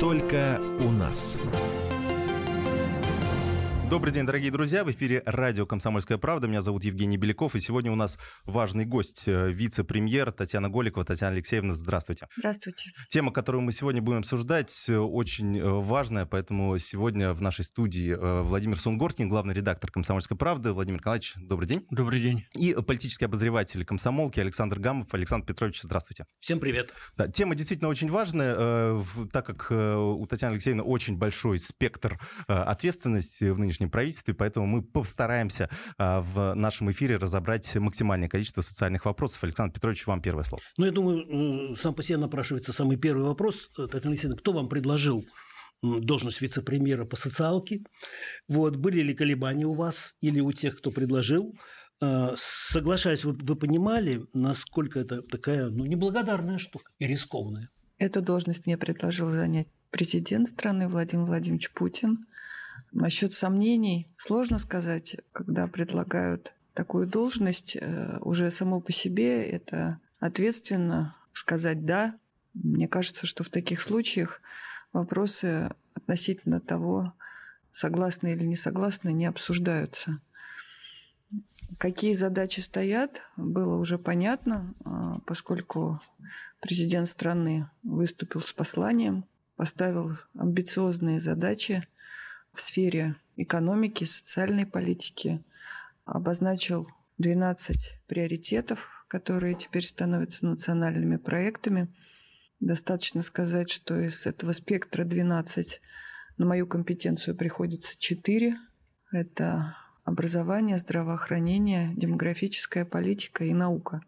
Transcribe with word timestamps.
Только 0.00 0.58
у 0.80 0.90
нас. 0.90 1.36
Добрый 3.90 4.14
день, 4.14 4.24
дорогие 4.24 4.52
друзья. 4.52 4.84
В 4.84 4.90
эфире 4.92 5.20
радио 5.26 5.66
«Комсомольская 5.66 6.16
правда». 6.16 6.46
Меня 6.46 6.62
зовут 6.62 6.84
Евгений 6.84 7.16
Беляков. 7.16 7.56
И 7.56 7.60
сегодня 7.60 7.90
у 7.90 7.96
нас 7.96 8.20
важный 8.44 8.84
гость, 8.84 9.24
э, 9.26 9.50
вице-премьер 9.50 10.30
Татьяна 10.30 10.68
Голикова. 10.68 11.04
Татьяна 11.04 11.34
Алексеевна, 11.34 11.74
здравствуйте. 11.74 12.28
Здравствуйте. 12.36 12.92
Тема, 13.08 13.32
которую 13.32 13.62
мы 13.62 13.72
сегодня 13.72 14.00
будем 14.00 14.18
обсуждать, 14.18 14.84
э, 14.88 14.96
очень 14.96 15.58
э, 15.58 15.68
важная, 15.68 16.24
поэтому 16.24 16.78
сегодня 16.78 17.32
в 17.32 17.42
нашей 17.42 17.64
студии 17.64 18.14
Владимир 18.14 18.78
Сунгоркин, 18.78 19.28
главный 19.28 19.54
редактор 19.54 19.90
«Комсомольской 19.90 20.36
правды». 20.36 20.72
Владимир 20.72 21.00
Николаевич, 21.00 21.34
добрый 21.38 21.66
день. 21.66 21.84
Добрый 21.90 22.20
день. 22.20 22.44
И 22.54 22.72
политический 22.74 23.24
обозреватель 23.24 23.84
комсомолки 23.84 24.38
Александр 24.38 24.78
Гамов. 24.78 25.12
Александр 25.14 25.48
Петрович, 25.48 25.82
здравствуйте. 25.82 26.26
Всем 26.38 26.60
привет. 26.60 26.94
Да, 27.16 27.26
тема 27.26 27.56
действительно 27.56 27.88
очень 27.88 28.08
важная, 28.08 29.02
так 29.32 29.46
как 29.46 29.72
у 29.72 30.24
Татьяны 30.26 30.52
Алексеевны 30.52 30.84
очень 30.84 31.16
большой 31.16 31.58
спектр 31.58 32.20
ответственности 32.46 33.50
в 33.50 33.58
нынешнем 33.58 33.79
нынешнем 33.80 33.90
правительстве, 33.90 34.34
поэтому 34.34 34.66
мы 34.66 34.82
постараемся 34.82 35.68
а, 35.98 36.20
в 36.20 36.54
нашем 36.54 36.90
эфире 36.90 37.16
разобрать 37.16 37.74
максимальное 37.76 38.28
количество 38.28 38.60
социальных 38.60 39.04
вопросов. 39.06 39.42
Александр 39.44 39.74
Петрович, 39.74 40.06
вам 40.06 40.20
первое 40.20 40.44
слово. 40.44 40.62
Ну, 40.76 40.86
я 40.86 40.92
думаю, 40.92 41.76
сам 41.76 41.94
по 41.94 42.02
себе 42.02 42.18
напрашивается 42.18 42.72
самый 42.72 42.96
первый 42.96 43.24
вопрос. 43.24 43.70
Татьяна 43.74 44.10
Алексеевна, 44.10 44.36
кто 44.36 44.52
вам 44.52 44.68
предложил 44.68 45.24
должность 45.82 46.40
вице-премьера 46.40 47.04
по 47.04 47.16
социалке? 47.16 47.80
Вот, 48.48 48.76
были 48.76 49.00
ли 49.00 49.14
колебания 49.14 49.66
у 49.66 49.74
вас 49.74 50.16
или 50.20 50.40
у 50.40 50.52
тех, 50.52 50.76
кто 50.76 50.90
предложил? 50.90 51.56
А, 52.02 52.34
соглашаясь, 52.36 53.24
вы, 53.24 53.32
вы 53.32 53.56
понимали, 53.56 54.22
насколько 54.34 55.00
это 55.00 55.22
такая 55.22 55.70
ну, 55.70 55.86
неблагодарная 55.86 56.58
штука 56.58 56.90
и 56.98 57.06
рискованная? 57.06 57.70
Эту 57.98 58.22
должность 58.22 58.66
мне 58.66 58.78
предложил 58.78 59.30
занять 59.30 59.68
президент 59.90 60.48
страны 60.48 60.88
Владимир 60.88 61.24
Владимирович 61.24 61.70
Путин. 61.72 62.26
Насчет 62.92 63.32
сомнений 63.32 64.08
сложно 64.16 64.58
сказать, 64.58 65.16
когда 65.32 65.68
предлагают 65.68 66.54
такую 66.74 67.06
должность. 67.06 67.76
Э, 67.76 68.18
уже 68.20 68.50
само 68.50 68.80
по 68.80 68.90
себе 68.90 69.44
это 69.44 70.00
ответственно 70.18 71.16
сказать 71.32 71.84
«да». 71.84 72.16
Мне 72.52 72.88
кажется, 72.88 73.26
что 73.26 73.44
в 73.44 73.48
таких 73.48 73.80
случаях 73.80 74.40
вопросы 74.92 75.70
относительно 75.94 76.60
того, 76.60 77.12
согласны 77.70 78.32
или 78.32 78.44
не 78.44 78.56
согласны, 78.56 79.12
не 79.12 79.26
обсуждаются. 79.26 80.20
Какие 81.78 82.14
задачи 82.14 82.58
стоят, 82.58 83.22
было 83.36 83.76
уже 83.76 83.98
понятно, 83.98 84.74
а, 84.84 85.20
поскольку 85.26 86.00
президент 86.60 87.08
страны 87.08 87.70
выступил 87.84 88.40
с 88.40 88.52
посланием, 88.52 89.24
поставил 89.54 90.16
амбициозные 90.34 91.20
задачи– 91.20 91.86
в 92.52 92.60
сфере 92.60 93.16
экономики, 93.36 94.04
социальной 94.04 94.66
политики, 94.66 95.42
обозначил 96.04 96.88
12 97.18 98.00
приоритетов, 98.06 98.88
которые 99.08 99.54
теперь 99.54 99.84
становятся 99.84 100.46
национальными 100.46 101.16
проектами. 101.16 101.94
Достаточно 102.60 103.22
сказать, 103.22 103.70
что 103.70 103.98
из 103.98 104.26
этого 104.26 104.52
спектра 104.52 105.04
12 105.04 105.80
на 106.38 106.46
мою 106.46 106.66
компетенцию 106.66 107.36
приходится 107.36 107.98
4. 107.98 108.56
Это 109.12 109.76
образование, 110.04 110.78
здравоохранение, 110.78 111.92
демографическая 111.94 112.84
политика 112.84 113.44
и 113.44 113.52
наука. 113.52 114.02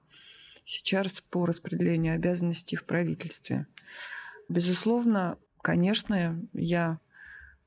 Сейчас 0.64 1.20
по 1.30 1.44
распределению 1.46 2.14
обязанностей 2.14 2.76
в 2.76 2.84
правительстве. 2.84 3.66
Безусловно, 4.48 5.38
конечно, 5.60 6.40
я 6.52 7.00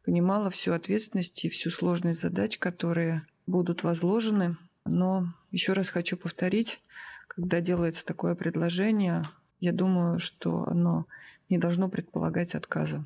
понимала 0.06 0.50
всю 0.50 0.73
ответственность 0.73 1.44
и 1.44 1.50
всю 1.50 1.72
сложность 1.72 2.22
задач, 2.22 2.59
которые 2.59 3.23
будут 3.48 3.84
возложены. 3.84 4.55
Но 4.86 5.27
еще 5.52 5.73
раз 5.73 5.89
хочу 5.89 6.16
повторить, 6.16 6.80
когда 7.27 7.60
делается 7.60 8.05
такое 8.05 8.36
предложение, 8.36 9.23
я 9.60 9.71
думаю, 9.71 10.20
что 10.20 10.67
оно 10.67 11.08
не 11.49 11.58
должно 11.58 11.89
предполагать 11.89 12.54
отказа. 12.54 13.04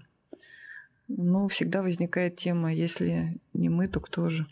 Но 1.08 1.48
всегда 1.48 1.82
возникает 1.82 2.36
тема, 2.36 2.74
если 2.74 3.40
не 3.54 3.70
мы, 3.70 3.88
то 3.88 4.00
кто 4.00 4.30
же? 4.30 4.46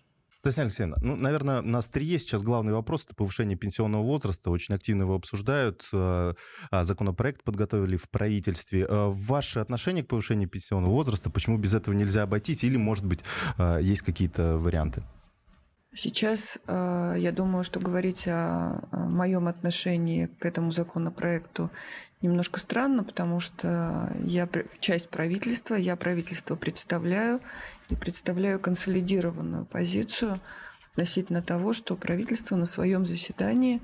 Татьяна 0.52 0.68
Алексеевна, 0.68 0.98
ну, 1.02 1.16
наверное, 1.16 1.62
на 1.62 1.80
острие 1.80 2.20
сейчас 2.20 2.42
главный 2.42 2.74
вопрос– 2.74 3.04
это 3.06 3.16
повышение 3.16 3.58
пенсионного 3.58 4.04
возраста. 4.04 4.50
Очень 4.50 4.76
активно 4.76 5.04
его 5.04 5.16
обсуждают. 5.16 5.86
Э, 5.92 6.34
а, 6.72 6.84
законопроект 6.84 7.44
подготовили 7.44 7.98
в 7.98 8.10
правительстве. 8.10 8.86
Э, 8.88 9.08
ваше 9.10 9.60
отношение 9.60 10.04
к 10.04 10.08
повышению 10.08 10.48
пенсионного 10.48 10.92
возраста, 10.92 11.30
почему 11.30 11.58
без 11.58 11.74
этого 11.74 11.94
нельзя 11.94 12.24
обойтись? 12.24 12.64
Или, 12.64 12.78
может 12.78 13.06
быть, 13.06 13.20
э, 13.58 13.80
есть 13.82 14.04
какие-то 14.04 14.58
варианты? 14.58 15.04
Сейчас 15.94 16.60
я 16.68 17.34
думаю, 17.36 17.64
что 17.64 17.80
говорить 17.80 18.28
о 18.28 18.82
моем 18.92 19.48
отношении 19.48 20.28
к 20.28 20.46
этому 20.46 20.70
законопроекту 20.70 21.72
немножко 22.22 22.60
странно, 22.60 23.04
потому 23.04 23.40
что 23.40 24.14
я 24.24 24.48
часть 24.80 25.10
правительства, 25.10 25.74
я 25.74 25.96
правительство 25.96 26.56
представляю 26.56 27.42
представляю 27.96 28.60
консолидированную 28.60 29.66
позицию 29.66 30.40
относительно 30.92 31.42
того, 31.42 31.74
что 31.74 31.96
правительство 31.96 32.56
на 32.56 32.66
своем 32.66 33.06
заседании 33.06 33.82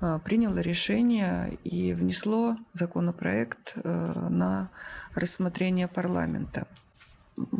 а, 0.00 0.18
приняло 0.18 0.58
решение 0.58 1.58
и 1.64 1.92
внесло 1.92 2.56
законопроект 2.72 3.74
э, 3.76 4.28
на 4.30 4.70
рассмотрение 5.14 5.88
парламента. 5.88 6.66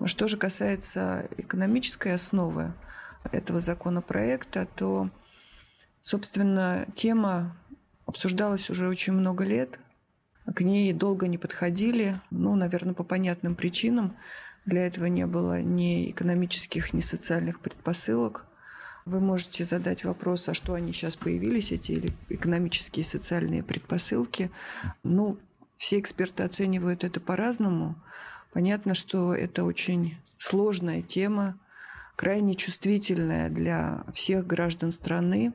Что 0.07 0.29
же 0.29 0.37
касается 0.37 1.29
экономической 1.37 2.15
основы 2.15 2.73
этого 3.33 3.61
законопроекта, 3.61 4.67
то, 4.77 5.11
собственно, 6.01 6.87
тема 6.95 7.57
обсуждалась 8.07 8.71
уже 8.71 8.89
очень 8.89 9.13
много 9.13 9.45
лет, 9.45 9.81
к 10.53 10.61
ней 10.61 10.93
долго 10.93 11.27
не 11.27 11.39
подходили, 11.39 12.21
ну, 12.31 12.55
наверное, 12.55 12.95
по 12.95 13.03
понятным 13.03 13.55
причинам. 13.55 14.17
Для 14.67 14.87
этого 14.87 15.07
не 15.07 15.27
было 15.27 15.61
ни 15.61 16.11
экономических, 16.11 16.93
ни 16.93 17.01
социальных 17.01 17.61
предпосылок. 17.61 18.47
Вы 19.05 19.21
можете 19.21 19.65
задать 19.65 20.05
вопрос, 20.05 20.49
а 20.49 20.55
что 20.55 20.73
они 20.73 20.93
сейчас 20.93 21.17
появились, 21.17 21.73
эти 21.73 22.13
экономические 22.31 23.05
и 23.05 23.07
социальные 23.07 23.63
предпосылки. 23.63 24.51
Ну, 25.03 25.39
все 25.77 25.99
эксперты 25.99 26.43
оценивают 26.43 27.05
это 27.05 27.21
по-разному. 27.21 27.97
Понятно, 28.55 28.95
что 28.95 29.35
это 29.35 29.65
очень 29.65 30.17
сложная 30.39 31.03
тема, 31.03 31.59
крайне 32.17 32.55
чувствительная 32.55 33.51
для 33.51 34.05
всех 34.15 34.47
граждан 34.47 34.93
страны, 34.93 35.53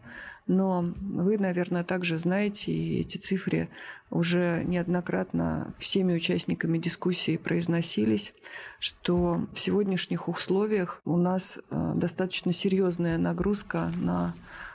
но 0.49 0.93
вы, 0.99 1.37
наверное, 1.37 1.83
также 1.83 2.17
знаете, 2.17 2.71
и 2.71 3.01
эти 3.01 3.17
цифры 3.17 3.69
уже 4.09 4.63
неоднократно 4.65 5.75
всеми 5.77 6.15
участниками 6.15 6.79
дискуссии 6.79 7.37
произносились, 7.37 8.33
что 8.79 9.47
в 9.53 9.59
сегодняшних 9.59 10.27
условиях 10.27 11.01
у 11.05 11.17
нас 11.17 11.59
э, 11.69 11.91
достаточно 11.95 12.51
серьезная 12.51 13.19
нагрузка 13.19 13.91
на 13.97 14.33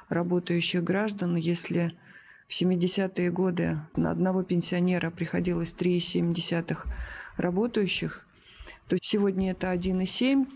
работающих 0.08 0.84
граждан, 0.84 1.34
если 1.34 1.92
в 2.46 2.52
70-е 2.52 3.32
годы 3.32 3.80
на 3.96 4.12
одного 4.12 4.44
пенсионера 4.44 5.10
приходилось 5.10 5.74
3,7 5.76 6.78
работающих, 7.36 8.24
то 8.86 8.96
сегодня 9.02 9.50
это 9.50 9.72
1,7 9.72 10.46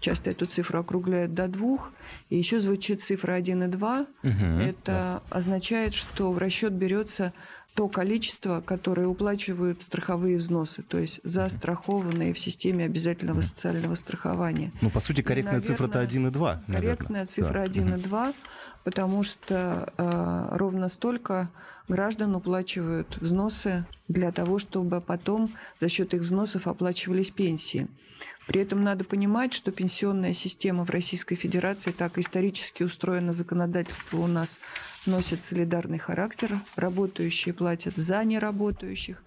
часто 0.00 0.30
эту 0.30 0.46
цифру 0.46 0.80
округляют 0.80 1.34
до 1.34 1.48
двух, 1.48 1.92
и 2.30 2.36
еще 2.36 2.60
звучит 2.60 3.00
цифра 3.02 3.38
1,2. 3.38 4.06
Угу, 4.22 4.62
Это 4.62 4.82
да. 4.84 5.22
означает, 5.30 5.94
что 5.94 6.32
в 6.32 6.38
расчет 6.38 6.72
берется 6.72 7.32
то 7.76 7.88
количество, 7.88 8.62
которое 8.62 9.06
уплачивают 9.06 9.82
страховые 9.82 10.38
взносы, 10.38 10.82
то 10.82 10.96
есть 10.96 11.20
застрахованные 11.24 12.32
в 12.32 12.38
системе 12.38 12.86
обязательного 12.86 13.42
социального 13.42 13.94
страхования. 13.96 14.72
Ну, 14.80 14.88
по 14.88 14.98
сути, 14.98 15.20
корректная 15.20 15.60
цифра-то 15.60 16.02
1,2. 16.02 16.72
Корректная 16.72 17.26
цифра 17.26 17.66
да. 17.66 17.66
1,2, 17.66 18.34
потому 18.82 19.22
что 19.22 19.92
э, 19.98 20.56
ровно 20.56 20.88
столько 20.88 21.50
граждан 21.86 22.34
уплачивают 22.34 23.18
взносы 23.20 23.84
для 24.08 24.32
того, 24.32 24.58
чтобы 24.58 25.02
потом 25.02 25.52
за 25.78 25.90
счет 25.90 26.14
их 26.14 26.22
взносов 26.22 26.66
оплачивались 26.66 27.30
пенсии. 27.30 27.88
При 28.46 28.60
этом 28.60 28.84
надо 28.84 29.04
понимать, 29.04 29.52
что 29.52 29.72
пенсионная 29.72 30.32
система 30.32 30.84
в 30.84 30.90
Российской 30.90 31.34
Федерации 31.34 31.90
так 31.90 32.16
исторически 32.16 32.84
устроена, 32.84 33.32
законодательство 33.32 34.18
у 34.18 34.28
нас 34.28 34.60
носит 35.04 35.42
солидарный 35.42 35.98
характер, 35.98 36.52
работающие 36.76 37.52
платят 37.52 37.96
за 37.96 38.22
неработающих. 38.24 39.22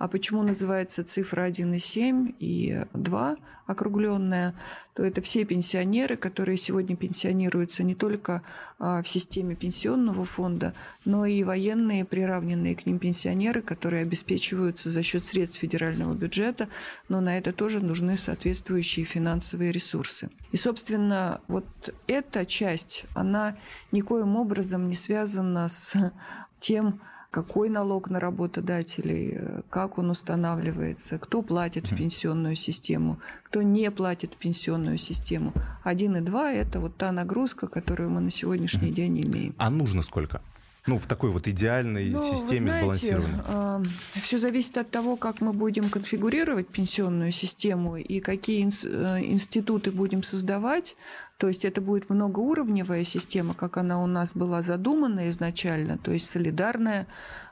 А 0.00 0.08
почему 0.08 0.42
называется 0.42 1.04
цифра 1.04 1.46
1,7 1.46 2.34
и 2.38 2.86
2 2.94 3.36
округленная, 3.66 4.54
то 4.94 5.04
это 5.04 5.20
все 5.20 5.44
пенсионеры, 5.44 6.16
которые 6.16 6.56
сегодня 6.56 6.96
пенсионируются 6.96 7.82
не 7.82 7.94
только 7.94 8.42
а, 8.78 9.02
в 9.02 9.08
системе 9.08 9.54
пенсионного 9.54 10.24
фонда, 10.24 10.72
но 11.04 11.26
и 11.26 11.44
военные, 11.44 12.06
приравненные 12.06 12.76
к 12.76 12.86
ним 12.86 12.98
пенсионеры, 12.98 13.60
которые 13.60 14.00
обеспечиваются 14.02 14.90
за 14.90 15.02
счет 15.02 15.22
средств 15.22 15.58
федерального 15.58 16.14
бюджета, 16.14 16.70
но 17.10 17.20
на 17.20 17.36
это 17.36 17.52
тоже 17.52 17.80
нужны 17.80 18.16
соответствующие 18.16 19.04
финансовые 19.04 19.70
ресурсы. 19.70 20.30
И, 20.50 20.56
собственно, 20.56 21.42
вот 21.46 21.66
эта 22.06 22.46
часть, 22.46 23.04
она 23.12 23.54
никоим 23.92 24.36
образом 24.36 24.88
не 24.88 24.94
связана 24.94 25.68
с 25.68 26.10
тем, 26.58 27.02
какой 27.30 27.68
налог 27.68 28.10
на 28.10 28.20
работодателей, 28.20 29.32
э, 29.34 29.62
как 29.70 29.98
он 29.98 30.10
устанавливается, 30.10 31.18
кто 31.18 31.42
платит 31.42 31.90
в 31.90 31.96
пенсионную 31.96 32.56
систему, 32.56 33.18
кто 33.44 33.62
не 33.62 33.90
платит 33.90 34.34
в 34.34 34.36
пенсионную 34.36 34.98
систему. 34.98 35.52
Один 35.84 36.16
и 36.16 36.20
два– 36.20 36.52
это 36.52 36.80
вот 36.80 36.96
та 36.96 37.12
нагрузка, 37.12 37.68
которую 37.68 38.10
мы 38.10 38.20
на 38.20 38.30
сегодняшний 38.30 38.90
день 38.90 39.20
имеем. 39.20 39.54
А 39.58 39.70
нужно 39.70 40.02
сколько? 40.02 40.42
Ну, 40.86 40.96
в 40.96 41.06
такой 41.06 41.30
вот 41.30 41.46
идеальной 41.46 42.10
ну, 42.10 42.18
системе 42.18 42.70
знаете, 42.70 42.78
сбалансированной. 42.78 43.40
Э, 43.46 43.84
все 44.22 44.38
зависит 44.38 44.78
от 44.78 44.90
того, 44.90 45.16
как 45.16 45.40
мы 45.40 45.52
будем 45.52 45.88
конфигурировать 45.88 46.68
пенсионную 46.68 47.32
систему 47.32 47.96
и 47.96 48.20
какие 48.20 48.66
э, 48.66 49.24
институты 49.24 49.92
будем 49.92 50.22
создавать. 50.22 50.96
То 51.40 51.48
есть 51.48 51.64
это 51.64 51.80
будет 51.80 52.10
многоуровневая 52.10 53.02
система, 53.02 53.54
как 53.54 53.78
она 53.78 54.02
у 54.02 54.06
нас 54.06 54.34
была 54.34 54.60
задумана 54.60 55.30
изначально, 55.30 55.96
то 55.96 56.12
есть 56.12 56.28
солидарная, 56.28 57.06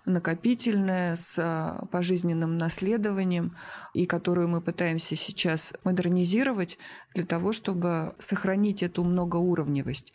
накопительная, 0.04 1.16
с 1.16 1.38
а, 1.38 1.86
пожизненным 1.90 2.58
наследованием, 2.58 3.56
и 3.94 4.04
которую 4.04 4.48
мы 4.48 4.60
пытаемся 4.60 5.16
сейчас 5.16 5.72
модернизировать 5.84 6.76
для 7.14 7.24
того, 7.24 7.52
чтобы 7.52 8.14
сохранить 8.18 8.82
эту 8.82 9.04
многоуровневость. 9.04 10.12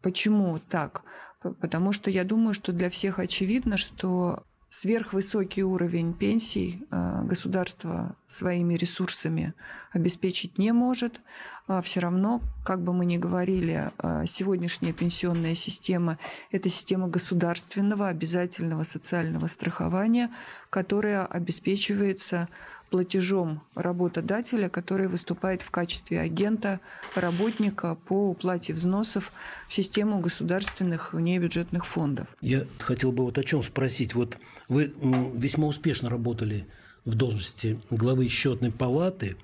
Почему 0.00 0.58
так? 0.58 1.04
Потому 1.42 1.92
что 1.92 2.08
я 2.10 2.24
думаю, 2.24 2.54
что 2.54 2.72
для 2.72 2.88
всех 2.88 3.18
очевидно, 3.18 3.76
что 3.76 4.44
сверхвысокий 4.70 5.64
уровень 5.64 6.14
пенсий 6.14 6.86
э, 6.90 7.22
государство 7.24 8.16
своими 8.26 8.74
ресурсами 8.74 9.52
обеспечить 9.90 10.58
не 10.58 10.72
может. 10.72 11.20
А 11.66 11.82
Все 11.82 12.00
равно, 12.00 12.40
как 12.64 12.82
бы 12.82 12.92
мы 12.92 13.04
ни 13.04 13.16
говорили, 13.16 13.90
э, 13.98 14.26
сегодняшняя 14.26 14.92
пенсионная 14.92 15.56
система– 15.56 16.18
это 16.52 16.68
система 16.68 17.08
государственного 17.08 18.08
обязательного 18.08 18.84
социального 18.84 19.48
страхования, 19.48 20.30
которая 20.70 21.26
обеспечивается 21.26 22.48
платежом 22.90 23.62
работодателя, 23.74 24.68
который 24.68 25.08
выступает 25.08 25.62
в 25.62 25.70
качестве 25.70 26.20
агента 26.20 26.80
работника 27.14 27.94
по 27.94 28.30
уплате 28.30 28.74
взносов 28.74 29.32
в 29.68 29.72
систему 29.72 30.20
государственных 30.20 31.14
внебюджетных 31.14 31.86
фондов. 31.86 32.26
Я 32.40 32.66
хотел 32.78 33.12
бы 33.12 33.24
вот 33.24 33.38
о 33.38 33.44
чем 33.44 33.62
спросить. 33.62 34.14
Вот 34.14 34.36
вы 34.68 34.92
весьма 35.34 35.68
успешно 35.68 36.10
работали 36.10 36.66
в 37.04 37.14
должности 37.14 37.78
главы 37.90 38.28
счетной 38.28 38.70
палаты. 38.70 39.36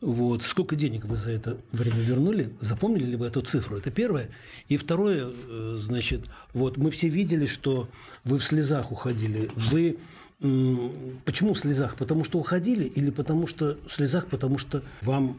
Вот. 0.00 0.42
Сколько 0.42 0.74
денег 0.74 1.04
вы 1.04 1.16
за 1.16 1.30
это 1.30 1.58
время 1.70 2.00
вернули? 2.00 2.52
Запомнили 2.60 3.04
ли 3.04 3.16
вы 3.16 3.26
эту 3.26 3.40
цифру? 3.42 3.76
Это 3.76 3.90
первое. 3.90 4.30
И 4.68 4.76
второе, 4.76 5.30
э, 5.30 5.76
значит, 5.78 6.22
вот 6.54 6.76
мы 6.76 6.90
все 6.90 7.08
видели, 7.08 7.46
что 7.46 7.88
вы 8.24 8.38
в 8.38 8.44
слезах 8.44 8.90
уходили. 8.90 9.48
Вы 9.54 9.98
Почему 11.24 11.54
в 11.54 11.58
слезах? 11.58 11.96
Потому 11.96 12.24
что 12.24 12.38
уходили 12.38 12.84
или 12.84 13.10
потому 13.10 13.46
что 13.46 13.78
в 13.86 13.92
слезах, 13.92 14.26
потому 14.26 14.58
что 14.58 14.82
вам 15.00 15.36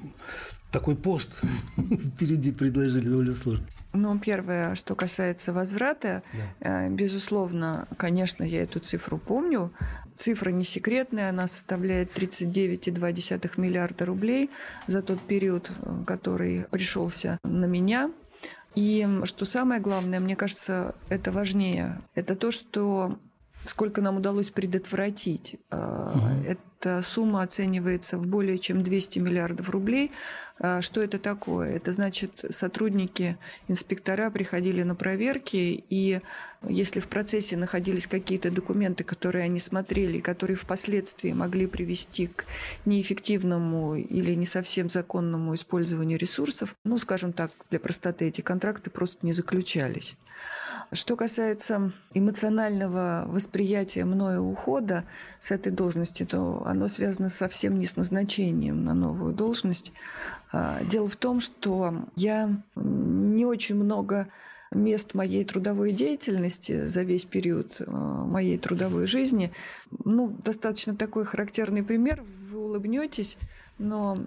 такой 0.71 0.95
пост 0.95 1.29
впереди 2.15 2.51
предложили 2.51 3.09
довольно 3.09 3.33
сложно? 3.33 3.65
Ну, 3.93 4.17
первое, 4.17 4.73
что 4.73 4.95
касается 4.95 5.53
возврата, 5.53 6.23
да. 6.59 6.85
Э, 6.85 6.89
безусловно, 6.89 7.87
конечно, 7.97 8.43
я 8.43 8.63
эту 8.63 8.79
цифру 8.79 9.19
помню. 9.19 9.71
Цифра 10.13 10.49
не 10.49 10.63
секретная, 10.63 11.29
она 11.29 11.47
составляет 11.47 12.11
39,2 12.17 13.51
миллиарда 13.57 14.05
рублей 14.05 14.49
за 14.87 15.03
тот 15.03 15.21
период, 15.21 15.69
э, 15.69 16.03
который 16.07 16.65
пришелся 16.71 17.37
на 17.43 17.65
меня. 17.65 18.11
И 18.73 19.07
что 19.25 19.45
самое 19.45 19.79
главное, 19.79 20.19
мне 20.19 20.35
кажется, 20.35 20.95
это 21.09 21.31
важнее, 21.31 22.01
это 22.15 22.35
то, 22.35 22.49
что 22.49 23.19
сколько 23.65 24.01
нам 24.01 24.17
удалось 24.17 24.49
предотвратить. 24.49 25.55
Угу. 25.71 26.45
Эта 26.47 27.01
сумма 27.01 27.43
оценивается 27.43 28.17
в 28.17 28.27
более 28.27 28.57
чем 28.57 28.83
200 28.83 29.19
миллиардов 29.19 29.69
рублей. 29.69 30.11
А, 30.59 30.81
что 30.81 31.01
это 31.01 31.17
такое? 31.17 31.75
Это 31.75 31.91
значит, 31.91 32.43
сотрудники, 32.49 33.37
инспектора 33.67 34.29
приходили 34.29 34.83
на 34.83 34.93
проверки, 34.93 35.83
и 35.89 36.21
если 36.67 36.99
в 36.99 37.07
процессе 37.07 37.57
находились 37.57 38.07
какие-то 38.07 38.51
документы, 38.51 39.03
которые 39.03 39.45
они 39.45 39.59
смотрели, 39.59 40.19
которые 40.19 40.57
впоследствии 40.57 41.31
могли 41.31 41.67
привести 41.67 42.27
к 42.27 42.45
неэффективному 42.85 43.95
или 43.95 44.33
не 44.35 44.45
совсем 44.45 44.89
законному 44.89 45.55
использованию 45.55 46.19
ресурсов, 46.19 46.75
ну, 46.83 46.97
скажем 46.97 47.33
так, 47.33 47.51
для 47.69 47.79
простоты, 47.79 48.27
эти 48.27 48.41
контракты 48.41 48.89
просто 48.89 49.25
не 49.25 49.33
заключались. 49.33 50.17
Что 50.91 51.15
касается 51.15 51.91
эмоционального 52.13 53.25
восприятия 53.27 54.05
мною 54.05 54.43
ухода 54.43 55.05
с 55.39 55.51
этой 55.51 55.71
должности, 55.71 56.23
то 56.23 56.63
оно 56.65 56.87
связано 56.87 57.29
совсем 57.29 57.79
не 57.79 57.85
с 57.85 57.95
назначением 57.95 58.83
на 58.83 58.93
новую 58.93 59.33
должность. 59.33 59.93
А, 60.51 60.83
дело 60.83 61.07
в 61.07 61.15
том, 61.15 61.39
что 61.39 62.05
я 62.15 62.61
не 62.75 63.45
очень 63.45 63.75
много 63.75 64.27
мест 64.71 65.13
моей 65.13 65.45
трудовой 65.45 65.91
деятельности 65.91 66.85
за 66.85 67.03
весь 67.03 67.25
период 67.25 67.81
а, 67.85 68.25
моей 68.25 68.57
трудовой 68.57 69.05
жизни. 69.05 69.51
Ну, 70.03 70.35
достаточно 70.43 70.95
такой 70.95 71.25
характерный 71.25 71.83
пример. 71.83 72.23
Вы 72.51 72.59
улыбнетесь, 72.59 73.37
но 73.77 74.17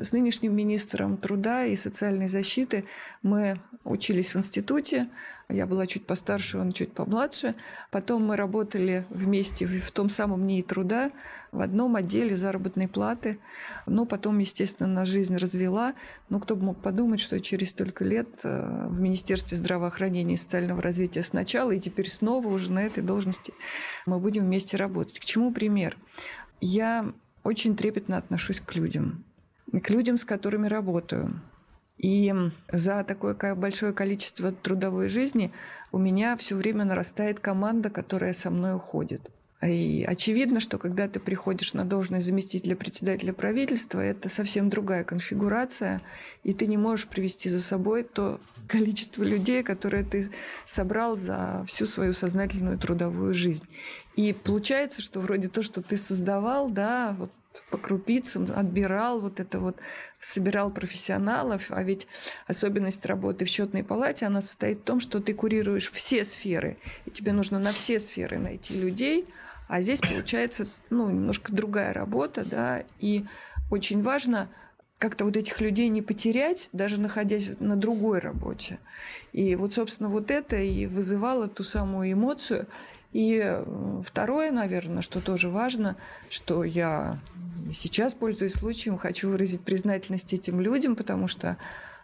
с 0.00 0.12
нынешним 0.12 0.56
министром 0.56 1.16
труда 1.16 1.64
и 1.64 1.76
социальной 1.76 2.28
защиты 2.28 2.84
мы 3.22 3.60
учились 3.84 4.34
в 4.34 4.38
институте, 4.38 5.08
я 5.50 5.66
была 5.66 5.86
чуть 5.86 6.06
постарше, 6.06 6.58
он 6.58 6.72
чуть 6.72 6.92
помладше. 6.92 7.54
Потом 7.90 8.26
мы 8.26 8.36
работали 8.36 9.06
вместе 9.08 9.64
в 9.64 9.90
том 9.92 10.10
самом 10.10 10.46
НИИ 10.46 10.60
труда 10.60 11.10
в 11.52 11.62
одном 11.62 11.96
отделе 11.96 12.36
заработной 12.36 12.86
платы. 12.86 13.38
Ну, 13.86 14.04
потом, 14.04 14.38
естественно, 14.40 15.06
жизнь 15.06 15.36
развела. 15.36 15.94
Ну, 16.28 16.38
кто 16.38 16.54
бы 16.54 16.66
мог 16.66 16.82
подумать, 16.82 17.20
что 17.20 17.40
через 17.40 17.70
столько 17.70 18.04
лет 18.04 18.28
э, 18.44 18.88
в 18.88 19.00
Министерстве 19.00 19.56
здравоохранения 19.56 20.34
и 20.34 20.38
социального 20.38 20.82
развития 20.82 21.22
сначала 21.22 21.70
и 21.70 21.80
теперь 21.80 22.10
снова 22.10 22.48
уже 22.48 22.70
на 22.70 22.80
этой 22.84 23.02
должности 23.02 23.54
мы 24.04 24.18
будем 24.18 24.44
вместе 24.44 24.76
работать. 24.76 25.18
К 25.18 25.24
чему 25.24 25.50
пример? 25.50 25.96
Я 26.60 27.14
очень 27.48 27.76
трепетно 27.76 28.18
отношусь 28.18 28.60
к 28.60 28.74
людям, 28.74 29.24
к 29.72 29.88
людям, 29.88 30.18
с 30.18 30.24
которыми 30.24 30.68
работаю. 30.68 31.40
И 31.96 32.32
за 32.70 33.02
такое 33.04 33.34
большое 33.54 33.92
количество 33.92 34.52
трудовой 34.52 35.08
жизни 35.08 35.52
у 35.90 35.98
меня 35.98 36.36
все 36.36 36.54
время 36.56 36.84
нарастает 36.84 37.40
команда, 37.40 37.88
которая 37.88 38.34
со 38.34 38.50
мной 38.50 38.76
уходит. 38.76 39.30
И 39.60 40.04
очевидно, 40.06 40.60
что 40.60 40.78
когда 40.78 41.08
ты 41.08 41.18
приходишь 41.18 41.74
на 41.74 41.84
должность 41.84 42.26
заместителя 42.26 42.76
председателя 42.76 43.32
правительства, 43.32 44.00
это 44.00 44.28
совсем 44.28 44.70
другая 44.70 45.02
конфигурация, 45.02 46.00
и 46.44 46.52
ты 46.52 46.66
не 46.66 46.76
можешь 46.76 47.08
привести 47.08 47.48
за 47.48 47.60
собой 47.60 48.04
то 48.04 48.40
количество 48.68 49.24
людей, 49.24 49.64
которое 49.64 50.04
ты 50.04 50.30
собрал 50.64 51.16
за 51.16 51.64
всю 51.66 51.86
свою 51.86 52.12
сознательную 52.12 52.78
трудовую 52.78 53.34
жизнь. 53.34 53.64
И 54.14 54.32
получается, 54.32 55.02
что 55.02 55.18
вроде 55.18 55.48
то, 55.48 55.62
что 55.62 55.82
ты 55.82 55.96
создавал, 55.96 56.70
да, 56.70 57.16
вот 57.18 57.32
по 57.70 57.78
крупицам 57.78 58.46
отбирал 58.54 59.20
вот 59.20 59.40
это 59.40 59.58
вот, 59.58 59.78
собирал 60.20 60.70
профессионалов, 60.70 61.70
а 61.70 61.82
ведь 61.82 62.06
особенность 62.46 63.04
работы 63.06 63.44
в 63.44 63.48
счетной 63.48 63.82
палате, 63.82 64.26
она 64.26 64.40
состоит 64.40 64.80
в 64.80 64.84
том, 64.84 65.00
что 65.00 65.20
ты 65.20 65.34
курируешь 65.34 65.90
все 65.90 66.24
сферы, 66.24 66.78
и 67.06 67.10
тебе 67.10 67.32
нужно 67.32 67.58
на 67.58 67.72
все 67.72 67.98
сферы 67.98 68.38
найти 68.38 68.74
людей, 68.74 69.26
а 69.68 69.80
здесь 69.80 70.00
получается, 70.00 70.66
ну, 70.90 71.08
немножко 71.10 71.52
другая 71.52 71.92
работа, 71.92 72.44
да, 72.44 72.82
и 72.98 73.24
очень 73.70 74.02
важно 74.02 74.48
как-то 74.98 75.24
вот 75.24 75.36
этих 75.36 75.60
людей 75.60 75.88
не 75.88 76.02
потерять, 76.02 76.68
даже 76.72 77.00
находясь 77.00 77.52
на 77.60 77.76
другой 77.76 78.18
работе. 78.18 78.78
И 79.32 79.54
вот, 79.54 79.72
собственно, 79.74 80.08
вот 80.08 80.30
это 80.30 80.56
и 80.56 80.86
вызывало 80.86 81.46
ту 81.46 81.62
самую 81.62 82.12
эмоцию. 82.12 82.66
И 83.12 83.40
э, 83.42 84.00
второе, 84.04 84.50
наверное, 84.50 85.02
что 85.02 85.20
тоже 85.20 85.48
важно, 85.50 85.96
что 86.28 86.64
я 86.64 87.20
сейчас, 87.72 88.12
пользуясь 88.12 88.54
случаем, 88.54 88.98
хочу 88.98 89.30
выразить 89.30 89.60
признательность 89.60 90.32
этим 90.32 90.60
людям, 90.60 90.96
потому 90.96 91.28
что 91.28 91.56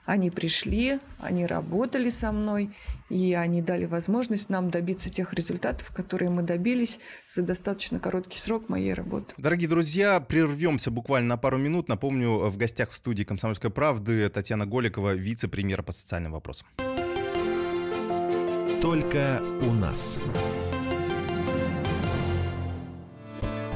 они 0.04 0.30
пришли, 0.30 1.00
они 1.18 1.46
работали 1.46 2.11
со 2.11 2.32
мной, 2.32 2.70
и 3.08 3.34
они 3.34 3.62
дали 3.62 3.84
возможность 3.87 4.49
нам 4.49 4.70
добиться 4.70 5.11
тех 5.11 5.32
результатов, 5.32 5.90
которые 5.94 6.30
мы 6.30 6.42
добились 6.42 7.00
за 7.28 7.42
достаточно 7.42 7.99
короткий 7.99 8.38
срок 8.38 8.68
моей 8.68 8.94
работы. 8.94 9.34
Дорогие 9.37 9.68
друзья, 9.68 10.20
прервемся 10.20 10.90
буквально 10.90 11.28
на 11.28 11.37
пару 11.37 11.58
минут. 11.58 11.88
Напомню, 11.88 12.49
в 12.49 12.56
гостях 12.56 12.90
в 12.90 12.96
студии 12.96 13.25
«Комсомольской 13.25 13.70
правды» 13.70 14.28
Татьяна 14.28 14.66
Голикова, 14.66 15.14
вице-премьер 15.14 15.82
по 15.82 15.92
социальным 15.92 16.32
вопросам. 16.32 16.66
Только 18.82 19.42
у 19.62 19.73
нас. 19.73 20.20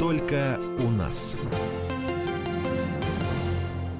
Только 0.00 0.58
у 0.78 0.88
нас. 0.88 1.36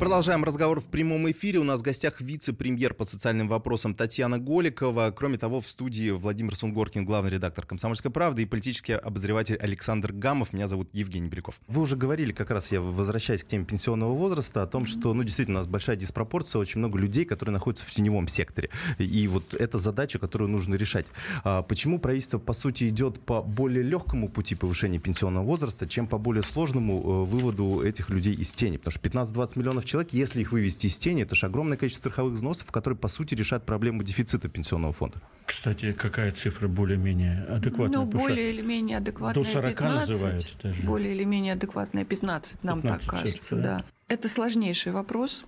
Продолжаем 0.00 0.44
разговор 0.44 0.80
в 0.80 0.86
прямом 0.86 1.30
эфире. 1.30 1.58
У 1.58 1.62
нас 1.62 1.80
в 1.80 1.82
гостях 1.82 2.22
вице-премьер 2.22 2.94
по 2.94 3.04
социальным 3.04 3.48
вопросам 3.48 3.94
Татьяна 3.94 4.38
Голикова. 4.38 5.12
Кроме 5.14 5.36
того, 5.36 5.60
в 5.60 5.68
студии 5.68 6.08
Владимир 6.08 6.56
Сунгоркин, 6.56 7.04
главный 7.04 7.32
редактор 7.32 7.66
«Комсомольской 7.66 8.10
правды» 8.10 8.40
и 8.40 8.46
политический 8.46 8.94
обозреватель 8.94 9.56
Александр 9.56 10.14
Гамов. 10.14 10.54
Меня 10.54 10.68
зовут 10.68 10.88
Евгений 10.94 11.28
Беляков. 11.28 11.60
Вы 11.68 11.82
уже 11.82 11.96
говорили, 11.96 12.32
как 12.32 12.50
раз 12.50 12.72
я 12.72 12.80
возвращаюсь 12.80 13.44
к 13.44 13.48
теме 13.48 13.66
пенсионного 13.66 14.14
возраста, 14.14 14.62
о 14.62 14.66
том, 14.66 14.86
что, 14.86 15.12
ну, 15.12 15.22
действительно, 15.22 15.58
у 15.58 15.60
нас 15.60 15.66
большая 15.66 15.96
диспропорция, 15.96 16.60
очень 16.60 16.78
много 16.78 16.98
людей, 16.98 17.26
которые 17.26 17.52
находятся 17.52 17.84
в 17.84 17.90
теневом 17.90 18.26
секторе. 18.26 18.70
И 18.96 19.28
вот 19.28 19.52
это 19.52 19.76
задача, 19.76 20.18
которую 20.18 20.48
нужно 20.48 20.76
решать. 20.76 21.08
А 21.44 21.60
почему 21.60 21.98
правительство, 21.98 22.38
по 22.38 22.54
сути, 22.54 22.88
идет 22.88 23.20
по 23.20 23.42
более 23.42 23.82
легкому 23.82 24.30
пути 24.30 24.54
повышения 24.54 24.98
пенсионного 24.98 25.44
возраста, 25.44 25.86
чем 25.86 26.06
по 26.06 26.16
более 26.16 26.42
сложному 26.42 27.00
э, 27.00 27.24
выводу 27.26 27.82
этих 27.82 28.08
людей 28.08 28.34
из 28.34 28.50
тени? 28.52 28.78
Потому 28.78 28.92
что 28.92 29.06
15-20 29.06 29.58
миллионов 29.58 29.89
человек, 29.90 30.12
если 30.12 30.40
их 30.40 30.52
вывести 30.52 30.86
из 30.86 30.96
тени, 30.98 31.24
это 31.24 31.34
же 31.34 31.46
огромное 31.46 31.76
количество 31.76 32.10
страховых 32.10 32.34
взносов, 32.34 32.70
которые, 32.70 32.96
по 32.96 33.08
сути, 33.08 33.34
решат 33.34 33.66
проблему 33.66 34.04
дефицита 34.04 34.48
пенсионного 34.48 34.92
фонда. 34.92 35.20
Кстати, 35.46 35.92
какая 35.92 36.30
цифра 36.30 36.68
более-менее 36.68 37.44
адекватная? 37.44 37.98
Ну, 37.98 38.06
более 38.06 38.52
или 38.52 38.62
менее 38.62 38.98
адекватная 38.98 39.44
до 39.44 39.50
40 39.50 39.70
15, 39.70 40.08
называют 40.08 40.56
даже. 40.62 40.82
Более 40.82 41.14
или 41.14 41.24
менее 41.24 41.54
адекватная 41.54 42.04
15, 42.04 42.62
нам 42.62 42.82
15 42.82 43.06
так 43.06 43.20
кажется, 43.20 43.56
да? 43.56 43.62
да. 43.62 43.84
Это 44.06 44.28
сложнейший 44.28 44.92
вопрос. 44.92 45.44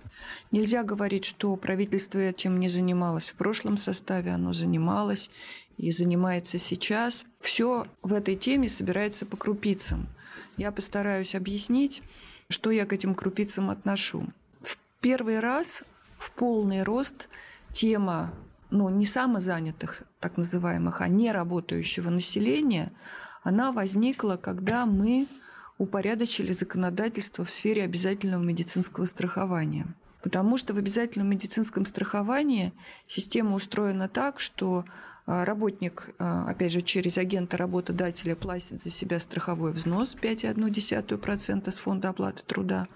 Нельзя 0.51 0.83
говорить, 0.83 1.23
что 1.23 1.55
правительство 1.55 2.19
этим 2.19 2.59
не 2.59 2.67
занималось 2.67 3.29
в 3.29 3.35
прошлом 3.35 3.77
составе, 3.77 4.31
оно 4.31 4.51
занималось 4.51 5.29
и 5.77 5.91
занимается 5.91 6.59
сейчас. 6.59 7.25
Все 7.39 7.87
в 8.01 8.11
этой 8.11 8.35
теме 8.35 8.67
собирается 8.67 9.25
по 9.25 9.37
крупицам. 9.37 10.07
Я 10.57 10.71
постараюсь 10.71 11.33
объяснить, 11.33 12.03
что 12.49 12.71
я 12.71 12.85
к 12.85 12.93
этим 12.93 13.15
крупицам 13.15 13.69
отношу. 13.69 14.27
В 14.61 14.77
первый 15.01 15.39
раз 15.39 15.83
в 16.17 16.31
полный 16.31 16.83
рост 16.83 17.29
тема 17.71 18.33
ну, 18.69 18.89
не 18.89 19.05
самозанятых, 19.05 20.03
так 20.19 20.37
называемых, 20.37 21.01
а 21.01 21.07
не 21.07 21.31
работающего 21.31 22.09
населения, 22.09 22.91
она 23.43 23.71
возникла, 23.71 24.37
когда 24.37 24.85
мы 24.85 25.27
упорядочили 25.77 26.51
законодательство 26.53 27.45
в 27.45 27.51
сфере 27.51 27.83
обязательного 27.83 28.41
медицинского 28.41 29.05
страхования. 29.05 29.93
Потому 30.21 30.57
что 30.57 30.73
в 30.73 30.77
обязательном 30.77 31.29
медицинском 31.29 31.85
страховании 31.85 32.73
система 33.05 33.55
устроена 33.55 34.07
так, 34.07 34.39
что 34.39 34.85
работник, 35.25 36.09
а, 36.19 36.45
опять 36.49 36.71
же, 36.71 36.81
через 36.81 37.17
агента 37.17 37.57
работодателя 37.57 38.35
платит 38.35 38.81
за 38.81 38.89
себя 38.89 39.19
страховой 39.19 39.71
взнос 39.71 40.15
5,1% 40.15 41.71
с 41.71 41.79
фонда 41.79 42.09
оплаты 42.09 42.43
труда, 42.45 42.87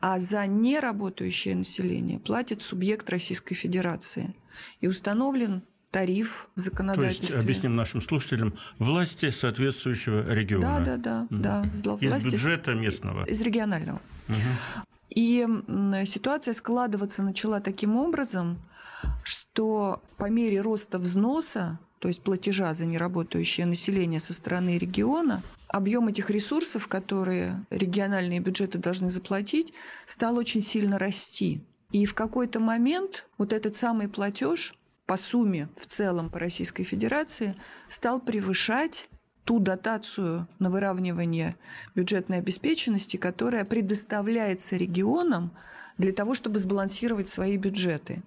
а 0.00 0.18
за 0.18 0.46
неработающее 0.46 1.54
население 1.56 2.18
платит 2.18 2.62
субъект 2.62 3.08
Российской 3.10 3.54
Федерации. 3.54 4.34
И 4.80 4.86
установлен 4.86 5.62
тариф 5.90 6.48
в 6.56 6.70
То 6.70 7.02
есть, 7.02 7.34
объясним 7.34 7.74
нашим 7.76 8.02
слушателям, 8.02 8.54
власти 8.78 9.30
соответствующего 9.30 10.32
региона. 10.32 10.82
Да, 10.84 10.96
да, 10.96 10.96
да, 10.96 11.26
Мгм. 11.30 11.42
да. 11.42 12.06
Из 12.16 12.24
бюджета 12.24 12.74
местного. 12.74 13.24
Из 13.24 13.40
регионального. 13.40 14.00
Мгм. 14.28 14.38
И 15.10 15.46
ситуация 16.04 16.52
складываться 16.52 17.22
начала 17.22 17.60
таким 17.60 17.96
образом, 17.96 18.58
что 19.24 20.02
по 20.16 20.28
мере 20.28 20.60
роста 20.60 20.98
взноса, 20.98 21.78
то 21.98 22.08
есть 22.08 22.22
платежа 22.22 22.74
за 22.74 22.86
неработающее 22.86 23.66
население 23.66 24.20
со 24.20 24.34
стороны 24.34 24.78
региона, 24.78 25.42
объем 25.68 26.08
этих 26.08 26.30
ресурсов, 26.30 26.88
которые 26.88 27.64
региональные 27.70 28.40
бюджеты 28.40 28.78
должны 28.78 29.10
заплатить, 29.10 29.72
стал 30.04 30.36
очень 30.36 30.60
сильно 30.60 30.98
расти. 30.98 31.64
И 31.92 32.04
в 32.04 32.14
какой-то 32.14 32.60
момент 32.60 33.26
вот 33.38 33.52
этот 33.52 33.74
самый 33.74 34.08
платеж 34.08 34.74
по 35.06 35.16
сумме 35.16 35.68
в 35.76 35.86
целом 35.86 36.30
по 36.30 36.38
Российской 36.38 36.82
Федерации 36.82 37.56
стал 37.88 38.20
превышать 38.20 39.08
ту 39.44 39.60
дотацию 39.60 40.48
на 40.58 40.70
выравнивание 40.70 41.56
бюджетной 41.94 42.38
обеспеченности, 42.38 43.16
которая 43.16 43.64
предоставляется 43.64 44.76
регионам 44.76 45.56
для 45.98 46.12
того, 46.12 46.34
чтобы 46.34 46.58
сбалансировать 46.58 47.28
свои 47.28 47.56
бюджеты. 47.56 48.22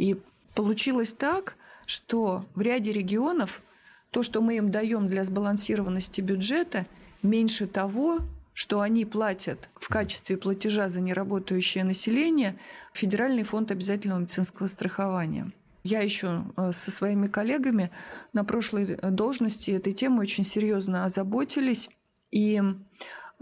И 0.00 0.16
получилось 0.54 1.12
так, 1.12 1.56
что 1.84 2.46
в 2.54 2.62
ряде 2.62 2.90
регионов 2.90 3.60
то, 4.10 4.22
что 4.22 4.40
мы 4.40 4.56
им 4.56 4.70
даем 4.70 5.08
для 5.08 5.24
сбалансированности 5.24 6.22
бюджета, 6.22 6.86
меньше 7.22 7.66
того, 7.66 8.20
что 8.54 8.80
они 8.80 9.04
платят 9.04 9.68
в 9.74 9.88
качестве 9.88 10.38
платежа 10.38 10.88
за 10.88 11.02
неработающее 11.02 11.84
население 11.84 12.58
Федеральный 12.94 13.42
фонд 13.42 13.72
обязательного 13.72 14.20
медицинского 14.20 14.68
страхования. 14.68 15.52
Я 15.84 16.00
еще 16.00 16.46
э, 16.56 16.72
со 16.72 16.90
своими 16.90 17.26
коллегами 17.26 17.90
на 18.32 18.42
прошлой 18.42 18.84
э, 18.94 19.10
должности 19.10 19.70
этой 19.70 19.92
темой 19.92 20.22
очень 20.22 20.44
серьезно 20.44 21.04
озаботились 21.04 21.90
и 22.30 22.62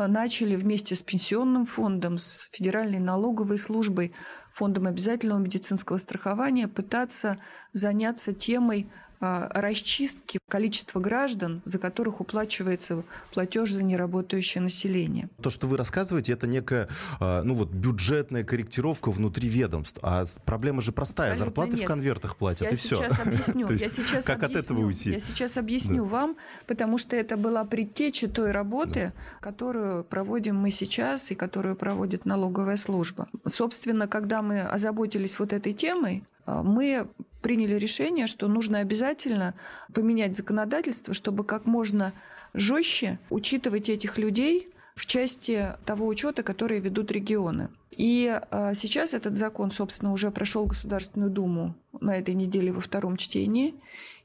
начали 0.07 0.55
вместе 0.55 0.95
с 0.95 1.03
пенсионным 1.03 1.65
фондом, 1.65 2.19
с 2.19 2.49
Федеральной 2.53 3.01
налоговой 3.01 3.59
службой, 3.59 4.15
фондом 4.53 4.87
обязательного 4.87 5.39
медицинского 5.39 5.97
страхования 5.97 6.69
пытаться 6.69 7.39
заняться 7.73 8.33
темой 8.33 8.91
а, 8.91 9.08
расчистки 9.21 10.39
количества 10.49 11.01
граждан, 11.01 11.63
за 11.65 11.79
которых 11.79 12.21
уплачивается 12.21 13.03
платеж 13.33 13.73
за 13.73 13.83
неработающее 13.83 14.63
население. 14.63 15.29
То, 15.43 15.51
что 15.51 15.67
вы 15.67 15.77
рассказываете, 15.77 16.33
это 16.33 16.47
некая, 16.47 16.89
а, 17.21 17.43
ну 17.43 17.55
вот, 17.55 17.71
бюджетная 17.71 18.45
корректировка 18.45 19.11
внутри 19.11 19.49
ведомств. 19.49 19.99
А 20.03 20.25
проблема 20.45 20.81
же 20.83 20.93
простая. 20.93 21.33
Абсолютно 21.33 21.47
Зарплаты 21.47 21.77
в 21.77 21.81
нет. 21.81 21.89
конвертах 21.89 22.37
платят, 22.37 22.63
Я 22.63 22.71
и 22.71 22.77
все. 22.77 22.97
сейчас 22.97 23.19
объясню. 23.19 23.69
Я 23.71 23.89
сейчас 23.89 24.25
как 24.25 24.39
от 24.39 24.45
объясню. 24.45 24.63
этого 24.65 24.87
уйти? 24.87 25.11
Я 25.11 25.21
сейчас 25.21 25.57
объясню 25.57 26.05
вам, 26.05 26.37
потому 26.67 26.99
что 26.99 27.17
это 27.17 27.37
была 27.37 27.65
предтеча 27.65 28.29
той 28.29 28.51
работы, 28.53 29.13
которую 29.41 30.05
проводим 30.05 30.57
мы 30.57 30.71
сейчас 30.71 31.31
и 31.31 31.35
которую 31.35 31.77
проводит 31.77 32.25
налоговая 32.25 32.77
служба. 32.77 33.29
Собственно, 33.45 34.07
когда 34.09 34.43
мы 34.43 34.63
озаботились 34.63 35.39
вот 35.39 35.53
этой 35.53 35.73
темой, 35.73 36.25
а, 36.29 36.38
мы 36.63 37.09
приняли 37.43 37.75
решение, 37.75 38.27
что 38.27 38.49
нужно 38.49 38.79
обязательно 38.79 39.55
поменять 39.95 40.37
законодательство, 40.37 41.15
чтобы 41.15 41.45
как 41.45 41.67
можно 41.67 42.13
жестче 42.55 43.19
учитывать 43.31 43.89
этих 43.89 44.19
людей 44.19 44.69
в 44.95 45.07
части 45.07 45.77
того 45.87 46.07
учета, 46.07 46.43
который 46.43 46.81
ведут 46.81 47.13
регионы. 47.13 47.69
И 47.97 48.41
э, 48.51 48.75
сейчас 48.75 49.15
этот 49.15 49.37
закон, 49.37 49.71
собственно, 49.71 50.13
уже 50.13 50.31
прошел 50.31 50.67
Государственную 50.67 51.31
Думу 51.31 51.75
на 52.01 52.17
этой 52.17 52.35
неделе 52.35 52.73
во 52.73 52.81
втором 52.81 53.17
чтении. 53.17 53.75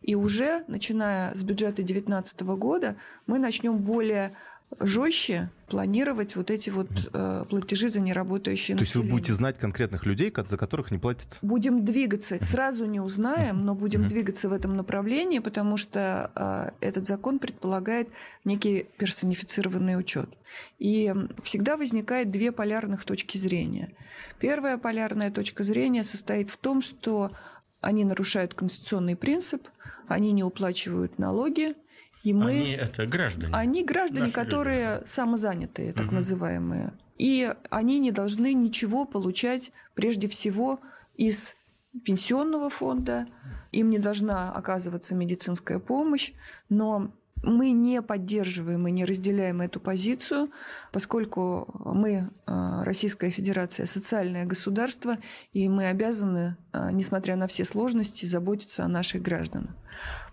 И 0.01 0.15
уже, 0.15 0.63
начиная 0.67 1.33
с 1.35 1.43
бюджета 1.43 1.77
2019 1.77 2.41
года, 2.41 2.97
мы 3.25 3.39
начнем 3.39 3.77
более 3.77 4.33
жестче 4.79 5.49
планировать 5.67 6.35
вот 6.35 6.51
эти 6.51 6.69
вот 6.69 6.89
э, 7.13 7.45
платежи 7.49 7.89
за 7.89 7.99
неработающие 7.99 8.77
То 8.77 8.83
есть 8.83 8.93
вы 8.93 8.99
население. 9.01 9.11
будете 9.19 9.33
знать 9.33 9.57
конкретных 9.57 10.05
людей, 10.05 10.31
за 10.35 10.57
которых 10.57 10.91
не 10.91 10.99
платят? 10.99 11.37
Будем 11.41 11.83
двигаться, 11.83 12.43
сразу 12.43 12.85
не 12.85 12.99
узнаем, 12.99 13.65
но 13.65 13.73
будем 13.73 14.07
двигаться 14.07 14.49
в 14.49 14.53
этом 14.53 14.75
направлении, 14.75 15.39
потому 15.39 15.77
что 15.77 16.31
э, 16.35 16.85
этот 16.85 17.07
закон 17.07 17.39
предполагает 17.39 18.09
некий 18.45 18.87
персонифицированный 18.97 19.97
учет. 19.97 20.29
И 20.77 21.13
всегда 21.41 21.75
возникает 21.75 22.29
две 22.29 22.51
полярных 22.51 23.03
точки 23.03 23.37
зрения. 23.37 23.93
Первая 24.39 24.77
полярная 24.77 25.31
точка 25.31 25.63
зрения 25.63 26.03
состоит 26.03 26.49
в 26.49 26.57
том, 26.57 26.81
что 26.81 27.31
они 27.81 28.05
нарушают 28.05 28.53
конституционный 28.53 29.15
принцип, 29.15 29.67
они 30.07 30.31
не 30.31 30.43
уплачивают 30.43 31.17
налоги, 31.17 31.75
и 32.23 32.33
мы... 32.33 32.51
Они 32.51 32.71
это 32.71 33.05
граждане. 33.05 33.53
Они 33.53 33.83
граждане, 33.83 34.21
Наши 34.21 34.33
люди, 34.39 34.45
которые 34.45 35.03
самозанятые, 35.05 35.93
так 35.93 36.07
Мгм. 36.07 36.15
называемые. 36.15 36.93
И 37.17 37.53
они 37.69 37.99
не 37.99 38.11
должны 38.11 38.53
ничего 38.53 39.05
получать 39.05 39.71
прежде 39.93 40.27
всего 40.27 40.79
из 41.15 41.55
пенсионного 42.05 42.69
фонда. 42.69 43.27
Им 43.71 43.89
не 43.89 43.99
должна 43.99 44.51
оказываться 44.51 45.15
медицинская 45.15 45.79
помощь, 45.79 46.31
но 46.69 47.11
мы 47.43 47.71
не 47.71 48.01
поддерживаем 48.01 48.87
и 48.87 48.91
не 48.91 49.05
разделяем 49.05 49.61
эту 49.61 49.79
позицию, 49.79 50.49
поскольку 50.91 51.69
мы, 51.85 52.29
э, 52.47 52.83
Российская 52.83 53.29
Федерация, 53.29 53.85
социальное 53.85 54.45
государство, 54.45 55.17
и 55.51 55.67
мы 55.67 55.87
обязаны, 55.87 56.55
э, 56.71 56.89
несмотря 56.91 57.35
на 57.35 57.47
все 57.47 57.65
сложности, 57.65 58.25
заботиться 58.25 58.85
о 58.85 58.87
наших 58.87 59.21
гражданах. 59.21 59.75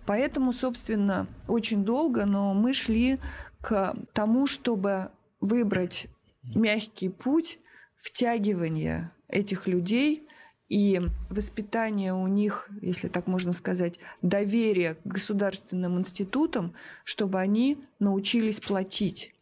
Поэтому, 0.07 0.53
собственно, 0.53 1.27
очень 1.49 1.85
долго, 1.85 2.27
но 2.27 2.55
мы 2.55 2.73
шли 2.73 3.19
к 3.61 3.95
тому, 4.13 4.47
чтобы 4.47 5.11
выбрать 5.41 6.07
мягкий 6.43 7.09
путь 7.09 7.59
втягивания 7.97 9.13
этих 9.29 9.67
людей 9.67 10.27
и 10.71 11.03
воспитания 11.29 12.15
у 12.15 12.29
них, 12.29 12.71
если 12.81 13.09
так 13.09 13.27
можно 13.27 13.53
сказать, 13.53 13.99
доверия 14.23 14.95
к 14.95 15.01
государственным 15.05 15.99
институтам, 15.99 16.75
чтобы 17.05 17.41
они 17.41 17.85
научились 17.99 18.61
платить. 18.61 19.35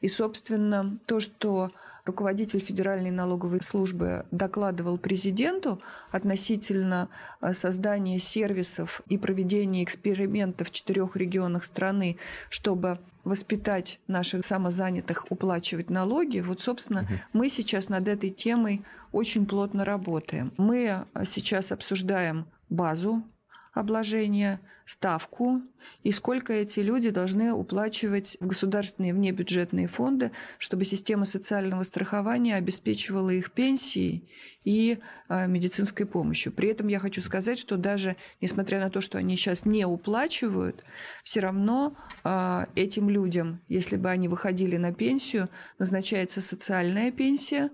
И, 0.00 0.08
собственно, 0.08 0.98
то, 1.06 1.20
что 1.20 1.70
руководитель 2.10 2.58
Федеральной 2.58 3.12
налоговой 3.12 3.62
службы 3.62 4.26
докладывал 4.32 4.98
президенту 4.98 5.80
относительно 6.10 7.08
э, 7.40 7.52
создания 7.52 8.18
сервисов 8.18 9.00
и 9.08 9.16
проведения 9.16 9.84
экспериментов 9.84 10.68
в 10.68 10.72
четырех 10.72 11.14
регионах 11.14 11.62
страны, 11.62 12.16
чтобы 12.48 12.98
воспитать 13.22 14.00
наших 14.08 14.44
самозанятых 14.44 15.26
уплачивать 15.30 15.88
налоги, 15.88 16.40
вот, 16.40 16.60
собственно, 16.60 17.06
мы 17.32 17.48
сейчас 17.48 17.88
над 17.88 18.08
этой 18.08 18.30
темой 18.30 18.84
очень 19.12 19.46
плотно 19.46 19.84
работаем. 19.84 20.52
Мы 20.56 20.84
э, 20.86 21.24
сейчас 21.24 21.70
обсуждаем 21.70 22.46
базу 22.68 23.22
обложения, 23.72 24.60
ставку 24.84 25.62
и 26.02 26.10
сколько 26.10 26.52
эти 26.52 26.80
люди 26.80 27.10
должны 27.10 27.52
уплачивать 27.52 28.36
в 28.40 28.46
государственные 28.48 29.14
внебюджетные 29.14 29.86
фонды, 29.86 30.32
чтобы 30.58 30.84
система 30.84 31.24
социального 31.24 31.84
страхования 31.84 32.56
обеспечивала 32.56 33.30
их 33.30 33.52
пенсией 33.52 34.28
и 34.64 34.98
э, 35.28 35.46
медицинской 35.46 36.06
помощью. 36.06 36.52
При 36.52 36.68
этом 36.68 36.88
я 36.88 36.98
хочу 36.98 37.20
сказать, 37.20 37.58
что 37.58 37.76
даже 37.76 38.16
несмотря 38.40 38.80
на 38.80 38.90
то, 38.90 39.00
что 39.00 39.18
они 39.18 39.36
сейчас 39.36 39.64
не 39.64 39.84
уплачивают, 39.84 40.84
все 41.22 41.38
равно 41.38 41.96
э, 42.24 42.66
этим 42.74 43.08
людям, 43.08 43.60
если 43.68 43.96
бы 43.96 44.10
они 44.10 44.26
выходили 44.26 44.76
на 44.76 44.92
пенсию, 44.92 45.48
назначается 45.78 46.40
социальная 46.40 47.12
пенсия, 47.12 47.70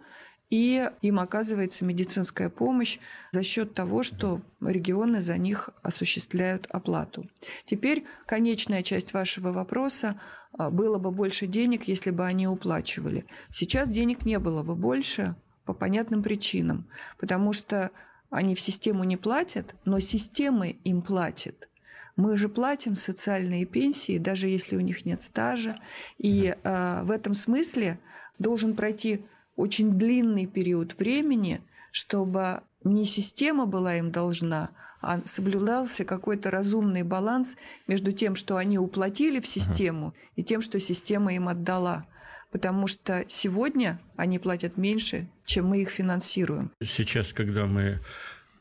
и 0.50 0.88
им 1.03 1.19
оказывается 1.19 1.85
медицинская 1.85 2.50
помощь 2.50 2.99
за 3.33 3.43
счет 3.43 3.75
того, 3.75 4.03
что 4.03 4.41
регионы 4.61 5.21
за 5.21 5.37
них 5.38 5.71
осуществляют 5.83 6.67
оплату. 6.71 7.29
Теперь 7.65 8.05
конечная 8.26 8.83
часть 8.83 9.12
вашего 9.12 9.53
вопроса. 9.53 10.21
а, 10.57 10.71
Было 10.71 10.99
бы 10.99 11.11
больше 11.11 11.47
денег, 11.47 11.88
если 11.88 12.11
бы 12.11 12.25
они 12.25 12.47
уплачивали. 12.47 13.26
Сейчас 13.50 13.88
денег 13.88 14.25
не 14.25 14.38
было 14.38 14.62
бы 14.62 14.76
больше 14.76 15.35
по 15.65 15.75
понятным 15.75 16.23
причинам, 16.23 16.88
потому 17.19 17.53
что 17.53 17.91
они 18.31 18.55
в 18.55 18.61
систему 18.61 19.05
не 19.05 19.17
платят, 19.17 19.75
но 19.85 19.99
система 19.99 20.69
им 20.69 21.03
платит. 21.03 21.69
Мы 22.15 22.37
же 22.37 22.49
платим 22.49 22.97
социальные 22.97 23.67
пенсии, 23.67 24.19
даже 24.19 24.49
если 24.49 24.76
у 24.76 24.81
них 24.81 25.05
нет 25.05 25.21
стажа. 25.21 25.79
И 26.19 26.47
э, 26.47 27.03
в 27.03 27.11
этом 27.11 27.35
смысле 27.35 27.99
должен 28.38 28.75
пройти 28.75 29.26
очень 29.57 29.99
длинный 29.99 30.47
период 30.47 30.99
времени, 30.99 31.61
чтобы 31.91 32.63
не 32.85 33.05
система 33.05 33.67
была 33.67 33.97
им 33.97 34.11
должна, 34.11 34.71
а 35.01 35.21
соблюдался 35.25 36.05
какой-то 36.05 36.51
разумный 36.51 37.03
баланс 37.03 37.57
между 37.87 38.13
тем, 38.13 38.37
что 38.37 38.57
они 38.57 38.79
уплатили 38.79 39.41
в 39.41 39.47
систему, 39.47 40.15
и 40.37 40.43
тем, 40.43 40.63
что 40.63 40.81
система 40.81 41.35
им 41.35 41.49
отдала. 41.49 42.07
Потому 42.51 42.87
что 42.87 43.25
сегодня 43.29 44.01
они 44.17 44.39
платят 44.39 44.77
меньше, 44.77 45.29
чем 45.45 45.67
мы 45.67 45.83
их 45.83 45.91
финансируем. 45.91 46.71
Сейчас, 46.83 47.33
когда 47.33 47.67
мы 47.67 48.01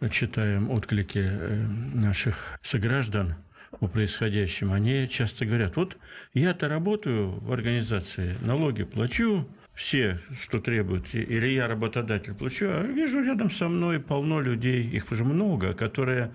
читаем 0.10 0.69
отклики 0.72 1.19
э, 1.24 1.65
наших 1.93 2.60
сограждан 2.63 3.36
о 3.80 3.88
происходящем, 3.88 4.72
они 4.72 5.08
часто 5.08 5.46
говорят, 5.46 5.76
вот 5.76 5.98
я-то 6.34 6.67
работаю 6.67 7.39
в 7.39 7.52
организации, 7.52 8.36
налоги 8.41 8.84
плачу, 8.84 9.48
все, 9.76 10.20
что 10.42 10.60
требуют, 10.60 11.14
или 11.14 11.48
я 11.48 11.68
работодатель 11.68 12.34
плачу, 12.34 12.68
а 12.70 12.82
вижу 12.82 13.22
рядом 13.22 13.52
со 13.52 13.68
мной 13.68 14.00
полно 14.00 14.40
людей, 14.40 14.84
их 14.84 15.12
уже 15.12 15.26
много, 15.26 15.74
которые 15.74 16.32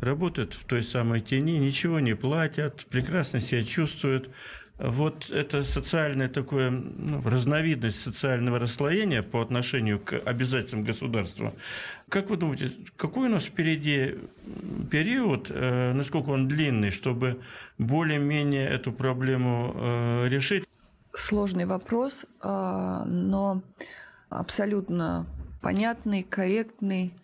работают 0.00 0.54
в 0.54 0.64
той 0.64 0.82
самой 0.82 1.20
тени, 1.20 1.58
ничего 1.58 2.00
не 2.00 2.14
платят, 2.14 2.86
прекрасно 2.88 3.40
себя 3.40 3.62
чувствуют. 3.62 4.30
Вот 4.78 5.30
это 5.30 5.64
социальное 5.64 6.28
такое, 6.28 6.70
ну, 6.70 7.20
разновидность 7.28 8.00
социального 8.00 8.60
расслоения 8.60 9.24
по 9.24 9.42
отношению 9.42 9.98
к 9.98 10.16
обязательствам 10.16 10.84
государства. 10.84 11.52
Как 12.08 12.30
вы 12.30 12.36
думаете, 12.36 12.70
какой 12.96 13.28
у 13.28 13.32
нас 13.32 13.44
впереди 13.44 14.14
период, 14.88 15.50
э, 15.50 15.92
насколько 15.94 16.30
он 16.30 16.46
длинный, 16.46 16.90
чтобы 16.90 17.40
более-менее 17.76 18.68
эту 18.68 18.92
проблему 18.92 19.72
э, 19.74 20.28
решить? 20.28 20.64
Сложный 21.12 21.66
вопрос, 21.66 22.26
а, 22.40 23.04
но 23.04 23.62
абсолютно 24.28 25.26
понятный, 25.62 26.22
корректный 26.22 27.14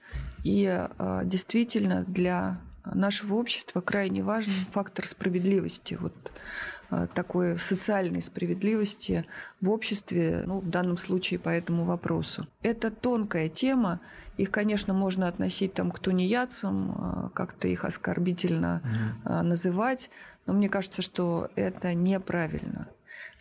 и 0.43 0.67
а, 0.67 1.25
действительно 1.25 2.05
для 2.05 2.61
нашего 2.85 3.35
общества 3.35 3.81
крайне 3.81 4.23
важен 4.23 4.53
фактор 4.71 5.07
справедливости. 5.07 5.97
Вот 6.01 6.15
а, 6.91 7.07
такой 7.07 7.59
социальной 7.59 8.23
справедливости 8.23 9.27
в 9.61 9.71
обществе, 9.71 10.43
ну, 10.47 10.61
в 10.61 10.69
данном 10.69 10.97
случае 10.97 11.41
по 11.41 11.49
этому 11.49 11.85
вопросу. 11.85 12.47
Это 12.63 12.91
тонкая 12.91 13.49
тема, 13.49 14.01
их, 14.37 14.51
конечно, 14.51 14.93
можно 14.93 15.29
относить 15.29 15.75
там 15.75 15.91
к 15.91 15.99
тунеядцам, 15.99 17.31
как-то 17.35 17.69
их 17.69 17.85
оскорбительно 17.85 18.83
а, 19.25 19.43
называть, 19.43 20.11
но 20.47 20.53
мне 20.53 20.69
кажется, 20.69 21.03
что 21.03 21.51
это 21.55 21.95
неправильно. 21.95 22.89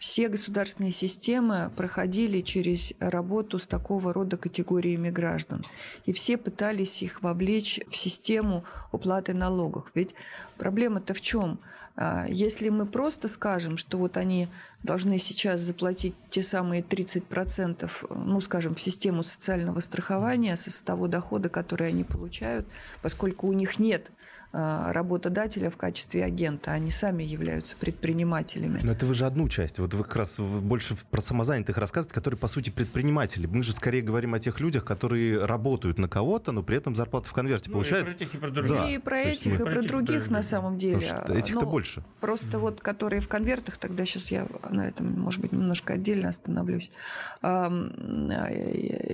Все 0.04 0.28
государственные 0.28 0.92
системы 0.92 1.72
проходили 1.78 2.42
через 2.42 2.92
работу 3.00 3.58
с 3.58 3.68
такого 3.68 4.12
рода 4.12 4.36
категориями 4.36 5.10
граждан. 5.10 5.64
И 6.06 6.12
все 6.12 6.36
пытались 6.36 7.02
их 7.02 7.22
вовлечь 7.22 7.80
в 7.90 7.96
систему 7.96 8.66
уплаты 8.92 9.34
налогов. 9.34 9.90
Ведь 9.94 10.14
проблема-то 10.58 11.14
в 11.14 11.22
чем? 11.22 11.58
А, 11.96 12.26
Если 12.28 12.68
мы 12.68 12.86
просто 12.86 13.30
скажем, 13.30 13.78
что 13.78 13.98
вот 13.98 14.18
они 14.18 14.50
должны 14.84 15.18
сейчас 15.18 15.62
заплатить 15.62 16.14
те 16.30 16.44
самые 16.44 16.82
30%, 16.82 17.90
ну, 18.16 18.40
скажем, 18.42 18.76
в 18.76 18.82
систему 18.82 19.24
социального 19.24 19.80
страхования 19.80 20.56
с 20.56 20.82
того 20.82 21.08
дохода, 21.08 21.50
который 21.50 21.88
они 21.90 22.04
получают, 22.04 22.68
поскольку 23.02 23.48
у 23.48 23.54
них 23.54 23.80
нет 23.80 24.12
а, 24.56 24.94
работодателя 24.94 25.72
в 25.72 25.78
качестве 25.78 26.24
агента, 26.24 26.72
они 26.74 26.92
сами 26.92 27.24
являются 27.24 27.76
предпринимателями. 27.76 28.82
Но 28.84 28.92
это 28.92 29.08
вы 29.08 29.16
же 29.16 29.26
одну 29.26 29.50
часть. 29.50 29.80
Вот 29.80 29.96
вы 29.96 30.04
как 30.04 30.16
раз 30.16 30.40
больше 30.40 30.96
про 31.10 31.22
самозанятых 31.22 31.76
рассказываете, 31.80 32.14
которые, 32.14 32.38
по 32.38 32.48
сути, 32.48 32.70
предприниматели. 32.70 33.48
Мы 33.48 33.64
же 33.64 33.74
скорее 33.74 34.04
говорим 34.04 34.36
о 34.36 34.40
тех 34.40 34.60
людях, 34.60 34.86
которые 34.86 35.44
работают 35.44 35.98
на 35.98 36.08
кого-то, 36.08 36.52
но 36.52 36.62
при 36.62 36.78
этом 36.78 36.96
зарплату 36.96 37.30
в 37.30 37.34
конверте 37.34 37.72
Ну, 37.72 37.72
и 37.72 37.74
получают. 37.74 38.06
про 38.06 38.14
тех, 38.14 38.36
и 38.36 38.38
про 38.38 38.52
других. 38.52 38.72
Да. 38.78 38.90
и 38.92 38.98
про 39.00 39.20
этих, 39.22 39.46
мы- 39.48 39.54
и 39.54 39.58
Про 39.58 39.66
про 39.66 39.80
этих, 39.80 39.88
других 39.90 40.30
на 40.30 40.44
самом 40.44 40.78
деле. 40.78 40.98
Этих-то 40.98 41.66
Ну, 41.66 41.72
больше. 41.72 42.04
Просто 42.20 42.60
вот, 42.60 42.80
которые 42.80 43.22
в 43.22 43.28
конвертах, 43.28 43.78
тогда 43.78 44.06
сейчас 44.06 44.30
я 44.30 44.46
на 44.74 44.88
этом, 44.88 45.20
может 45.20 45.42
быть, 45.42 45.52
немножко 45.52 45.94
отдельно 45.94 46.30
остановлюсь. 46.30 46.92
Э, 47.42 47.70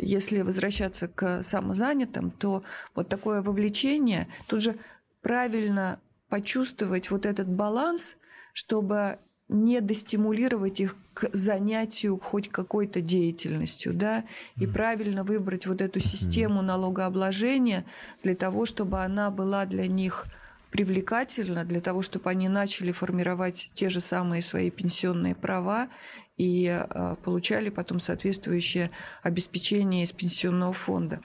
Если 0.01 0.41
возвращаться 0.41 1.07
к 1.07 1.43
самозанятым, 1.43 2.31
то 2.31 2.63
вот 2.95 3.09
такое 3.09 3.41
вовлечение, 3.41 4.27
тут 4.47 4.61
же 4.61 4.75
правильно 5.21 5.99
почувствовать 6.29 7.11
вот 7.11 7.25
этот 7.25 7.47
баланс, 7.47 8.15
чтобы 8.53 9.19
не 9.49 9.81
достимулировать 9.81 10.79
их 10.79 10.95
к 11.13 11.29
занятию 11.33 12.19
хоть 12.19 12.49
какой-то 12.49 13.01
деятельностью, 13.01 13.93
да, 13.93 14.23
и 14.55 14.67
правильно 14.67 15.23
выбрать 15.23 15.65
вот 15.65 15.81
эту 15.81 15.99
систему 15.99 16.61
налогообложения 16.61 17.83
для 18.23 18.35
того, 18.35 18.65
чтобы 18.65 19.01
она 19.01 19.31
была 19.31 19.65
для 19.65 19.87
них 19.87 20.27
привлекательна, 20.71 21.65
для 21.65 21.81
того, 21.81 22.01
чтобы 22.01 22.29
они 22.29 22.47
начали 22.47 22.91
формировать 22.91 23.71
те 23.73 23.89
же 23.89 23.99
самые 23.99 24.41
свои 24.41 24.69
пенсионные 24.69 25.35
права 25.35 25.89
и 26.37 26.67
э, 26.67 27.15
получали 27.23 27.69
потом 27.69 27.99
соответствующее 27.99 28.91
обеспечение 29.23 30.03
из 30.03 30.11
пенсионного 30.11 30.73
фонда. 30.73 31.21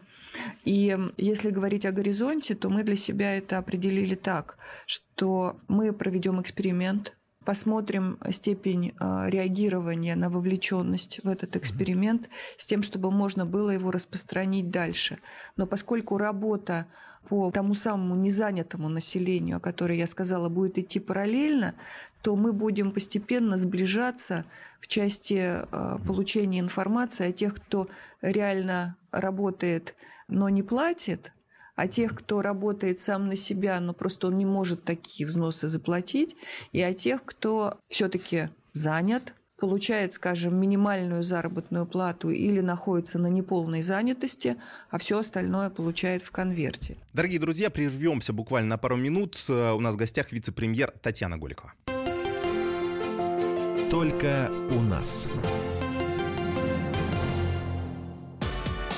И 0.65 0.97
если 1.17 1.51
говорить 1.51 1.87
о 1.87 1.93
горизонте, 1.93 2.55
то 2.55 2.69
мы 2.69 2.83
для 2.83 2.97
себя 2.97 3.37
это 3.37 3.59
определили 3.59 4.17
так, 4.17 4.59
что 4.87 5.61
мы 5.69 5.93
проведем 5.93 6.41
эксперимент, 6.41 7.17
посмотрим 7.45 8.19
степень 8.31 8.95
э, 8.99 9.31
реагирования 9.31 10.17
на 10.17 10.31
вовлеченность 10.31 11.21
в 11.23 11.29
этот 11.29 11.57
эксперимент 11.57 12.29
с 12.57 12.67
тем, 12.67 12.83
чтобы 12.83 13.11
можно 13.11 13.47
было 13.47 13.71
его 13.71 13.91
распространить 13.91 14.71
дальше. 14.71 15.19
Но 15.57 15.67
поскольку 15.67 16.19
работа 16.19 16.87
по 17.29 17.51
тому 17.51 17.75
самому 17.75 18.15
незанятому 18.17 18.89
населению, 18.89 19.57
о 19.57 19.61
которой 19.61 19.99
я 19.99 20.07
сказала, 20.07 20.49
будет 20.49 20.79
идти 20.79 21.01
параллельно, 21.01 21.75
то 22.23 22.37
мы 22.37 22.53
будем 22.53 22.91
постепенно 22.93 23.57
сближаться 23.57 24.45
в 24.81 24.87
части 24.87 25.35
э, 25.35 25.99
получения 26.07 26.61
информации 26.61 27.29
о 27.29 27.33
тех, 27.33 27.55
кто 27.55 27.89
реально 28.21 28.97
работает, 29.11 29.95
но 30.29 30.49
не 30.49 30.63
платит, 30.63 31.33
а 31.75 31.89
тех, 31.89 32.15
кто 32.15 32.43
работает 32.43 33.01
сам 33.01 33.29
на 33.29 33.37
себя, 33.37 33.81
но 33.81 33.93
просто 33.93 34.29
он 34.29 34.39
не 34.39 34.47
может 34.47 34.85
такие 34.85 35.27
взносы 35.27 35.69
заплатить, 35.69 36.37
и 36.73 36.81
о 36.81 36.95
тех, 36.95 37.25
кто 37.25 37.79
все-таки 37.89 38.51
занят, 38.73 39.35
получает, 39.57 40.13
скажем, 40.13 40.57
минимальную 40.57 41.23
заработную 41.23 41.87
плату 41.87 42.31
или 42.31 42.61
находится 42.61 43.19
на 43.19 43.29
неполной 43.29 43.83
занятости, 43.83 44.57
а 44.91 44.99
все 44.99 45.19
остальное 45.19 45.71
получает 45.71 46.23
в 46.23 46.31
конверте. 46.31 46.99
Дорогие 47.13 47.41
друзья, 47.41 47.71
прервемся 47.71 48.33
буквально 48.33 48.71
на 48.71 48.79
пару 48.79 48.97
минут. 48.97 49.43
Э, 49.49 49.73
у 49.73 49.81
нас 49.81 49.95
в 49.95 49.99
гостях 49.99 50.33
вице-премьер 50.33 50.93
Татьяна 51.01 51.39
Голикова. 51.39 51.73
Только 53.91 54.51
у 54.71 54.81
нас. 54.81 55.29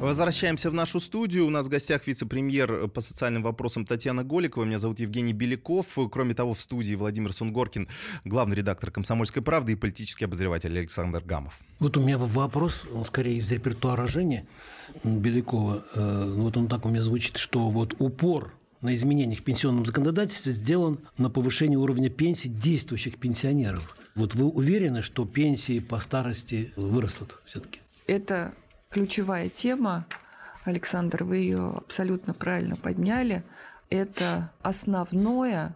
Возвращаемся 0.00 0.70
в 0.70 0.74
нашу 0.74 1.00
студию. 1.00 1.44
У 1.44 1.50
нас 1.50 1.66
в 1.66 1.68
гостях 1.68 2.06
вице-премьер 2.06 2.86
по 2.86 3.00
социальным 3.00 3.42
вопросам 3.42 3.84
Татьяна 3.84 4.22
Голикова. 4.22 4.64
Меня 4.64 4.78
зовут 4.78 5.00
Евгений 5.00 5.32
Беляков. 5.32 5.98
Кроме 6.12 6.34
того, 6.34 6.54
в 6.54 6.62
студии 6.62 6.94
Владимир 6.94 7.32
Сунгоркин, 7.32 7.88
главный 8.24 8.54
редактор 8.54 8.92
«Комсомольской 8.92 9.42
правды» 9.42 9.72
и 9.72 9.74
политический 9.74 10.26
обозреватель 10.26 10.78
Александр 10.78 11.20
Гамов. 11.24 11.58
Вот 11.80 11.96
у 11.96 12.00
меня 12.00 12.16
вопрос, 12.16 12.84
он 12.94 13.04
скорее 13.04 13.38
из 13.38 13.50
репертуара 13.50 14.06
Жени 14.06 14.44
Белякова. 15.02 15.84
Э, 15.94 16.32
вот 16.36 16.56
он 16.56 16.68
так 16.68 16.86
у 16.86 16.88
меня 16.88 17.02
звучит, 17.02 17.36
что 17.36 17.68
вот 17.68 17.96
упор 17.98 18.54
на 18.80 18.94
изменениях 18.94 19.40
в 19.40 19.42
пенсионном 19.42 19.84
законодательстве 19.84 20.52
сделан 20.52 21.00
на 21.16 21.28
повышение 21.28 21.78
уровня 21.78 22.08
пенсий 22.08 22.48
действующих 22.48 23.18
пенсионеров. 23.18 23.96
Вот 24.14 24.36
вы 24.36 24.44
уверены, 24.44 25.02
что 25.02 25.24
пенсии 25.26 25.80
по 25.80 25.98
старости 25.98 26.72
вырастут 26.76 27.40
все-таки? 27.44 27.80
Это 28.06 28.54
ключевая 28.90 29.48
тема, 29.48 30.06
Александр, 30.64 31.24
вы 31.24 31.38
ее 31.38 31.74
абсолютно 31.76 32.34
правильно 32.34 32.76
подняли, 32.76 33.42
это 33.90 34.50
основное, 34.62 35.74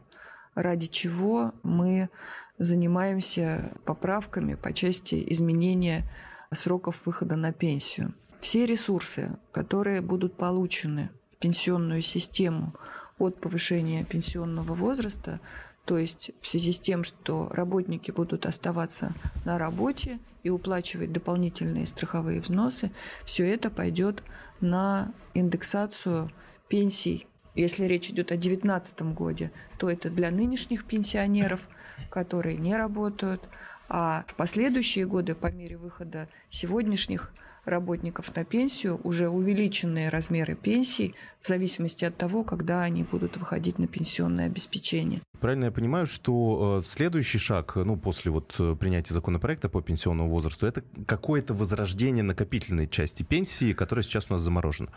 ради 0.54 0.86
чего 0.86 1.52
мы 1.62 2.10
занимаемся 2.58 3.72
поправками 3.84 4.54
по 4.54 4.72
части 4.72 5.24
изменения 5.32 6.04
сроков 6.52 7.06
выхода 7.06 7.36
на 7.36 7.52
пенсию. 7.52 8.14
Все 8.40 8.66
ресурсы, 8.66 9.36
которые 9.52 10.00
будут 10.02 10.36
получены 10.36 11.10
в 11.32 11.36
пенсионную 11.38 12.02
систему 12.02 12.74
от 13.18 13.40
повышения 13.40 14.04
пенсионного 14.04 14.74
возраста, 14.74 15.40
то 15.84 15.98
есть 15.98 16.30
в 16.40 16.46
связи 16.46 16.72
с 16.72 16.80
тем, 16.80 17.02
что 17.02 17.48
работники 17.50 18.10
будут 18.10 18.46
оставаться 18.46 19.14
на 19.44 19.58
работе 19.58 20.20
и 20.42 20.50
уплачивать 20.50 21.12
дополнительные 21.12 21.86
страховые 21.86 22.40
взносы, 22.40 22.92
все 23.24 23.46
это 23.46 23.70
пойдет 23.70 24.22
на 24.60 25.12
индексацию 25.34 26.30
пенсий. 26.68 27.26
Если 27.54 27.84
речь 27.84 28.08
идет 28.08 28.32
о 28.32 28.36
2019 28.36 29.02
году, 29.14 29.50
то 29.78 29.90
это 29.90 30.08
для 30.08 30.30
нынешних 30.30 30.84
пенсионеров, 30.84 31.68
которые 32.10 32.56
не 32.56 32.76
работают, 32.76 33.42
а 33.88 34.24
в 34.28 34.34
последующие 34.36 35.04
годы 35.04 35.34
по 35.34 35.50
мере 35.52 35.76
выхода 35.76 36.28
сегодняшних 36.48 37.34
работников 37.64 38.34
на 38.34 38.44
пенсию 38.44 39.00
уже 39.04 39.28
увеличенные 39.28 40.08
размеры 40.08 40.54
пенсий 40.54 41.14
в 41.40 41.46
зависимости 41.46 42.04
от 42.04 42.16
того, 42.16 42.44
когда 42.44 42.82
они 42.82 43.02
будут 43.04 43.36
выходить 43.36 43.78
на 43.78 43.86
пенсионное 43.86 44.46
обеспечение. 44.46 45.20
Правильно 45.42 45.64
я 45.64 45.70
понимаю, 45.72 46.06
что 46.06 46.78
э, 46.78 46.86
следующий 46.86 47.38
шаг, 47.38 47.74
ну, 47.74 47.96
после 47.96 48.30
вот 48.30 48.54
э, 48.60 48.76
принятия 48.78 49.12
законопроекта 49.12 49.68
по 49.68 49.82
пенсионному 49.82 50.30
возрасту, 50.30 50.68
это 50.68 50.84
какое-то 51.04 51.52
возрождение 51.52 52.22
накопительной 52.22 52.86
части 52.86 53.24
пенсии, 53.24 53.72
которая 53.72 54.04
сейчас 54.04 54.26
у 54.30 54.34
нас 54.34 54.42
заморожена? 54.42 54.90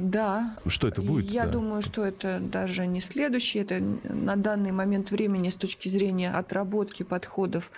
Да. 0.00 0.56
Что 0.66 0.88
это 0.88 1.02
будет? 1.02 1.30
Я 1.30 1.44
да. 1.44 1.52
думаю, 1.52 1.82
что 1.82 2.06
это 2.06 2.40
даже 2.40 2.86
не 2.86 3.02
следующий, 3.02 3.58
это 3.58 3.80
на 4.04 4.36
данный 4.36 4.72
момент 4.72 5.10
времени 5.10 5.50
с 5.50 5.56
точки 5.56 5.90
зрения 5.90 6.30
отработки 6.30 7.02
подходов 7.02 7.70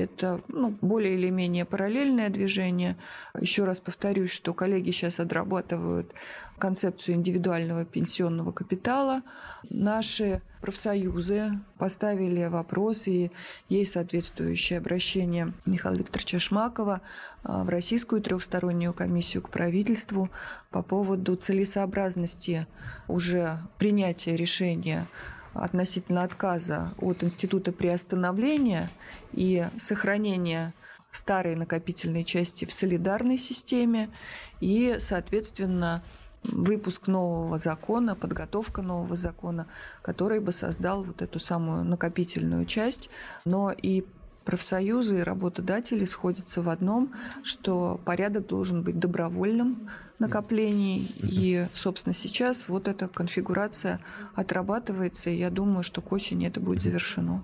это 0.00 0.42
ну, 0.48 0.76
более 0.80 1.14
или 1.14 1.30
менее 1.30 1.64
параллельное 1.64 2.28
движение. 2.28 2.96
Еще 3.38 3.64
раз 3.64 3.80
повторюсь, 3.80 4.30
что 4.30 4.54
коллеги 4.54 4.90
сейчас 4.90 5.20
отрабатывают 5.20 6.12
концепцию 6.58 7.16
индивидуального 7.16 7.84
пенсионного 7.84 8.52
капитала. 8.52 9.22
Наши 9.68 10.42
профсоюзы 10.60 11.52
поставили 11.78 12.44
вопрос, 12.46 13.06
и 13.06 13.30
есть 13.68 13.92
соответствующее 13.92 14.78
обращение 14.78 15.52
Михаила 15.64 15.96
Викторовича 15.96 16.38
Шмакова 16.38 17.00
а, 17.42 17.64
в 17.64 17.68
Российскую 17.68 18.22
трехстороннюю 18.22 18.92
комиссию 18.92 19.42
к 19.42 19.50
правительству 19.50 20.30
по 20.70 20.82
поводу 20.82 21.36
целесообразности 21.36 22.66
уже 23.08 23.58
принятия 23.78 24.36
решения 24.36 25.06
относительно 25.54 26.22
отказа 26.22 26.92
от 26.98 27.24
института 27.24 27.72
приостановления 27.72 28.90
и 29.32 29.66
сохранения 29.78 30.74
старой 31.10 31.56
накопительной 31.56 32.24
части 32.24 32.64
в 32.64 32.72
солидарной 32.72 33.38
системе 33.38 34.10
и, 34.60 34.96
соответственно, 34.98 36.02
выпуск 36.52 37.06
нового 37.06 37.58
закона, 37.58 38.14
подготовка 38.14 38.82
нового 38.82 39.16
закона, 39.16 39.66
который 40.02 40.40
бы 40.40 40.52
создал 40.52 41.04
вот 41.04 41.22
эту 41.22 41.38
самую 41.38 41.84
накопительную 41.84 42.66
часть, 42.66 43.10
но 43.44 43.70
и 43.70 44.04
профсоюзы 44.44 45.18
и 45.18 45.22
работодатели 45.22 46.04
сходятся 46.04 46.62
в 46.62 46.68
одном, 46.68 47.12
что 47.42 48.00
порядок 48.04 48.46
должен 48.46 48.82
быть 48.82 48.98
добровольным, 48.98 49.90
накоплений. 50.18 51.10
И, 51.22 51.68
собственно, 51.72 52.14
сейчас 52.14 52.68
вот 52.68 52.88
эта 52.88 53.08
конфигурация 53.08 54.00
отрабатывается, 54.34 55.30
и 55.30 55.36
я 55.36 55.50
думаю, 55.50 55.82
что 55.82 56.00
к 56.00 56.12
осени 56.12 56.46
это 56.46 56.60
будет 56.60 56.82
завершено. 56.82 57.42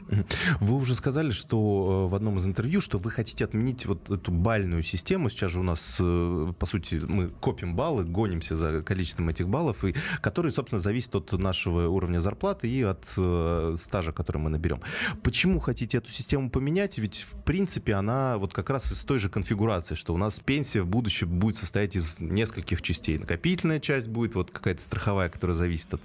Вы 0.61 0.75
уже 0.75 0.95
сказали, 0.95 1.31
что 1.31 2.07
э, 2.07 2.11
в 2.11 2.15
одном 2.15 2.37
из 2.39 2.47
интервью, 2.47 2.81
что 2.81 2.99
вы 2.99 3.11
хотите 3.11 3.45
отменить 3.45 3.87
вот 3.87 4.11
эту 4.11 4.33
бальную 4.33 4.83
систему. 4.83 5.29
Сейчас 5.29 5.53
же 5.53 5.61
у 5.61 5.63
нас, 5.63 5.97
э, 5.99 6.53
по 6.59 6.67
сути, 6.67 7.01
мы 7.07 7.29
копим 7.29 7.77
баллы, 7.77 8.05
гонимся 8.05 8.57
за 8.57 8.83
количеством 8.83 9.29
этих 9.29 9.49
баллов, 9.49 9.85
и 9.85 9.95
которые, 10.21 10.53
собственно, 10.53 10.81
зависят 10.81 11.15
от 11.15 11.33
нашего 11.33 11.89
уровня 11.89 12.21
зарплаты 12.21 12.69
и 12.69 12.83
от 12.83 13.07
э, 13.17 13.75
стажа, 13.79 14.13
который 14.13 14.39
мы 14.39 14.51
наберем. 14.51 14.81
Почему 15.23 15.61
хотите 15.61 15.99
эту 15.99 16.11
систему 16.11 16.51
поменять? 16.51 16.99
Ведь, 16.99 17.19
в 17.21 17.43
принципе, 17.43 17.95
она 17.95 18.39
вот 18.39 18.55
как 18.55 18.71
раз 18.71 18.91
из 18.93 18.99
той 18.99 19.19
же 19.19 19.29
конфигурации, 19.29 19.95
что 19.95 20.15
у 20.15 20.17
нас 20.17 20.41
пенсия 20.41 20.83
в 20.83 20.87
будущем 20.87 21.29
будет 21.29 21.57
состоять 21.57 21.97
из 21.97 22.19
нескольких 22.19 22.62
частей. 22.65 23.19
Накопительная 23.19 23.81
часть 23.81 24.09
будет, 24.09 24.35
вот 24.35 24.51
какая-то 24.51 24.83
страховая, 24.83 25.29
которая 25.29 25.57
зависит 25.57 25.95
от 25.95 26.01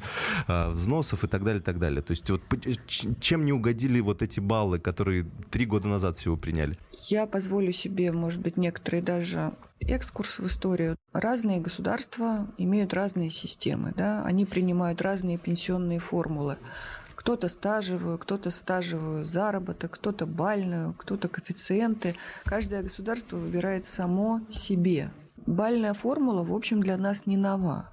э, 0.47 0.69
взносов 0.71 1.23
и 1.23 1.27
так 1.27 1.43
далее, 1.43 1.61
и 1.61 1.63
так 1.63 1.79
далее. 1.79 2.01
То 2.01 2.11
есть 2.11 2.29
вот 2.29 2.41
чем 3.19 3.45
не 3.45 3.53
угодили 3.53 3.99
вот 3.99 4.21
эти 4.21 4.39
баллы, 4.39 4.79
которые 4.79 5.25
три 5.51 5.65
года 5.65 5.87
назад 5.87 6.15
всего 6.15 6.37
приняли? 6.37 6.75
Я 7.07 7.27
позволю 7.27 7.71
себе, 7.71 8.11
может 8.11 8.41
быть, 8.41 8.57
некоторые 8.57 9.01
даже 9.01 9.53
экскурс 9.79 10.39
в 10.39 10.45
историю. 10.45 10.97
Разные 11.13 11.59
государства 11.59 12.47
имеют 12.57 12.93
разные 12.93 13.29
системы, 13.29 13.93
да? 13.95 14.23
они 14.25 14.45
принимают 14.45 15.01
разные 15.01 15.37
пенсионные 15.37 15.99
формулы. 15.99 16.57
Кто-то 17.15 17.49
стажевую, 17.49 18.17
кто-то 18.17 18.51
стажевую 18.51 19.25
заработок, 19.25 19.91
кто-то 19.91 20.25
бальную, 20.25 20.93
кто-то 20.93 21.27
коэффициенты. 21.27 22.15
Каждое 22.45 22.83
государство 22.83 23.37
выбирает 23.37 23.85
само 23.85 24.41
себе. 24.49 25.11
Бальная 25.47 25.93
формула, 25.93 26.43
в 26.43 26.53
общем, 26.53 26.83
для 26.83 26.97
нас 26.97 27.25
не 27.25 27.37
нова. 27.37 27.89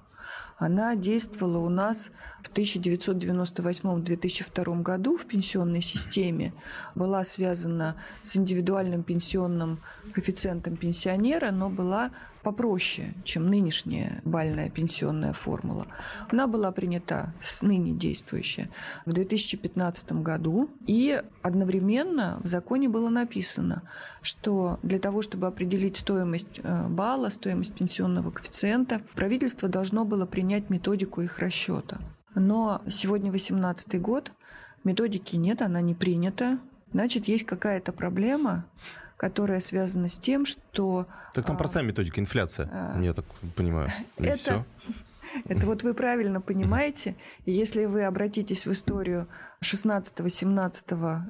Она 0.57 0.95
действовала 0.95 1.59
у 1.59 1.69
нас 1.69 2.11
в 2.43 2.51
1998-2002 2.51 4.81
году 4.81 5.15
в 5.17 5.25
пенсионной 5.25 5.81
системе, 5.81 6.53
была 6.95 7.23
связана 7.23 7.95
с 8.23 8.35
индивидуальным 8.35 9.03
пенсионным 9.03 9.79
коэффициентом 10.11 10.75
пенсионера, 10.75 11.51
но 11.51 11.69
была 11.69 12.11
попроще, 12.45 13.15
чем 13.23 13.47
нынешняя 13.47 14.21
бальная 14.23 14.69
пенсионная 14.69 15.33
формула. 15.33 15.87
Она 16.29 16.45
была 16.45 16.71
принята 16.71 17.33
с 17.41 17.63
ныне 17.63 17.91
действующая 17.91 18.69
в 19.07 19.13
2015 19.13 20.11
году, 20.21 20.69
и 20.85 21.19
одновременно 21.41 22.39
в 22.43 22.45
законе 22.45 22.87
было 22.87 23.09
написано, 23.09 23.81
что 24.21 24.79
для 24.83 24.99
того, 24.99 25.23
чтобы 25.23 25.47
определить 25.47 25.97
стоимость 25.97 26.59
э, 26.61 26.87
балла, 26.87 27.29
стоимость 27.29 27.73
пенсионного 27.73 28.29
коэффициента, 28.29 29.01
правительство 29.15 29.67
должно 29.67 30.05
было 30.05 30.27
принять 30.27 30.69
методику 30.69 31.21
их 31.21 31.39
расчета. 31.39 31.97
Но 32.35 32.83
сегодня 32.87 33.31
2018 33.31 33.99
год, 33.99 34.31
методики 34.83 35.35
нет, 35.35 35.63
она 35.63 35.81
не 35.81 35.95
принята, 35.95 36.59
значит, 36.93 37.27
есть 37.27 37.47
какая-то 37.47 37.91
проблема, 37.91 38.65
которая 39.17 39.59
связана 39.59 40.07
с 40.07 40.17
тем, 40.17 40.45
что... 40.45 41.07
Так 41.33 41.45
там 41.45 41.55
а, 41.55 41.59
простая 41.59 41.83
методика, 41.83 42.19
инфляция, 42.19 42.69
а, 42.71 43.01
я 43.01 43.13
так 43.13 43.25
понимаю. 43.55 43.89
И 44.17 44.25
это, 44.25 44.37
все. 44.37 44.65
Это 45.45 45.65
вот 45.65 45.83
вы 45.83 45.93
правильно 45.93 46.41
понимаете. 46.41 47.15
Если 47.45 47.85
вы 47.85 48.03
обратитесь 48.03 48.65
в 48.65 48.71
историю 48.71 49.27
16, 49.61 50.33
17 50.33 50.85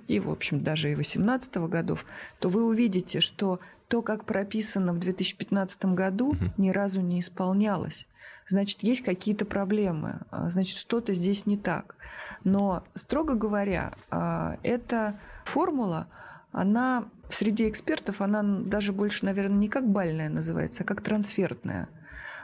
и, 0.08 0.20
в 0.20 0.30
общем, 0.30 0.64
даже 0.64 0.92
и 0.92 0.96
18 0.96 1.56
годов, 1.70 2.06
то 2.40 2.50
вы 2.50 2.66
увидите, 2.66 3.20
что 3.20 3.60
то, 3.88 4.02
как 4.02 4.26
прописано 4.26 4.94
в 4.94 5.00
2015 5.00 5.86
году, 5.86 6.36
ни 6.58 6.70
разу 6.70 7.02
не 7.02 7.20
исполнялось. 7.20 8.08
Значит, 8.48 8.84
есть 8.84 9.04
какие-то 9.04 9.46
проблемы, 9.46 10.22
а, 10.30 10.50
значит, 10.50 10.78
что-то 10.78 11.14
здесь 11.14 11.46
не 11.46 11.58
так. 11.58 11.96
Но, 12.44 12.84
строго 12.94 13.34
говоря, 13.36 13.94
а, 14.10 14.58
эта 14.62 15.20
формула, 15.46 16.08
она 16.56 17.10
среди 17.30 17.68
экспертов, 17.68 18.22
она 18.22 18.42
даже 18.42 18.94
больше, 18.94 19.26
наверное, 19.26 19.58
не 19.58 19.68
как 19.68 19.90
бальная 19.90 20.30
называется, 20.30 20.84
а 20.84 20.86
как 20.86 21.02
трансфертная. 21.02 21.90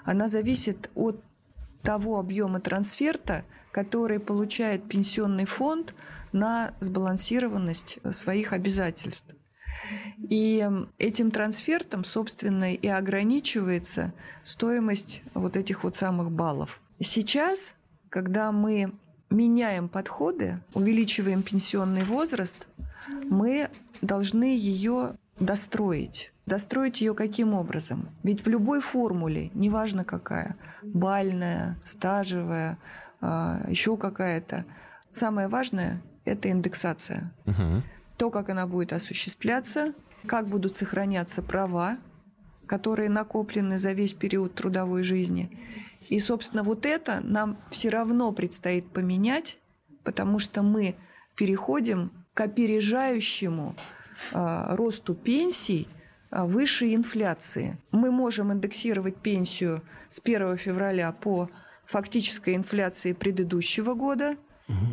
Она 0.04 0.28
зависит 0.28 0.89
от 0.95 1.24
того 1.82 2.19
объема 2.19 2.60
трансферта, 2.60 3.45
который 3.71 4.19
получает 4.19 4.89
пенсионный 4.89 5.45
фонд 5.45 5.95
на 6.34 6.74
сбалансированность 6.82 8.00
своих 8.12 8.52
обязательств. 8.52 9.34
И 10.17 10.69
этим 10.97 11.32
трансфертом, 11.32 12.04
собственно, 12.04 12.74
и 12.74 12.88
ограничивается 12.88 14.13
стоимость 14.43 15.21
вот 15.34 15.56
этих 15.56 15.86
вот 15.86 15.95
самых 15.95 16.32
баллов. 16.32 16.82
Сейчас, 17.00 17.76
когда 18.10 18.52
мы 18.52 18.93
меняем 19.30 19.88
подходы, 19.88 20.60
увеличиваем 20.74 21.43
пенсионный 21.43 22.04
возраст, 22.04 22.67
мы 23.30 23.69
должны 24.02 24.56
ее 24.56 25.16
достроить. 25.40 26.32
Достроить 26.46 27.02
ее 27.02 27.14
каким 27.14 27.54
образом? 27.54 28.10
Ведь 28.24 28.46
в 28.46 28.50
любой 28.50 28.82
формуле, 28.82 29.52
неважно 29.54 30.04
какая, 30.04 30.56
бальная, 30.82 31.78
стажевая, 31.84 32.78
а, 33.22 33.62
еще 33.68 33.96
какая-то, 33.98 34.66
самое 35.12 35.48
важное– 35.48 36.02
это 36.26 36.50
индексация. 36.50 37.32
Угу. 37.46 37.84
То, 38.18 38.30
как 38.32 38.50
она 38.50 38.68
будет 38.68 38.94
осуществляться, 38.94 39.94
как 40.26 40.48
будут 40.48 40.74
сохраняться 40.74 41.42
права, 41.42 41.98
которые 42.66 43.10
накоплены 43.10 43.78
за 43.78 43.92
весь 43.92 44.14
период 44.14 44.56
трудовой 44.56 45.04
жизни. 45.04 45.50
И, 46.10 46.20
собственно, 46.20 46.64
вот 46.64 46.86
это 46.86 47.22
нам 47.24 47.58
все 47.70 47.90
равно 47.90 48.32
предстоит 48.32 48.90
поменять, 48.92 49.58
потому 50.04 50.40
что 50.40 50.64
мы 50.64 50.96
переходим 51.36 52.12
опережающему 52.41 53.75
э, 54.34 54.75
росту 54.75 55.15
пенсий 55.15 55.88
э, 56.32 56.43
выше 56.43 56.93
инфляции. 56.93 57.77
Мы 57.91 58.12
можем 58.12 58.51
индексировать 58.51 59.17
пенсию 59.17 59.82
с 60.08 60.21
1 60.23 60.58
февраля 60.58 61.12
по 61.12 61.49
фактической 61.86 62.56
инфляции 62.56 63.13
предыдущего 63.13 63.93
года– 63.93 64.36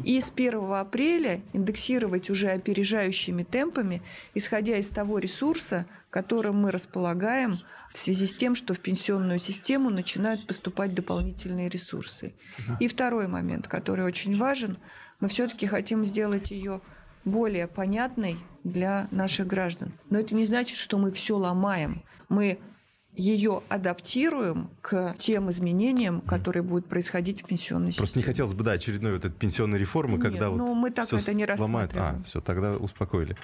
и 0.05 0.21
с 0.21 0.33
1 0.35 0.73
апреля 0.73 1.41
индексировать 1.53 2.31
уже 2.31 2.49
опережающими 2.49 3.43
темпами, 3.43 4.03
исходя 4.35 4.77
из 4.77 4.91
того 4.91 5.19
ресурса, 5.19 5.87
которым 6.11 6.57
мы 6.57 6.71
располагаем 6.71 7.61
в 7.93 7.99
связи 7.99 8.27
с 8.27 8.35
тем, 8.35 8.55
что 8.55 8.75
в 8.75 8.81
пенсионную 8.81 9.39
систему 9.39 9.91
начинают 9.91 10.47
поступать 10.47 10.95
дополнительные 10.95 11.69
ресурсы. 11.69 12.35
И 12.81 12.89
второй 12.89 13.29
момент, 13.29 13.69
который 13.69 14.05
очень 14.05 14.37
важен, 14.37 14.79
мы 15.21 15.29
все-таки 15.29 15.67
хотим 15.67 16.05
сделать 16.05 16.51
ее 16.51 16.81
более 17.25 17.69
понятной 17.69 18.37
для 18.65 19.09
наших 19.11 19.47
граждан. 19.47 19.93
Но 20.11 20.19
это 20.19 20.35
не 20.35 20.45
значит, 20.45 20.77
что 20.77 20.99
мы 20.99 21.13
все 21.13 21.37
ломаем. 21.37 22.03
Мы 22.29 22.59
ее 23.19 23.63
адаптируем 23.69 24.71
к 24.81 25.15
тем 25.19 25.51
изменениям, 25.51 26.21
которые 26.21 26.63
будут 26.63 26.87
происходить 26.87 27.43
в 27.43 27.47
пенсионной 27.47 27.91
системе. 27.91 28.03
Просто 28.03 28.19
не 28.21 28.25
хотелось 28.25 28.55
бы, 28.55 28.63
да, 28.63 28.73
очередной 28.73 29.13
вот 29.13 29.25
этой 29.25 29.35
пенсионной 29.35 29.79
реформы, 29.79 30.13
Нет, 30.13 30.23
когда 30.23 30.49
ну, 30.51 30.67
вот 30.67 30.75
мы 30.75 30.91
так 30.91 31.13
это 31.13 31.35
не 31.35 31.45
рассматриваем. 31.45 32.21
А, 32.21 32.23
все, 32.23 32.41
тогда 32.41 32.77
успокоили. 32.77 33.37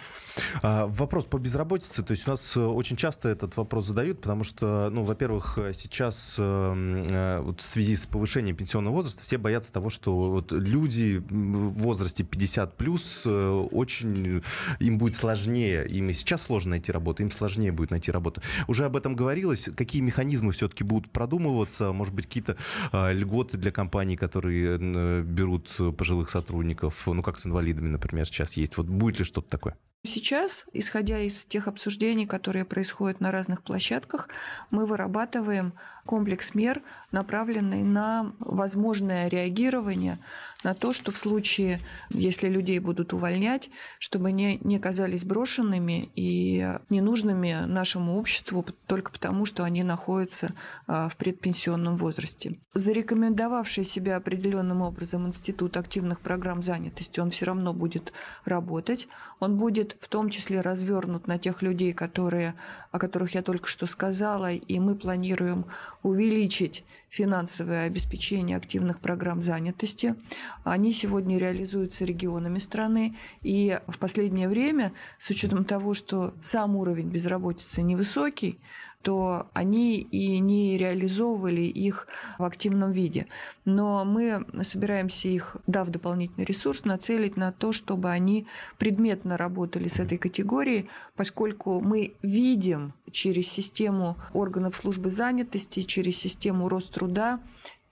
А, 0.62 0.86
вопрос 0.86 1.24
по 1.24 1.38
безработице. 1.38 2.04
То 2.04 2.12
есть 2.12 2.26
у 2.28 2.30
нас 2.30 2.56
э, 2.56 2.60
очень 2.60 2.96
часто 2.96 3.28
этот 3.28 3.56
вопрос 3.56 3.86
задают, 3.86 4.20
потому 4.20 4.44
что, 4.44 4.90
ну, 4.92 5.02
во-первых, 5.02 5.58
сейчас 5.74 6.36
э, 6.38 7.40
вот 7.42 7.60
в 7.60 7.66
связи 7.66 7.96
с 7.96 8.06
повышением 8.06 8.54
пенсионного 8.54 8.94
возраста 8.94 9.24
все 9.24 9.38
боятся 9.38 9.72
того, 9.72 9.90
что 9.90 10.30
вот 10.30 10.52
люди 10.52 11.20
в 11.28 11.82
возрасте 11.82 12.22
50 12.22 12.76
плюс 12.76 13.22
э, 13.26 13.48
очень 13.72 14.40
им 14.78 14.98
будет 14.98 15.16
сложнее, 15.16 15.84
им 15.88 16.10
и 16.10 16.12
сейчас 16.12 16.42
сложно 16.42 16.70
найти 16.70 16.92
работу, 16.92 17.24
им 17.24 17.32
сложнее 17.32 17.72
будет 17.72 17.90
найти 17.90 18.12
работу. 18.12 18.40
Уже 18.68 18.84
об 18.84 18.96
этом 18.96 19.16
говорилось 19.16 19.63
есть 19.66 19.76
какие 19.76 20.02
механизмы 20.02 20.52
все-таки 20.52 20.84
будут 20.84 21.10
продумываться? 21.10 21.92
Может 21.92 22.14
быть, 22.14 22.26
какие-то 22.26 22.56
а, 22.92 23.12
льготы 23.12 23.56
для 23.56 23.70
компаний, 23.70 24.16
которые 24.16 24.78
берут 25.22 25.70
пожилых 25.96 26.30
сотрудников, 26.30 27.06
ну, 27.06 27.22
как 27.22 27.38
с 27.38 27.46
инвалидами, 27.46 27.88
например, 27.88 28.26
сейчас 28.26 28.54
есть. 28.54 28.76
Вот 28.76 28.86
будет 28.86 29.18
ли 29.18 29.24
что-то 29.24 29.48
такое? 29.48 29.76
Сейчас, 30.06 30.66
исходя 30.74 31.18
из 31.18 31.46
тех 31.46 31.66
обсуждений, 31.66 32.26
которые 32.26 32.66
происходят 32.66 33.20
на 33.20 33.30
разных 33.30 33.62
площадках, 33.62 34.28
мы 34.70 34.84
вырабатываем 34.84 35.72
комплекс 36.04 36.54
мер, 36.54 36.82
направленный 37.12 37.82
на 37.82 38.32
возможное 38.40 39.28
реагирование 39.28 40.18
на 40.64 40.74
то, 40.74 40.92
что 40.92 41.12
в 41.12 41.18
случае, 41.18 41.80
если 42.10 42.48
людей 42.48 42.78
будут 42.78 43.12
увольнять, 43.12 43.70
чтобы 43.98 44.28
они 44.28 44.58
не 44.64 44.76
оказались 44.76 45.24
брошенными 45.24 46.08
и 46.16 46.78
ненужными 46.88 47.66
нашему 47.66 48.18
обществу 48.18 48.64
только 48.86 49.12
потому, 49.12 49.44
что 49.44 49.62
они 49.64 49.82
находятся 49.82 50.54
а, 50.86 51.08
в 51.08 51.16
предпенсионном 51.16 51.96
возрасте. 51.96 52.58
Зарекомендовавший 52.72 53.84
себя 53.84 54.16
определенным 54.16 54.80
образом 54.80 55.26
Институт 55.26 55.76
активных 55.76 56.20
программ 56.20 56.62
занятости, 56.62 57.20
он 57.20 57.30
все 57.30 57.46
равно 57.46 57.74
будет 57.74 58.12
работать. 58.44 59.06
Он 59.40 59.58
будет 59.58 59.96
в 60.00 60.08
том 60.08 60.30
числе 60.30 60.62
развернут 60.62 61.26
на 61.26 61.38
тех 61.38 61.60
людей, 61.60 61.92
которые, 61.92 62.54
о 62.90 62.98
которых 62.98 63.34
я 63.34 63.42
только 63.42 63.68
что 63.68 63.86
сказала, 63.86 64.50
и 64.50 64.78
мы 64.80 64.94
планируем 64.94 65.66
увеличить 66.04 66.84
финансовое 67.08 67.86
обеспечение 67.86 68.56
активных 68.56 69.00
программ 69.00 69.40
занятости. 69.40 70.14
Они 70.62 70.92
сегодня 70.92 71.38
реализуются 71.38 72.04
регионами 72.04 72.58
страны. 72.58 73.16
И 73.42 73.80
в 73.88 73.98
последнее 73.98 74.48
время, 74.48 74.92
с 75.18 75.30
учетом 75.30 75.64
того, 75.64 75.94
что 75.94 76.34
сам 76.40 76.76
уровень 76.76 77.08
безработицы 77.08 77.82
невысокий, 77.82 78.60
то 79.04 79.50
они 79.52 79.98
и 79.98 80.38
не 80.38 80.78
реализовывали 80.78 81.60
их 81.60 82.08
в 82.38 82.44
активном 82.44 82.90
виде. 82.90 83.26
Но 83.66 84.02
мы 84.06 84.46
собираемся 84.62 85.28
их, 85.28 85.58
дав 85.66 85.88
дополнительный 85.88 86.46
ресурс, 86.46 86.86
нацелить 86.86 87.36
на 87.36 87.52
то, 87.52 87.72
чтобы 87.72 88.10
они 88.10 88.46
предметно 88.78 89.36
работали 89.36 89.88
с 89.88 90.00
этой 90.00 90.16
категорией, 90.16 90.88
поскольку 91.16 91.82
мы 91.82 92.14
видим 92.22 92.94
через 93.10 93.46
систему 93.46 94.16
органов 94.32 94.74
службы 94.74 95.10
занятости, 95.10 95.82
через 95.82 96.16
систему 96.16 96.70
Роструда 96.70 97.40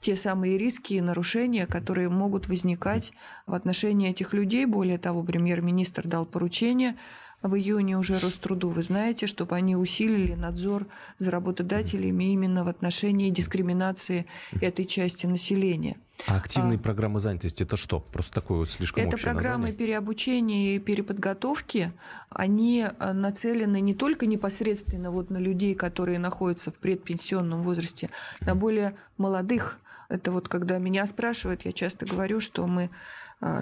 те 0.01 0.17
самые 0.17 0.57
риски 0.57 0.95
и 0.95 1.01
нарушения, 1.03 1.67
которые 1.67 2.09
могут 2.09 2.49
возникать 2.49 3.13
в 3.47 3.55
отношении 3.55 4.11
этих 4.11 4.33
людей. 4.33 4.65
Более 4.65 4.99
того, 4.99 5.23
премьер-министр 5.23 6.09
дал 6.09 6.25
поручение 6.25 6.97
в 7.43 7.57
июне 7.57 7.99
уже 7.99 8.19
Роструду, 8.19 8.69
вы 8.69 8.83
знаете, 8.83 9.27
чтобы 9.27 9.57
они 9.57 9.77
усилили 9.77 10.35
надзор 10.35 10.87
за 11.19 11.31
работодателями 11.31 12.33
именно 12.33 12.65
в 12.65 12.69
отношении 12.69 13.31
дискриминации 13.31 14.27
этой 14.61 14.85
части 14.85 15.27
населения. 15.27 15.97
А 16.27 16.37
активные 16.37 16.79
а, 16.79 16.81
программы 16.81 17.19
занятости 17.19 17.65
это 17.65 17.77
что? 17.77 17.99
Просто 17.99 18.33
такое 18.35 18.59
вот 18.59 18.71
слишком 18.71 19.03
Это 19.03 19.17
программы 19.17 19.67
название? 19.67 19.75
переобучения 19.75 20.77
и 20.77 20.79
переподготовки. 20.79 21.93
Они 22.31 22.87
э, 22.87 23.13
нацелены 23.13 23.81
не 23.81 23.95
только 23.95 24.27
непосредственно 24.27 25.11
вот 25.11 25.31
на 25.31 25.39
людей, 25.39 25.75
которые 25.75 26.21
находятся 26.21 26.71
в 26.71 26.79
предпенсионном 26.79 27.63
возрасте, 27.63 28.11
на 28.41 28.55
более 28.55 28.95
молодых. 29.17 29.81
Это 30.09 30.31
вот 30.31 30.49
когда 30.49 30.79
меня 30.79 31.07
спрашивают, 31.07 31.65
я 31.65 31.73
часто 31.73 32.07
говорю, 32.07 32.39
что 32.39 32.67
мы 32.67 32.85
а, 32.85 32.91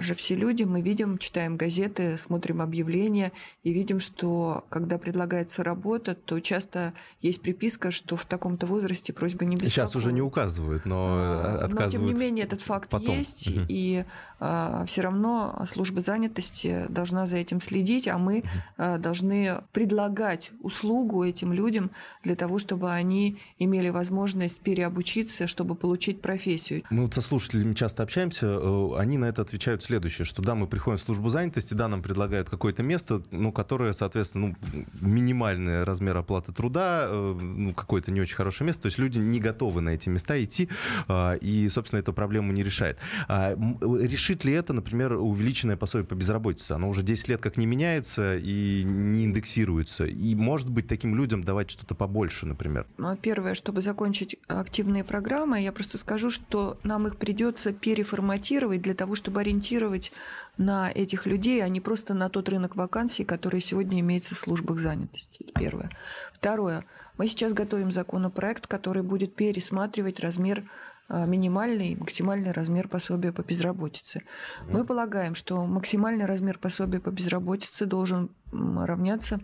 же 0.00 0.14
все 0.14 0.34
люди, 0.34 0.64
мы 0.64 0.80
видим, 0.82 1.18
читаем 1.18 1.56
газеты, 1.56 2.18
смотрим 2.18 2.60
объявления 2.60 3.32
и 3.62 3.72
видим, 3.72 4.00
что 4.00 4.64
когда 4.68 4.98
предлагается 4.98 5.64
работа, 5.64 6.14
то 6.14 6.38
часто 6.40 6.92
есть 7.20 7.40
приписка, 7.40 7.90
что 7.90 8.16
в 8.16 8.24
таком-то 8.24 8.66
возрасте 8.66 9.12
просьба 9.12 9.44
не 9.44 9.56
беспокоить. 9.56 9.72
Сейчас 9.72 9.96
уже 9.96 10.12
не 10.12 10.20
указывают, 10.20 10.84
но 10.84 11.40
отказывают. 11.60 11.80
Но 11.80 11.90
тем 11.90 12.04
не 12.04 12.14
менее 12.14 12.44
этот 12.44 12.62
факт 12.62 12.90
потом. 12.90 13.16
есть, 13.16 13.48
угу. 13.48 13.60
и 13.68 14.04
а, 14.38 14.84
все 14.86 15.00
равно 15.02 15.64
служба 15.66 16.00
занятости 16.00 16.86
должна 16.88 17.26
за 17.26 17.38
этим 17.38 17.60
следить, 17.60 18.06
а 18.08 18.18
мы 18.18 18.44
угу. 18.78 18.98
должны 18.98 19.62
предлагать 19.72 20.52
услугу 20.60 21.24
этим 21.24 21.52
людям 21.52 21.90
для 22.22 22.36
того, 22.36 22.58
чтобы 22.58 22.90
они 22.92 23.38
имели 23.58 23.88
возможность 23.88 24.60
переобучиться, 24.60 25.46
чтобы 25.46 25.74
получить 25.74 26.20
профессию. 26.20 26.82
Мы 26.90 27.04
вот 27.04 27.14
со 27.14 27.20
слушателями 27.20 27.74
часто 27.74 28.02
общаемся, 28.02 28.46
э, 28.46 28.88
они 28.98 29.18
на 29.18 29.26
это 29.26 29.42
отвечают 29.42 29.69
отвечают 29.70 29.82
следующее, 29.82 30.24
что 30.24 30.42
да, 30.42 30.54
мы 30.54 30.66
приходим 30.66 30.98
в 30.98 31.00
службу 31.00 31.28
занятости, 31.28 31.74
да, 31.74 31.88
нам 31.88 32.02
предлагают 32.02 32.50
какое-то 32.50 32.82
место, 32.82 33.22
ну, 33.30 33.52
которое, 33.52 33.92
соответственно, 33.92 34.56
ну, 34.72 34.84
минимальный 35.00 35.84
размер 35.84 36.16
оплаты 36.16 36.52
труда, 36.52 37.06
э, 37.08 37.38
ну, 37.40 37.72
какое-то 37.74 38.10
не 38.10 38.20
очень 38.20 38.36
хорошее 38.36 38.66
место, 38.66 38.82
то 38.82 38.86
есть 38.86 38.98
люди 38.98 39.18
не 39.18 39.40
готовы 39.40 39.80
на 39.80 39.90
эти 39.90 40.08
места 40.08 40.42
идти, 40.42 40.68
э, 41.08 41.38
и, 41.38 41.68
собственно, 41.68 42.00
эту 42.00 42.12
проблему 42.12 42.52
не 42.52 42.62
решает. 42.62 42.98
А 43.28 43.54
решит 43.80 44.44
ли 44.44 44.52
это, 44.52 44.72
например, 44.72 45.12
увеличенное 45.12 45.76
пособие 45.76 46.06
по 46.06 46.14
безработице? 46.14 46.72
Оно 46.72 46.88
уже 46.88 47.02
10 47.02 47.28
лет 47.28 47.40
как 47.40 47.56
не 47.56 47.66
меняется 47.66 48.36
и 48.36 48.82
не 48.84 49.24
индексируется, 49.24 50.04
и, 50.04 50.34
может 50.34 50.70
быть, 50.70 50.88
таким 50.88 51.14
людям 51.16 51.44
давать 51.44 51.70
что-то 51.70 51.94
побольше, 51.94 52.46
например? 52.46 52.86
Ну, 52.98 53.16
первое, 53.16 53.54
чтобы 53.54 53.82
закончить 53.82 54.36
активные 54.48 55.04
программы, 55.04 55.60
я 55.62 55.72
просто 55.72 55.98
скажу, 55.98 56.30
что 56.30 56.78
нам 56.82 57.06
их 57.06 57.16
придется 57.16 57.72
переформатировать 57.72 58.82
для 58.82 58.94
того, 58.94 59.14
чтобы 59.14 59.40
ориентироваться 59.40 59.59
ориентировать 59.60 60.12
на 60.58 60.90
этих 60.90 61.26
людей, 61.26 61.62
а 61.62 61.68
не 61.68 61.80
просто 61.80 62.14
на 62.14 62.28
тот 62.28 62.48
рынок 62.48 62.76
вакансий, 62.76 63.24
который 63.24 63.60
сегодня 63.60 64.00
имеется 64.00 64.34
в 64.34 64.38
службах 64.38 64.78
занятости. 64.78 65.44
Это 65.44 65.52
первое. 65.60 65.90
Второе. 66.32 66.84
Мы 67.18 67.28
сейчас 67.28 67.52
готовим 67.52 67.90
законопроект, 67.90 68.66
который 68.66 69.02
будет 69.02 69.34
пересматривать 69.34 70.20
размер 70.20 70.64
а, 71.08 71.26
минимальный 71.26 71.96
максимальный 71.96 72.52
размер 72.52 72.88
пособия 72.88 73.32
по 73.32 73.42
безработице. 73.42 74.22
Мы 74.68 74.84
полагаем, 74.84 75.34
что 75.34 75.64
максимальный 75.66 76.26
размер 76.26 76.58
пособия 76.58 77.00
по 77.00 77.10
безработице 77.10 77.86
должен 77.86 78.30
равняться 78.52 79.40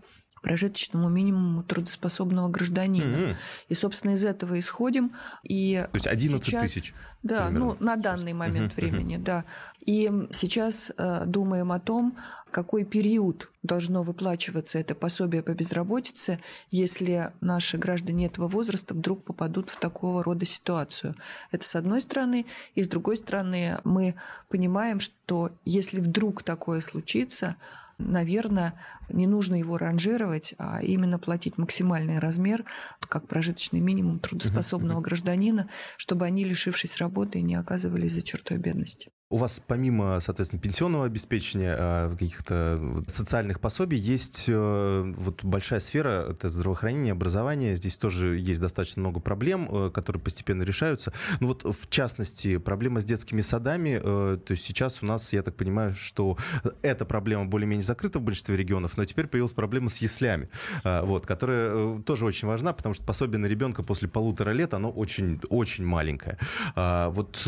прожиточному 0.47 1.09
минимуму 1.09 1.65
трудоспособного 1.65 2.47
гражданина. 2.47 3.17
Mm-hmm. 3.17 3.37
И, 3.69 3.75
собственно, 3.75 4.13
из 4.13 4.25
этого 4.25 4.57
исходим. 4.61 5.11
И 5.43 5.85
То 5.91 5.97
есть 5.97 6.07
11 6.07 6.45
сейчас, 6.45 6.71
тысяч? 6.71 6.95
Да, 7.25 7.47
примерно. 7.47 7.67
ну, 7.67 7.77
на 7.81 7.97
данный 7.97 8.33
момент 8.33 8.73
mm-hmm. 8.73 8.77
времени, 8.77 9.17
да. 9.17 9.45
И 9.85 10.09
сейчас 10.31 10.93
э, 10.97 11.25
думаем 11.27 11.73
о 11.73 11.81
том, 11.81 12.17
какой 12.53 12.85
период 12.85 13.51
должно 13.65 14.05
выплачиваться 14.05 14.79
это 14.79 14.95
пособие 14.95 15.43
по 15.43 15.51
безработице, 15.51 16.39
если 16.71 17.33
наши 17.41 17.77
граждане 17.77 18.27
этого 18.27 18.47
возраста 18.47 18.95
вдруг 18.95 19.25
попадут 19.25 19.69
в 19.69 19.81
такого 19.81 20.23
рода 20.23 20.47
ситуацию. 20.47 21.17
Это 21.51 21.67
с 21.67 21.75
одной 21.75 22.01
стороны. 22.03 22.47
И 22.77 22.85
с 22.85 22.89
другой 22.89 23.17
стороны, 23.17 23.79
мы 23.83 24.15
понимаем, 24.49 25.01
что 25.01 25.51
если 25.65 25.99
вдруг 25.99 26.45
такое 26.45 26.81
случится, 26.81 27.57
наверное, 27.99 28.75
не 29.09 29.27
нужно 29.27 29.55
его 29.57 29.79
ранжировать, 29.79 30.55
а 30.59 30.83
именно 30.83 31.19
платить 31.19 31.59
максимальный 31.59 32.19
размер, 32.19 32.65
как 33.01 33.29
прожиточный 33.29 33.81
минимум 33.81 34.19
трудоспособного 34.21 35.01
гражданина, 35.01 35.69
чтобы 35.97 36.27
они, 36.27 36.45
лишившись 36.45 36.99
работы, 36.99 37.41
не 37.41 37.55
оказывались 37.55 38.13
за 38.13 38.23
чертой 38.23 38.59
бедности. 38.59 39.11
У 39.29 39.39
вас 39.39 39.61
помимо, 39.67 40.21
соответственно, 40.21 40.63
пенсионного 40.63 41.05
обеспечения, 41.05 41.75
а, 41.77 42.13
каких-то 42.13 43.03
социальных 43.09 43.59
пособий, 43.59 43.99
есть 43.99 44.45
э, 44.47 45.13
вот 45.17 45.43
большая 45.43 45.81
сфера, 45.81 46.27
это 46.31 46.49
здравоохранение, 46.49 47.11
образование. 47.11 47.75
Здесь 47.75 47.97
тоже 47.97 48.39
есть 48.39 48.61
достаточно 48.61 49.01
много 49.01 49.19
проблем, 49.19 49.69
э, 49.69 49.91
которые 49.91 50.23
постепенно 50.23 50.63
решаются. 50.63 51.13
Ну 51.41 51.49
вот, 51.49 51.65
в 51.65 51.89
частности, 51.89 52.59
проблема 52.59 53.01
с 53.01 53.05
детскими 53.05 53.41
садами. 53.41 54.01
Э, 54.01 54.37
то 54.37 54.53
есть 54.53 54.63
сейчас 54.63 55.03
у 55.03 55.07
нас, 55.07 55.33
я 55.33 55.43
так 55.43 55.57
понимаю, 55.57 55.93
что 55.93 56.39
эта 56.83 57.05
проблема 57.05 57.47
более-менее 57.47 57.83
закрыта 57.85 58.21
в 58.21 58.23
большинстве 58.23 58.57
регионов, 58.57 58.97
но 58.97 59.05
теперь 59.07 59.27
появилась 59.27 59.53
проблема 59.53 59.89
с 59.89 59.97
яслями, 59.97 60.49
вот, 60.85 61.27
которая 61.27 61.99
тоже 62.03 62.27
очень 62.27 62.47
важна, 62.47 62.73
потому 62.73 62.95
что 62.95 63.05
пособие 63.05 63.39
на 63.39 63.47
ребенка 63.47 63.83
после 63.83 64.07
полутора 64.07 64.51
лет, 64.53 64.73
оно 64.73 64.89
очень, 64.89 65.41
очень 65.49 65.85
маленькое. 65.85 66.39
А 66.77 67.11
вот 67.11 67.43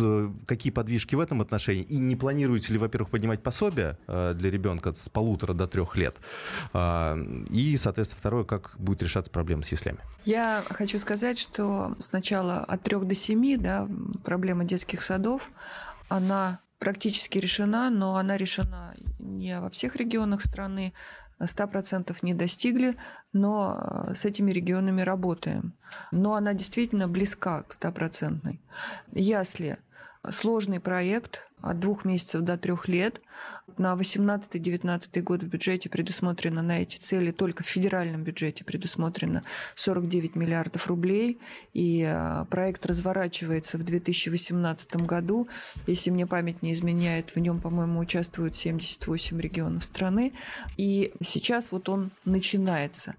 какие 0.47 0.73
подвижки 0.73 1.14
в 1.14 1.21
этом 1.21 1.41
отношении? 1.41 1.68
Отношении? 1.69 1.85
И 1.85 1.99
не 1.99 2.17
планируете 2.17 2.73
ли, 2.73 2.79
во-первых, 2.79 3.11
поднимать 3.11 3.43
пособие 3.43 3.99
э, 4.07 4.35
для 4.35 4.51
ребенка 4.51 4.93
с 4.95 5.09
полутора 5.09 5.53
до 5.55 5.67
трех 5.67 5.97
лет? 5.97 6.17
А, 6.73 7.17
и, 7.51 7.77
соответственно, 7.77 8.19
второе, 8.19 8.45
как 8.45 8.75
будет 8.79 9.03
решаться 9.03 9.31
проблема 9.31 9.63
с 9.63 9.73
яслями? 9.73 9.99
Я 10.25 10.63
хочу 10.71 10.99
сказать, 10.99 11.39
что 11.39 11.97
сначала 11.99 12.59
от 12.59 12.83
трех 12.83 13.07
до 13.07 13.15
семи 13.15 13.57
да, 13.57 13.89
проблема 14.25 14.65
детских 14.65 15.03
садов, 15.03 15.51
она 16.09 16.61
практически 16.79 17.39
решена, 17.39 17.91
но 17.91 18.17
она 18.17 18.37
решена 18.37 18.95
не 19.19 19.61
во 19.61 19.69
всех 19.71 19.97
регионах 19.97 20.43
страны, 20.43 20.93
100% 21.41 22.17
не 22.23 22.35
достигли, 22.35 22.97
но 23.33 23.79
э, 24.09 24.15
с 24.15 24.25
этими 24.25 24.51
регионами 24.51 25.03
работаем. 25.03 25.75
Но 26.11 26.35
она 26.35 26.53
действительно 26.53 27.07
близка 27.07 27.63
к 27.63 27.73
100%. 27.73 28.59
Ясли 29.13 29.79
сложный 30.31 30.81
проект 30.81 31.49
от 31.61 31.81
двух 31.81 32.05
месяцев 32.05 32.43
до 32.43 32.57
трех 32.57 32.89
лет. 32.89 33.21
На 33.77 33.95
18-19 33.95 35.21
год 35.23 35.43
в 35.43 35.49
бюджете 35.49 35.89
предусмотрено 35.89 36.63
на 36.63 36.83
эти 36.83 36.97
цели, 36.97 37.31
только 37.31 37.63
в 37.63 37.67
федеральном 37.67 38.23
бюджете 38.23 38.65
предусмотрено 38.65 39.43
49 39.75 40.37
миллиардов 40.37 40.87
рублей. 40.87 41.39
И 41.75 42.05
э, 42.07 42.45
проект 42.51 42.87
разворачивается 42.87 43.79
в 43.79 43.83
2018 43.85 44.97
году. 44.97 45.49
Если 45.87 46.11
мне 46.11 46.27
память 46.27 46.63
не 46.63 46.73
изменяет, 46.73 47.35
в 47.35 47.39
нем, 47.39 47.61
по-моему, 47.61 48.01
участвуют 48.01 48.57
78 48.57 49.41
регионов 49.41 49.85
страны. 49.85 50.33
И 50.77 51.13
сейчас 51.23 51.71
вот 51.71 51.89
он 51.89 52.11
начинается. 52.25 53.17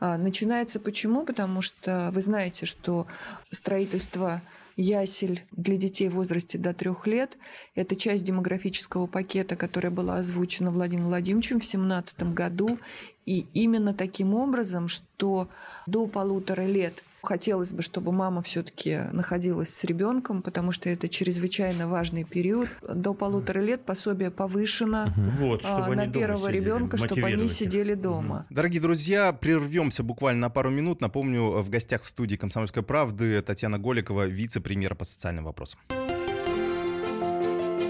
А, 0.00 0.16
начинается 0.16 0.80
почему? 0.80 1.24
Потому 1.24 1.62
что 1.62 2.10
вы 2.12 2.22
знаете, 2.22 2.66
что 2.66 3.06
строительство 3.50 4.42
ясель 4.80 5.42
для 5.52 5.76
детей 5.76 6.08
в 6.08 6.14
возрасте 6.14 6.58
до 6.58 6.72
трех 6.72 7.06
лет. 7.06 7.36
Это 7.74 7.96
часть 7.96 8.24
демографического 8.24 9.06
пакета, 9.06 9.56
которая 9.56 9.92
была 9.92 10.16
озвучена 10.16 10.70
Владимиром 10.70 11.08
Владимировичем 11.08 11.56
в 11.56 11.60
2017 11.60 12.22
году. 12.34 12.78
И 13.26 13.46
именно 13.52 13.94
таким 13.94 14.34
образом, 14.34 14.88
что 14.88 15.48
до 15.86 16.06
полутора 16.06 16.62
лет 16.62 17.04
Хотелось 17.22 17.72
бы, 17.72 17.82
чтобы 17.82 18.12
мама 18.12 18.42
все-таки 18.42 19.00
находилась 19.12 19.74
с 19.74 19.84
ребенком, 19.84 20.42
потому 20.42 20.72
что 20.72 20.88
это 20.88 21.08
чрезвычайно 21.08 21.88
важный 21.88 22.24
период. 22.24 22.68
До 22.82 23.14
полутора 23.14 23.60
лет 23.60 23.84
пособие 23.84 24.30
повышено 24.30 25.12
Вот, 25.38 25.64
а, 25.64 25.68
чтобы 25.68 25.96
на 25.96 26.08
первого 26.08 26.48
ребенка, 26.48 26.96
чтобы 26.96 27.24
они 27.24 27.48
сидели 27.48 27.94
дома. 27.94 28.46
Дорогие 28.50 28.80
друзья, 28.80 29.32
прервемся 29.32 30.02
буквально 30.02 30.42
на 30.42 30.50
пару 30.50 30.70
минут. 30.70 31.00
Напомню, 31.00 31.60
в 31.60 31.68
гостях 31.68 32.02
в 32.02 32.08
студии 32.08 32.36
«Комсомольской 32.36 32.82
правды» 32.82 33.40
Татьяна 33.42 33.78
Голикова, 33.78 34.26
вице-премьер 34.26 34.94
по 34.94 35.04
социальным 35.04 35.44
вопросам. 35.44 35.80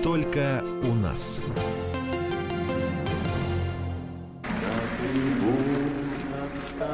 Только 0.02 0.64
у 0.82 0.94
нас. 0.94 1.40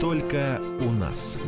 Только 0.00 0.62
у 0.80 0.90
нас. 0.92 1.38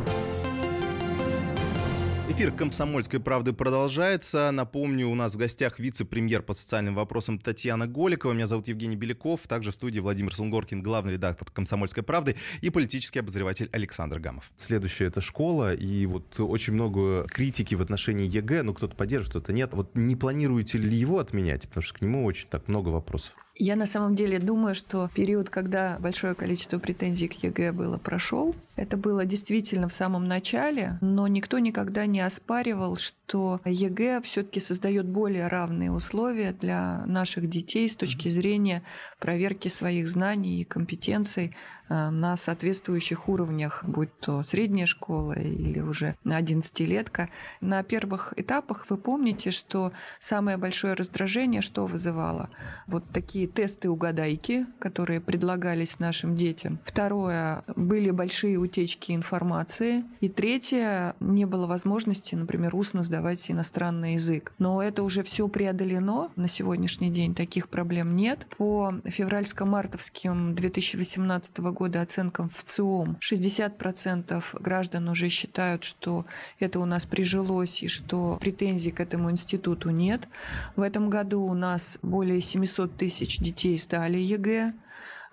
Эфир 2.29 2.51
«Комсомольской 2.51 3.19
правды» 3.19 3.51
продолжается. 3.51 4.51
Напомню, 4.51 5.09
у 5.09 5.15
нас 5.15 5.33
в 5.33 5.37
гостях 5.37 5.79
вице-премьер 5.79 6.43
по 6.43 6.53
социальным 6.53 6.93
вопросам 6.93 7.39
Татьяна 7.39 7.87
Голикова. 7.87 8.31
Меня 8.33 8.45
зовут 8.45 8.67
Евгений 8.67 8.95
Беляков. 8.95 9.41
Также 9.47 9.71
в 9.71 9.73
студии 9.73 9.99
Владимир 9.99 10.35
Сунгоркин, 10.35 10.83
главный 10.83 11.13
редактор 11.13 11.49
«Комсомольской 11.51 12.03
правды» 12.03 12.35
и 12.61 12.69
политический 12.69 13.19
обозреватель 13.19 13.69
Александр 13.71 14.19
Гамов. 14.19 14.51
Следующее— 14.55 15.07
это 15.09 15.19
школа. 15.19 15.73
И 15.73 16.05
вот 16.05 16.39
очень 16.39 16.73
много 16.73 17.25
критики 17.27 17.73
в 17.73 17.81
отношении 17.81 18.27
ЕГЭ. 18.27 18.61
Ну, 18.61 18.75
кто-то 18.75 18.95
поддерживает, 18.95 19.31
кто-то 19.31 19.51
нет. 19.51 19.73
Вот 19.73 19.95
не 19.95 20.15
планируете 20.15 20.77
ли 20.77 20.95
его 20.95 21.17
отменять? 21.17 21.67
Потому 21.67 21.81
что 21.81 21.97
к 21.97 22.01
нему 22.01 22.23
очень 22.23 22.47
так 22.49 22.67
много 22.67 22.89
вопросов. 22.89 23.33
Я 23.55 23.75
на 23.75 23.85
самом 23.85 24.15
деле 24.15 24.39
думаю, 24.39 24.73
что 24.73 25.09
период, 25.13 25.51
когда 25.51 25.97
большое 25.99 26.33
количество 26.33 26.79
претензий 26.79 27.27
к 27.27 27.33
ЕГЭ 27.43 27.71
было, 27.71 27.99
прошел. 27.99 28.55
Это 28.75 28.97
было 28.97 29.25
действительно 29.25 29.87
в 29.87 29.93
самом 29.93 30.27
начале, 30.27 30.97
но 31.01 31.27
никто 31.27 31.59
никогда 31.59 32.07
не 32.07 32.21
оспаривал, 32.21 32.95
что 32.95 33.61
ЕГЭ 33.63 34.21
все-таки 34.21 34.59
создает 34.59 35.05
более 35.05 35.49
равные 35.49 35.91
условия 35.91 36.51
для 36.51 37.05
наших 37.05 37.47
детей 37.47 37.87
с 37.87 37.95
точки 37.95 38.29
зрения 38.29 38.81
проверки 39.19 39.67
своих 39.67 40.07
знаний 40.07 40.61
и 40.61 40.65
компетенций 40.65 41.55
на 41.93 42.35
соответствующих 42.37 43.29
уровнях, 43.29 43.83
будь 43.85 44.17
то 44.19 44.41
средняя 44.43 44.87
школа 44.87 45.33
или 45.33 45.79
уже 45.79 46.15
11-летка. 46.25 47.29
На 47.61 47.83
первых 47.83 48.33
этапах 48.35 48.87
вы 48.89 48.97
помните, 48.97 49.51
что 49.51 49.91
самое 50.19 50.57
большое 50.57 50.93
раздражение 50.93 51.61
что 51.61 51.85
вызывало? 51.85 52.49
Вот 52.87 53.03
такие 53.13 53.47
тесты-угадайки, 53.47 54.65
которые 54.79 55.21
предлагались 55.21 55.99
нашим 55.99 56.35
детям. 56.35 56.79
Второе, 56.83 57.63
были 57.75 58.11
большие 58.11 58.57
утечки 58.57 59.11
информации. 59.11 60.03
И 60.19 60.29
третье, 60.29 61.15
не 61.19 61.45
было 61.45 61.67
возможности, 61.67 62.35
например, 62.35 62.75
устно 62.75 63.03
сдавать 63.03 63.51
иностранный 63.51 64.13
язык. 64.13 64.53
Но 64.57 64.81
это 64.81 65.03
уже 65.03 65.23
все 65.23 65.47
преодолено. 65.47 66.31
На 66.35 66.47
сегодняшний 66.47 67.09
день 67.09 67.35
таких 67.35 67.69
проблем 67.69 68.15
нет. 68.15 68.47
По 68.57 68.93
февральско-мартовским 69.05 70.53
2018 70.55 71.59
года 71.59 71.82
оценкам 72.01 72.49
в 72.49 72.63
ЦИОМ 72.63 73.17
60% 73.19 74.43
граждан 74.59 75.09
уже 75.09 75.29
считают, 75.29 75.83
что 75.83 76.25
это 76.59 76.79
у 76.79 76.85
нас 76.85 77.05
прижилось 77.05 77.83
и 77.83 77.87
что 77.87 78.37
претензий 78.39 78.91
к 78.91 78.99
этому 78.99 79.29
институту 79.31 79.89
нет. 79.89 80.27
В 80.75 80.81
этом 80.81 81.09
году 81.09 81.41
у 81.41 81.53
нас 81.53 81.99
более 82.01 82.41
700 82.41 82.97
тысяч 82.97 83.39
детей 83.39 83.77
сдали 83.77 84.17
ЕГЭ. 84.17 84.73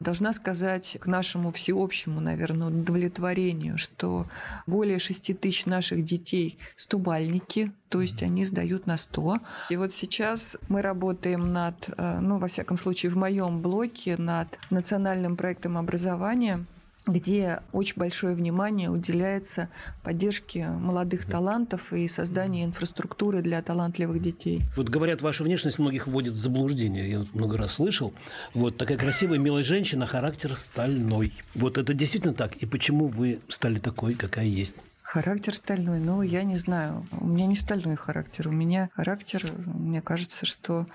Должна 0.01 0.33
сказать 0.33 0.97
к 0.99 1.07
нашему 1.07 1.53
всеобщему, 1.53 2.21
наверное, 2.21 2.69
удовлетворению, 2.69 3.77
что 3.77 4.27
более 4.67 4.99
6 4.99 5.39
тысяч 5.39 5.67
наших 5.67 6.03
детей 6.03 6.59
стобалльники, 6.75 7.73
то 7.91 8.01
есть 8.01 8.23
они 8.23 8.47
сдают 8.47 8.87
на 8.87 8.97
100. 8.97 9.41
И 9.69 9.77
вот 9.77 9.93
сейчас 9.93 10.57
мы 10.69 10.81
работаем 10.81 11.53
над, 11.53 11.91
э, 11.97 12.19
ну, 12.21 12.39
во 12.39 12.49
всяком 12.49 12.79
случае, 12.79 13.13
в 13.13 13.17
моем 13.17 13.61
блоке, 13.61 14.17
над 14.17 14.59
национальным 14.71 15.37
проектом 15.37 15.77
образования, 15.77 16.65
где 17.07 17.61
очень 17.73 17.95
большое 17.97 18.35
внимание 18.35 18.91
уделяется 18.91 19.69
поддержке 20.03 20.69
молодых 20.69 21.25
талантов 21.25 21.93
и 21.93 22.07
созданию 22.09 22.67
инфраструктуры 22.67 23.41
для 23.43 23.63
талантливых 23.63 24.21
детей. 24.21 24.63
Вот 24.77 24.89
говорят, 24.89 25.23
ваша 25.23 25.43
внешность 25.45 25.79
многих 25.79 26.07
вводит 26.07 26.35
в 26.35 26.37
заблуждение. 26.37 27.11
Я 27.11 27.27
много 27.33 27.57
раз 27.57 27.75
слышал. 27.75 28.13
Вот 28.53 28.77
такая 28.77 28.99
красивая, 28.99 29.39
милая 29.39 29.65
женщина, 29.65 30.07
характер 30.07 30.57
стальной. 30.57 31.33
Вот 31.55 31.79
это 31.79 31.95
действительно 31.95 32.35
так. 32.35 32.57
И 32.57 32.67
почему 32.67 33.07
вы 33.07 33.41
стали 33.49 33.79
такой, 33.79 34.15
какая 34.15 34.47
есть? 34.47 34.75
Характер 35.03 35.57
стальной, 35.57 35.99
ну, 35.99 36.23
я 36.23 36.45
не 36.45 36.57
знаю. 36.57 37.07
У 37.13 37.27
меня 37.27 37.47
не 37.47 37.57
стальной 37.57 37.97
характер. 37.97 38.47
У 38.47 38.53
меня 38.53 38.91
характер, 38.95 39.51
мне 39.67 40.01
кажется, 40.01 40.47
что 40.47 40.87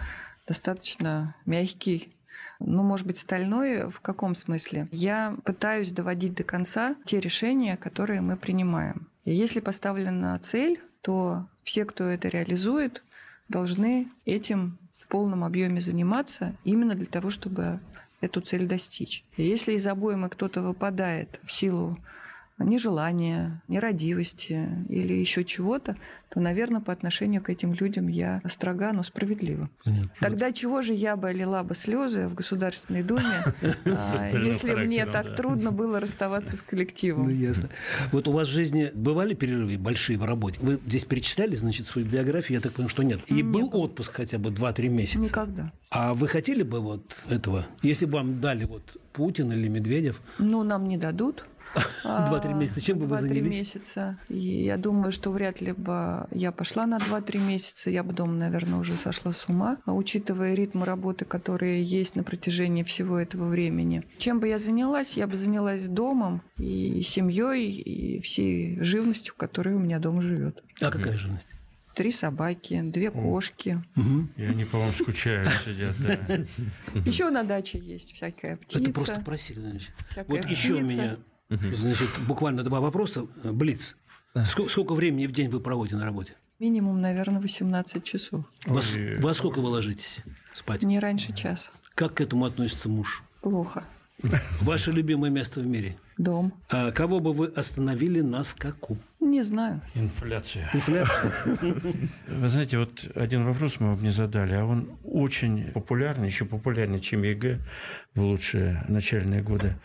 достаточно 0.47 1.35
мягкий, 1.45 2.14
ну, 2.59 2.83
может 2.83 3.05
быть, 3.05 3.17
стальной 3.17 3.89
в 3.89 3.99
каком 3.99 4.35
смысле? 4.35 4.87
Я 4.91 5.37
пытаюсь 5.43 5.91
доводить 5.91 6.35
до 6.35 6.43
конца 6.43 6.95
те 7.05 7.19
решения, 7.19 7.77
которые 7.77 8.21
мы 8.21 8.37
принимаем. 8.37 9.07
И 9.23 9.33
если 9.33 9.59
поставлена 9.59 10.37
цель, 10.39 10.81
то 11.01 11.47
все, 11.63 11.85
кто 11.85 12.05
это 12.05 12.27
реализует, 12.27 13.03
должны 13.49 14.07
этим 14.25 14.77
в 14.95 15.07
полном 15.07 15.43
объеме 15.43 15.79
заниматься 15.79 16.55
именно 16.63 16.95
для 16.95 17.05
того, 17.05 17.29
чтобы 17.29 17.79
эту 18.21 18.41
цель 18.41 18.67
достичь. 18.67 19.23
И 19.37 19.43
если 19.43 19.73
из 19.73 19.85
обоймы 19.87 20.29
кто-то 20.29 20.61
выпадает 20.61 21.39
в 21.43 21.51
силу 21.51 21.97
нежелания, 22.57 23.61
нерадивости 23.67 24.69
или 24.89 25.13
еще 25.13 25.43
чего-то, 25.43 25.95
то, 26.29 26.39
наверное, 26.39 26.81
по 26.81 26.91
отношению 26.93 27.41
к 27.41 27.49
этим 27.49 27.73
людям 27.73 28.07
я 28.07 28.41
строга, 28.47 28.91
но 28.93 29.03
справедлива. 29.03 29.69
Понятно. 29.83 30.09
Тогда 30.19 30.51
чего 30.51 30.81
же 30.81 30.93
я 30.93 31.15
бы 31.15 31.31
лила 31.31 31.63
бы 31.63 31.75
слезы 31.75 32.27
в 32.27 32.33
Государственной 32.33 33.03
Думе, 33.03 33.23
а, 33.85 34.29
если 34.37 34.73
мне 34.73 35.05
так 35.05 35.35
трудно 35.35 35.71
было 35.71 35.99
расставаться 35.99 36.55
с 36.55 36.61
Ну, 36.61 36.67
коллективом? 36.69 37.29
ясно. 37.29 37.69
Вот 38.11 38.27
у 38.27 38.31
вас 38.31 38.47
в 38.47 38.51
жизни 38.51 38.91
бывали 38.93 39.33
перерывы 39.33 39.77
большие 39.77 40.17
в 40.17 40.25
работе? 40.25 40.59
Вы 40.61 40.79
здесь 40.85 41.05
перечисляли, 41.05 41.55
значит, 41.55 41.87
свою 41.87 42.07
биографию? 42.07 42.57
Я 42.57 42.61
так 42.61 42.73
понимаю, 42.73 42.89
что 42.89 43.03
нет. 43.03 43.19
И 43.27 43.43
был 43.43 43.69
отпуск 43.73 44.13
хотя 44.13 44.37
бы 44.37 44.49
2-3 44.49 44.89
месяца? 44.89 45.19
Никогда. 45.19 45.71
А 45.89 46.13
вы 46.13 46.27
хотели 46.27 46.63
бы 46.63 46.79
вот 46.79 47.23
этого? 47.29 47.65
Если 47.81 48.05
бы 48.05 48.13
вам 48.13 48.41
дали 48.41 48.65
вот 48.65 48.97
Путин 49.13 49.51
или 49.51 49.67
Медведев, 49.67 50.21
Ну, 50.39 50.63
нам 50.63 50.87
не 50.87 50.97
дадут. 50.97 51.45
Два-три 52.03 52.53
месяца. 52.53 52.81
Чем 52.81 52.99
бы 52.99 53.07
вы 53.07 53.15
2-3 53.15 53.19
занялись? 53.19 53.59
месяца. 53.59 54.17
И 54.29 54.63
я 54.63 54.77
думаю, 54.77 55.11
что 55.11 55.31
вряд 55.31 55.61
ли 55.61 55.71
бы 55.73 56.27
я 56.31 56.51
пошла 56.51 56.85
на 56.85 56.97
2-3 56.97 57.39
месяца. 57.45 57.89
Я 57.89 58.03
бы 58.03 58.13
дома, 58.13 58.33
наверное, 58.33 58.79
уже 58.79 58.95
сошла 58.95 59.31
с 59.31 59.47
ума, 59.49 59.77
а 59.85 59.93
учитывая 59.93 60.53
ритмы 60.53 60.85
работы, 60.85 61.25
которые 61.25 61.83
есть 61.83 62.15
на 62.15 62.23
протяжении 62.23 62.83
всего 62.83 63.17
этого 63.17 63.47
времени. 63.49 64.03
Чем 64.17 64.39
бы 64.39 64.47
я 64.47 64.59
занялась? 64.59 65.17
Я 65.17 65.27
бы 65.27 65.37
занялась 65.37 65.87
домом 65.87 66.41
и 66.57 67.01
семьей, 67.01 67.71
и 67.71 68.19
всей 68.19 68.79
живностью, 68.81 69.33
которая 69.35 69.75
у 69.75 69.79
меня 69.79 69.99
дома 69.99 70.21
живет. 70.21 70.63
А 70.81 70.91
какая 70.91 71.17
живность? 71.17 71.49
Три 71.95 72.11
собаки, 72.11 72.81
две 72.81 73.09
кошки. 73.09 73.81
И 74.35 74.43
они, 74.43 74.65
по-моему, 74.65 74.91
скучают, 74.91 75.49
сидят. 75.63 75.95
да. 75.99 76.45
Еще 77.05 77.29
на 77.29 77.43
даче 77.43 77.79
есть 77.79 78.13
всякая 78.13 78.57
птица. 78.57 78.83
Это 78.83 78.91
просто 78.91 79.21
просили, 79.21 79.59
значит. 79.61 79.91
всякая 80.09 80.41
Вот 80.41 80.49
еще 80.49 80.73
у 80.73 80.85
птица. 80.85 81.19
Значит, 81.49 82.09
буквально 82.27 82.63
два 82.63 82.79
вопроса. 82.79 83.25
Блиц. 83.43 83.95
Сколько, 84.45 84.69
сколько 84.71 84.93
времени 84.93 85.27
в 85.27 85.31
день 85.31 85.49
вы 85.49 85.59
проводите 85.59 85.95
на 85.95 86.05
работе? 86.05 86.33
Минимум, 86.59 87.01
наверное, 87.01 87.39
18 87.41 88.03
часов. 88.03 88.45
Во, 88.65 88.81
с- 88.81 89.19
во 89.21 89.33
сколько 89.33 89.59
вы 89.59 89.69
ложитесь 89.69 90.23
спать? 90.53 90.83
Не 90.83 90.99
раньше 90.99 91.33
часа. 91.33 91.71
Как 91.95 92.15
к 92.15 92.21
этому 92.21 92.45
относится 92.45 92.89
муж? 92.89 93.23
Плохо. 93.41 93.83
Ваше 94.61 94.91
любимое 94.91 95.29
место 95.29 95.59
в 95.61 95.65
мире? 95.65 95.97
Дом. 96.17 96.53
А 96.69 96.91
кого 96.91 97.19
бы 97.19 97.33
вы 97.33 97.47
остановили 97.47 98.21
на 98.21 98.43
скаку? 98.45 98.97
Не 99.19 99.41
знаю. 99.43 99.81
Инфляция. 99.95 100.69
Инфляция? 100.73 101.31
Вы 102.27 102.49
знаете, 102.49 102.77
вот 102.77 103.05
один 103.15 103.43
вопрос 103.43 103.79
мы 103.79 103.87
вам 103.89 104.03
не 104.03 104.11
задали, 104.11 104.53
а 104.53 104.63
он 104.65 104.97
очень 105.03 105.71
популярный, 105.71 106.27
еще 106.27 106.45
популярнее, 106.45 107.01
чем 107.01 107.23
ЕГЭ 107.23 107.59
в 108.13 108.21
лучшие 108.21 108.85
начальные 108.87 109.41
годы. 109.41 109.75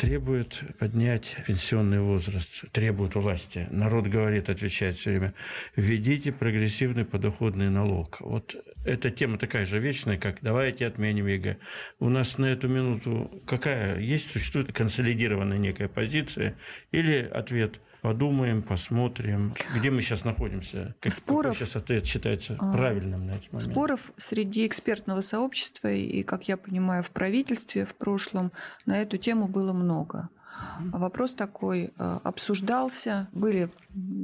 Требует 0.00 0.64
поднять 0.78 1.36
пенсионный 1.46 2.00
возраст, 2.00 2.64
требует 2.72 3.14
власти. 3.16 3.66
Народ 3.70 4.06
говорит, 4.06 4.48
отвечает 4.48 4.96
все 4.96 5.10
время, 5.10 5.34
введите 5.76 6.32
прогрессивный 6.32 7.04
подоходный 7.04 7.68
налог. 7.68 8.18
Вот 8.22 8.56
эта 8.86 9.10
тема 9.10 9.36
такая 9.36 9.66
же 9.66 9.78
вечная, 9.78 10.16
как 10.16 10.38
давайте 10.40 10.86
отменим 10.86 11.26
ЕГЭ. 11.26 11.58
У 11.98 12.08
нас 12.08 12.38
на 12.38 12.46
эту 12.46 12.66
минуту 12.66 13.30
какая 13.46 14.00
есть, 14.00 14.30
существует 14.30 14.72
консолидированная 14.72 15.58
некая 15.58 15.88
позиция 15.88 16.56
или 16.92 17.28
ответ– 17.30 17.78
подумаем, 18.00 18.62
посмотрим, 18.62 19.54
где 19.74 19.90
мы 19.90 20.00
сейчас 20.00 20.24
находимся, 20.24 20.94
как, 21.00 21.12
споров, 21.12 21.52
какой 21.52 21.66
сейчас 21.66 21.76
ответ 21.76 22.06
считается 22.06 22.56
а, 22.58 22.72
правильным 22.72 23.26
на 23.26 23.32
этот 23.32 23.52
момент. 23.52 23.70
Споров 23.70 24.12
среди 24.16 24.66
экспертного 24.66 25.20
сообщества 25.20 25.88
и, 25.88 26.22
как 26.22 26.48
я 26.48 26.56
понимаю, 26.56 27.02
в 27.02 27.10
правительстве 27.10 27.84
в 27.84 27.94
прошлом 27.94 28.52
на 28.86 29.00
эту 29.00 29.16
тему 29.16 29.48
было 29.48 29.72
много. 29.72 30.28
Вопрос 30.92 31.34
такой 31.34 31.92
э, 31.96 32.18
обсуждался, 32.22 33.28
были 33.32 33.70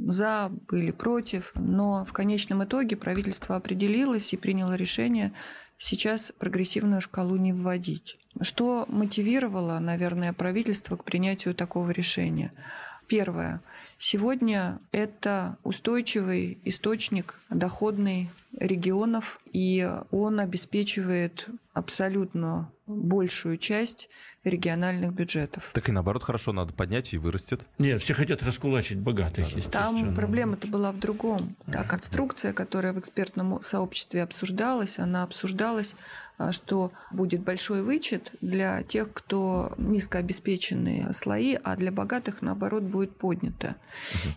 за, 0.07 0.51
были 0.67 0.91
против, 0.91 1.51
но 1.55 2.05
в 2.05 2.13
конечном 2.13 2.63
итоге 2.63 2.95
правительство 2.95 3.55
определилось 3.55 4.33
и 4.33 4.37
приняло 4.37 4.73
решение 4.73 5.33
сейчас 5.77 6.31
прогрессивную 6.37 7.01
шкалу 7.01 7.37
не 7.37 7.53
вводить. 7.53 8.17
Что 8.41 8.85
мотивировало, 8.87 9.79
наверное, 9.79 10.33
правительство 10.33 10.95
к 10.95 11.03
принятию 11.03 11.53
такого 11.55 11.91
решения? 11.91 12.51
Первое. 13.07 13.61
Сегодня 13.97 14.79
это 14.91 15.57
устойчивый 15.63 16.59
источник 16.65 17.35
доходный 17.49 18.29
регионов, 18.59 19.39
и 19.53 19.89
он 20.11 20.39
обеспечивает 20.39 21.47
абсолютно 21.73 22.71
большую 22.87 23.57
часть 23.57 24.09
региональных 24.43 25.13
бюджетов. 25.13 25.71
Так 25.73 25.89
и 25.89 25.91
наоборот, 25.91 26.23
хорошо, 26.23 26.53
надо 26.53 26.73
поднять 26.73 27.13
и 27.13 27.17
вырастет. 27.17 27.65
Нет, 27.77 28.01
все 28.01 28.13
хотят 28.13 28.41
раскулачить 28.43 28.97
богатых, 28.97 29.45
да, 29.53 29.69
Там 29.69 30.15
проблема-то 30.15 30.67
была 30.67 30.91
в 30.91 30.99
другом. 30.99 31.55
Да, 31.67 31.83
конструкция, 31.83 32.53
которая 32.53 32.93
в 32.93 32.99
экспертном 32.99 33.61
сообществе 33.61 34.23
обсуждалась, 34.23 34.99
она 34.99 35.23
обсуждалась 35.23 35.95
что 36.51 36.91
будет 37.11 37.41
большой 37.41 37.81
вычет 37.81 38.31
для 38.41 38.83
тех, 38.83 39.11
кто 39.11 39.73
низкообеспеченные 39.77 41.11
слои, 41.13 41.57
а 41.63 41.75
для 41.75 41.91
богатых, 41.91 42.41
наоборот, 42.41 42.83
будет 42.83 43.15
поднято. 43.15 43.75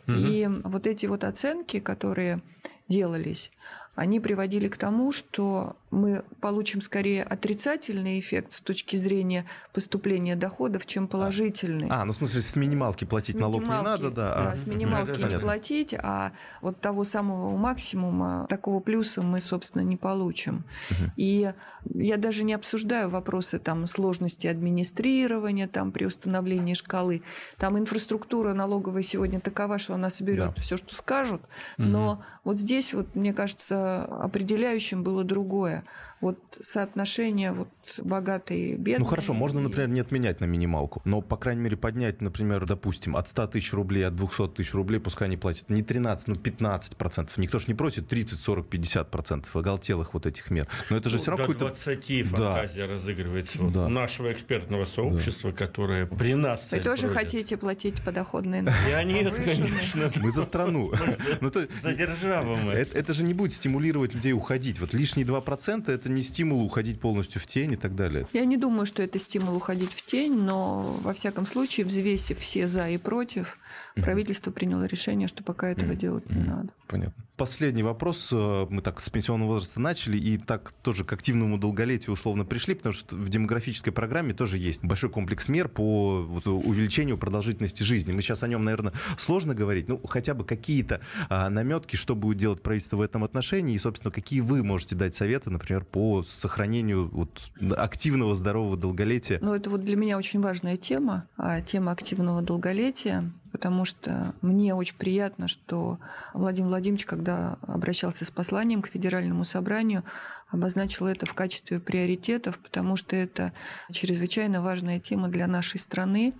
Угу. 0.06 0.16
И 0.16 0.48
вот 0.64 0.86
эти 0.86 1.06
вот 1.06 1.24
оценки, 1.24 1.78
которые 1.78 2.42
делались, 2.88 3.52
они 4.00 4.18
приводили 4.18 4.68
к 4.68 4.78
тому, 4.78 5.12
что 5.12 5.76
мы 5.90 6.24
получим 6.40 6.80
скорее 6.80 7.22
отрицательный 7.22 8.18
эффект 8.18 8.52
с 8.52 8.62
точки 8.62 8.96
зрения 8.96 9.44
поступления 9.74 10.36
доходов, 10.36 10.86
чем 10.86 11.06
положительный. 11.06 11.88
А, 11.90 12.06
ну 12.06 12.12
в 12.12 12.16
смысле 12.16 12.40
с 12.40 12.56
минималки 12.56 13.04
платить 13.04 13.36
с 13.36 13.38
налог 13.38 13.60
не 13.60 13.68
надо, 13.68 14.10
да? 14.10 14.34
Да, 14.34 14.52
а, 14.52 14.56
с 14.56 14.66
минималки 14.66 15.20
не 15.20 15.38
платить, 15.38 15.92
а 15.92 16.32
вот 16.62 16.80
того 16.80 17.04
самого 17.04 17.54
максимума, 17.58 18.46
такого 18.48 18.80
плюса 18.80 19.20
мы, 19.20 19.42
собственно, 19.42 19.82
не 19.82 19.98
получим. 19.98 20.64
Угу. 20.90 21.10
И 21.16 21.52
я 21.92 22.16
даже 22.16 22.44
не 22.44 22.54
обсуждаю 22.54 23.10
вопросы 23.10 23.58
там 23.58 23.86
сложности 23.86 24.46
администрирования 24.46 25.68
там 25.68 25.92
при 25.92 26.06
установлении 26.06 26.72
шкалы. 26.72 27.22
Там 27.58 27.78
инфраструктура 27.78 28.54
налоговая 28.54 29.02
сегодня 29.02 29.40
такова, 29.40 29.78
что 29.78 29.92
она 29.92 30.08
соберет 30.08 30.54
да. 30.54 30.62
все, 30.62 30.78
что 30.78 30.94
скажут. 30.94 31.42
Но 31.76 32.12
угу. 32.12 32.22
вот 32.44 32.58
здесь 32.58 32.94
вот, 32.94 33.14
мне 33.14 33.34
кажется, 33.34 33.89
определяющим 33.98 35.02
было 35.02 35.24
другое 35.24 35.84
вот 36.20 36.38
соотношение 36.60 37.52
вот 37.52 37.68
богатый 37.98 38.72
и 38.72 38.74
бедный. 38.74 39.04
Ну 39.04 39.10
хорошо, 39.10 39.32
можно, 39.32 39.60
например, 39.60 39.88
не 39.88 40.00
отменять 40.00 40.40
на 40.40 40.44
минималку, 40.44 41.00
но, 41.04 41.22
по 41.22 41.36
крайней 41.36 41.62
мере, 41.62 41.76
поднять, 41.76 42.20
например, 42.20 42.66
допустим, 42.66 43.16
от 43.16 43.26
100 43.28 43.48
тысяч 43.48 43.72
рублей, 43.72 44.06
от 44.06 44.14
200 44.16 44.48
тысяч 44.48 44.74
рублей, 44.74 45.00
пускай 45.00 45.28
они 45.28 45.36
платят 45.36 45.70
не 45.70 45.82
13, 45.82 46.28
но 46.28 46.34
15 46.34 46.96
процентов. 46.96 47.38
Никто 47.38 47.58
же 47.58 47.66
не 47.68 47.74
просит 47.74 48.08
30, 48.08 48.38
40, 48.38 48.68
50 48.68 49.10
процентов 49.10 49.56
оголтелых 49.56 50.12
вот 50.12 50.26
этих 50.26 50.50
мер. 50.50 50.68
Но 50.90 50.96
это 50.98 51.08
же 51.08 51.16
ну, 51.16 51.22
все 51.22 51.30
равно 51.30 51.46
какой-то... 51.46 51.66
20 51.68 52.28
фантазия 52.28 52.86
да. 52.86 52.92
разыгрывается 52.92 53.58
да. 53.58 53.88
нашего 53.88 54.32
экспертного 54.32 54.84
сообщества, 54.84 55.52
да. 55.52 55.56
которое 55.56 56.06
при 56.06 56.34
нас... 56.34 56.70
Вы 56.70 56.80
тоже 56.80 57.08
хотите 57.08 57.56
платить 57.56 58.02
подоходные 58.02 58.62
налоги? 58.62 58.90
Я 58.90 59.02
нет, 59.04 59.34
конечно. 59.34 60.12
Мы 60.16 60.30
за 60.30 60.42
страну. 60.42 60.92
Ну, 61.40 61.50
за 61.80 61.94
державу 61.94 62.56
мы. 62.56 62.72
Это 62.72 63.12
же 63.12 63.24
не 63.24 63.34
будет 63.34 63.52
стимулировать 63.52 63.79
людей 63.80 64.32
уходить. 64.32 64.80
Вот 64.80 64.92
лишние 64.92 65.26
2% 65.26 65.90
это 65.90 66.08
не 66.08 66.22
стимул 66.22 66.64
уходить 66.64 67.00
полностью 67.00 67.40
в 67.40 67.46
тень 67.46 67.72
и 67.72 67.76
так 67.76 67.94
далее. 67.94 68.26
Я 68.32 68.44
не 68.44 68.56
думаю, 68.56 68.86
что 68.86 69.02
это 69.02 69.18
стимул 69.18 69.56
уходить 69.56 69.92
в 69.92 70.04
тень, 70.04 70.34
но 70.34 70.98
во 71.02 71.12
всяком 71.14 71.46
случае, 71.46 71.86
взвесив 71.86 72.38
все 72.38 72.68
за 72.68 72.88
и 72.88 72.98
против, 72.98 73.58
mm-hmm. 73.94 74.02
правительство 74.02 74.50
приняло 74.50 74.84
решение, 74.84 75.28
что 75.28 75.42
пока 75.42 75.68
этого 75.68 75.92
mm-hmm. 75.92 75.96
делать 75.96 76.30
не 76.30 76.42
надо. 76.42 76.70
Понятно. 76.86 77.24
Последний 77.40 77.82
вопрос. 77.82 78.28
Э, 78.32 78.66
мы 78.68 78.82
так 78.82 79.00
с 79.00 79.08
пенсионного 79.08 79.52
возраста 79.54 79.80
начали 79.80 80.18
и 80.18 80.36
так 80.36 80.72
тоже 80.82 81.04
к 81.04 81.12
активному 81.14 81.56
долголетию 81.56 82.12
условно 82.12 82.44
пришли, 82.44 82.74
потому 82.74 82.92
что 82.92 83.16
в 83.16 83.28
демографической 83.30 83.94
программе 83.94 84.34
тоже 84.34 84.58
есть 84.58 84.84
большой 84.84 85.08
комплекс 85.08 85.48
мер 85.48 85.68
по 85.68 86.20
вот 86.20 86.46
увеличению 86.46 87.16
продолжительности 87.16 87.82
жизни. 87.82 88.12
Мы 88.12 88.20
сейчас 88.20 88.42
о 88.42 88.48
нем, 88.48 88.64
наверное, 88.64 88.92
сложно 89.16 89.54
говорить, 89.54 89.88
ну 89.88 89.98
хотя 90.06 90.34
бы 90.34 90.44
какие-то 90.44 91.00
а, 91.30 91.48
наметки, 91.48 91.96
что 91.96 92.14
будет 92.14 92.36
делать 92.36 92.62
правительство 92.62 92.98
в 92.98 93.00
этом 93.00 93.24
отношении 93.24 93.74
и, 93.74 93.78
собственно, 93.78 94.12
какие 94.12 94.40
вы 94.40 94.62
можете 94.62 94.94
дать 94.94 95.14
советы, 95.14 95.48
например, 95.48 95.86
по 95.86 96.22
сохранению 96.22 97.08
вот, 97.08 97.50
активного 97.74 98.34
здорового 98.34 98.76
долголетия. 98.76 99.38
Ну 99.40 99.54
это 99.54 99.70
вот 99.70 99.82
для 99.82 99.96
меня 99.96 100.18
очень 100.18 100.42
важная 100.42 100.76
тема, 100.76 101.26
а, 101.38 101.62
тема 101.62 101.92
активного 101.92 102.42
долголетия 102.42 103.32
потому 103.52 103.84
что 103.84 104.34
мне 104.42 104.74
очень 104.74 104.96
приятно, 104.96 105.48
что 105.48 105.98
Владимир 106.34 106.68
Владимирович, 106.68 107.06
когда 107.06 107.58
обращался 107.62 108.24
с 108.24 108.30
посланием 108.30 108.82
к 108.82 108.88
Федеральному 108.88 109.44
собранию, 109.44 110.04
обозначил 110.48 111.06
это 111.06 111.26
в 111.26 111.34
качестве 111.34 111.80
приоритетов, 111.80 112.58
потому 112.58 112.96
что 112.96 113.16
это 113.16 113.52
чрезвычайно 113.92 114.62
важная 114.62 115.00
тема 115.00 115.28
для 115.28 115.46
нашей 115.46 115.80
страны. 115.80 116.34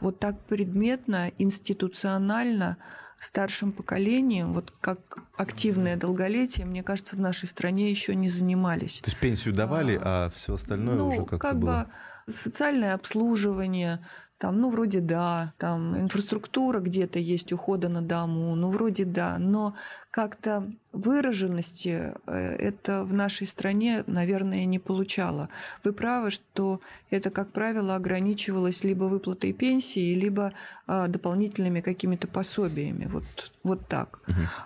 Вот 0.00 0.18
так 0.18 0.40
предметно, 0.46 1.30
институционально 1.38 2.78
старшим 3.18 3.72
поколением, 3.72 4.54
вот 4.54 4.72
как 4.80 5.18
активное 5.36 5.96
долголетие, 5.96 6.64
мне 6.64 6.82
кажется, 6.82 7.16
в 7.16 7.20
нашей 7.20 7.48
стране 7.48 7.90
еще 7.90 8.14
не 8.14 8.28
занимались. 8.28 9.00
То 9.00 9.10
есть 9.10 9.20
пенсию 9.20 9.54
давали, 9.54 10.00
а, 10.02 10.26
а 10.26 10.30
все 10.30 10.54
остальное 10.54 10.96
ну, 10.96 11.08
уже 11.08 11.18
как-то 11.18 11.38
как 11.38 11.58
было... 11.58 11.86
бы 12.26 12.32
социальное 12.32 12.94
обслуживание, 12.94 14.06
там, 14.40 14.58
ну, 14.58 14.70
вроде 14.70 15.00
да, 15.00 15.52
там 15.58 15.98
инфраструктура 15.98 16.80
где-то 16.80 17.18
есть 17.18 17.52
ухода 17.52 17.90
на 17.90 18.00
дому, 18.00 18.54
ну, 18.54 18.70
вроде 18.70 19.04
да, 19.04 19.36
но 19.38 19.74
как-то 20.10 20.72
выраженности 20.92 22.14
э, 22.26 22.56
это 22.56 23.04
в 23.04 23.12
нашей 23.12 23.46
стране, 23.46 24.02
наверное, 24.06 24.64
не 24.64 24.78
получало. 24.78 25.50
Вы 25.84 25.92
правы, 25.92 26.30
что 26.30 26.80
это, 27.10 27.28
как 27.28 27.50
правило, 27.52 27.94
ограничивалось 27.94 28.82
либо 28.82 29.04
выплатой 29.04 29.52
пенсии, 29.52 30.14
либо 30.14 30.54
а, 30.86 31.06
дополнительными 31.06 31.82
какими-то 31.82 32.26
пособиями. 32.26 33.10
Вот, 33.12 33.52
вот 33.62 33.88
так. 33.88 34.20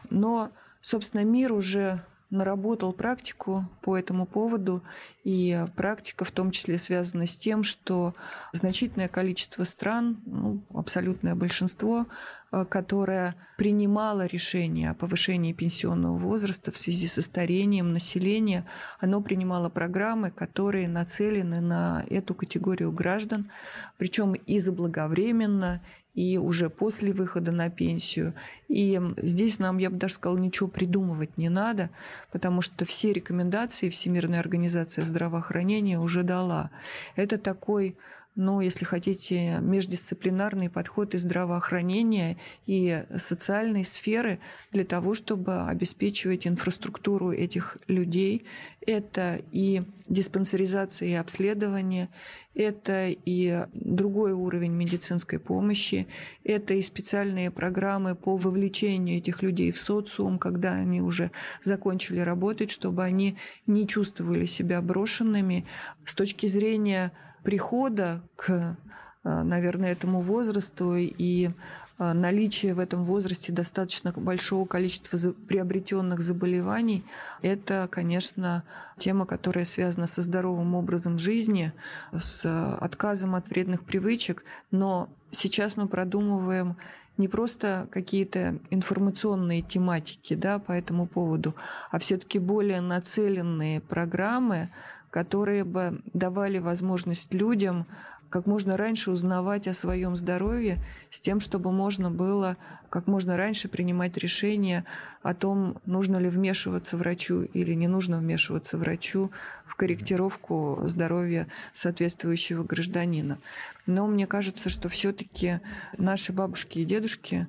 Но, 0.09 0.53
собственно, 0.83 1.25
мир 1.25 1.53
уже 1.53 2.01
наработал 2.31 2.93
практику 2.93 3.65
по 3.81 3.97
этому 3.97 4.27
поводу, 4.27 4.83
и 5.25 5.65
практика 5.75 6.27
в 6.27 6.31
том 6.31 6.51
числе 6.51 6.79
связана 6.79 7.27
с 7.27 7.35
тем, 7.35 7.63
что 7.63 8.15
значительное 8.53 9.09
количество 9.09 9.65
стран, 9.65 10.21
ну, 10.27 10.63
абсолютное 10.75 11.35
большинство, 11.35 12.07
э, 12.53 12.67
которое 12.67 13.35
принимало 13.57 14.27
решение 14.27 14.91
о 14.91 14.95
повышении 14.95 15.55
пенсионного 15.55 16.19
возраста 16.19 16.71
в 16.73 16.77
связи 16.77 17.09
со 17.09 17.23
старением 17.23 17.93
населения, 17.93 18.67
оно 19.01 19.23
принимало 19.23 19.71
программы, 19.71 20.31
которые 20.31 20.89
нацелены 20.89 21.63
на 21.63 22.05
эту 22.11 22.35
категорию 22.35 22.93
граждан, 22.93 23.51
причем 23.97 24.35
и 24.35 24.61
заблаговременно, 24.61 25.81
и 26.15 26.39
уже 26.39 26.71
после 26.71 27.13
выхода 27.13 27.51
на 27.53 27.69
пенсию. 27.71 28.35
И 28.69 29.01
здесь 29.17 29.59
нам, 29.59 29.79
я 29.79 29.91
бы 29.91 29.97
даже 29.97 30.15
сказала, 30.15 30.39
ничего 30.39 30.69
придумывать 30.69 31.37
не 31.37 31.49
надо, 31.49 31.91
потому 32.31 32.61
что 32.61 32.85
все 32.85 33.13
рекомендации 33.13 33.91
Всемирная 33.91 34.41
организация 34.41 35.05
здравоохранения 35.15 35.99
уже 36.01 36.25
дала. 36.25 36.71
Это 37.15 37.39
такой 37.39 37.97
ну, 38.37 38.61
если 38.61 38.85
хотите, 38.85 39.59
междисциплинарный 39.61 40.69
подход 40.69 41.15
и 41.15 41.19
здравоохранения, 41.19 42.37
и 42.67 43.05
социальной 43.17 43.85
сферы 43.85 44.41
для 44.73 44.85
того, 44.85 45.15
чтобы 45.15 45.63
обеспечивать 45.69 46.47
инфраструктуру 46.47 47.31
этих 47.31 47.79
людей. 47.87 48.45
Это 48.87 49.41
и 49.53 49.83
диспансеризация 50.09 51.09
и 51.09 51.15
обследование, 51.15 52.09
это 52.55 53.09
и 53.09 53.67
другой 53.73 54.33
уровень 54.33 54.73
медицинской 54.73 55.39
помощи, 55.39 56.07
это 56.43 56.75
и 56.75 56.83
специальные 56.83 57.51
программы 57.51 58.15
по 58.17 58.37
вовлечению 58.37 59.19
этих 59.19 59.43
людей 59.43 59.73
в 59.73 59.81
социум, 59.81 60.39
когда 60.39 60.73
они 60.73 61.01
уже 61.01 61.31
закончили 61.63 62.19
работать, 62.19 62.71
чтобы 62.71 63.05
они 63.05 63.39
не 63.67 63.87
чувствовали 63.87 64.45
себя 64.45 64.83
брошенными. 64.83 65.67
С 66.05 66.15
точки 66.15 66.47
зрения 66.47 67.13
прихода 67.45 68.23
к 68.37 68.77
наверное, 69.23 69.93
этому 69.93 70.21
возрасту 70.21 70.97
и 70.97 71.51
Э, 71.99 72.13
наличие 72.13 72.75
в 72.75 72.81
этом 72.81 73.05
возрасте 73.05 73.53
достаточно 73.53 74.13
большого 74.13 74.67
количества 74.67 75.17
приобретенных 75.47 76.21
заболеваний, 76.21 77.05
это, 77.43 77.89
конечно, 77.91 78.65
тема, 78.99 79.27
которая 79.27 79.65
связана 79.65 80.07
со 80.07 80.23
здоровым 80.23 80.75
образом 80.75 81.19
жизни, 81.19 81.73
с 82.13 82.45
отказом 82.81 83.35
от 83.35 83.49
вредных 83.49 83.85
привычек. 83.85 84.45
Но 84.71 85.09
сейчас 85.31 85.77
мы 85.77 85.87
продумываем 85.87 86.77
не 87.17 87.29
просто 87.29 87.87
какие-то 87.93 88.59
информационные 88.71 89.63
тематики 89.63 90.35
да, 90.35 90.59
по 90.59 90.73
этому 90.73 91.07
поводу, 91.07 91.55
а 91.93 92.01
все-таки 92.01 92.41
более 92.41 92.81
нацеленные 92.81 93.81
программы, 93.81 94.71
которые 95.15 95.63
бы 95.63 96.03
давали 96.13 96.59
возможность 96.59 97.33
людям 97.33 97.87
как 98.31 98.47
можно 98.47 98.77
раньше 98.77 99.13
узнавать 99.13 99.69
о 99.69 99.73
своем 99.73 100.17
здоровье, 100.17 100.85
с 101.09 101.21
тем, 101.21 101.39
чтобы 101.39 101.71
можно 101.71 102.11
было 102.11 102.57
как 102.91 103.07
можно 103.07 103.37
раньше 103.37 103.69
принимать 103.69 104.17
решение 104.17 104.85
о 105.23 105.33
том, 105.33 105.81
нужно 105.87 106.17
ли 106.17 106.29
вмешиваться 106.29 106.97
врачу 106.97 107.43
или 107.43 107.75
не 107.75 107.87
нужно 107.87 108.19
вмешиваться 108.19 108.77
врачу 108.77 109.31
в 109.65 109.77
корректировку 109.77 110.81
здоровья 110.83 111.47
соответствующего 111.73 112.65
гражданина. 112.65 113.39
Но 113.87 114.09
мне 114.09 114.27
кажется, 114.27 114.69
что 114.69 114.89
все-таки 114.89 115.61
наши 115.97 116.33
бабушки 116.33 116.81
и 116.81 116.85
дедушки 116.85 117.47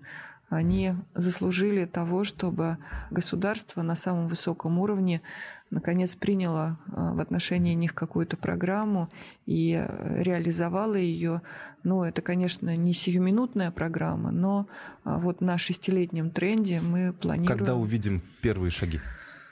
они 0.49 0.93
заслужили 1.15 1.85
того, 1.85 2.23
чтобы 2.23 2.77
государство 3.09 3.81
на 3.81 3.95
самом 3.95 4.27
высоком 4.27 4.77
уровне 4.77 5.21
наконец 5.69 6.15
приняло 6.15 6.79
а, 6.87 7.13
в 7.13 7.19
отношении 7.19 7.73
них 7.73 7.93
какую-то 7.93 8.37
программу 8.37 9.09
и 9.45 9.73
э, 9.73 10.23
реализовало 10.23 10.95
ее. 10.95 11.41
Ну, 11.83 12.03
это, 12.03 12.21
конечно, 12.21 12.75
не 12.75 12.93
сиюминутная 12.93 13.71
программа, 13.71 14.31
но 14.31 14.67
а, 15.03 15.19
вот 15.19 15.41
на 15.41 15.57
шестилетнем 15.57 16.31
тренде 16.31 16.81
мы 16.81 17.13
планируем... 17.13 17.57
Когда 17.57 17.75
увидим 17.75 18.21
первые 18.41 18.71
шаги? 18.71 18.99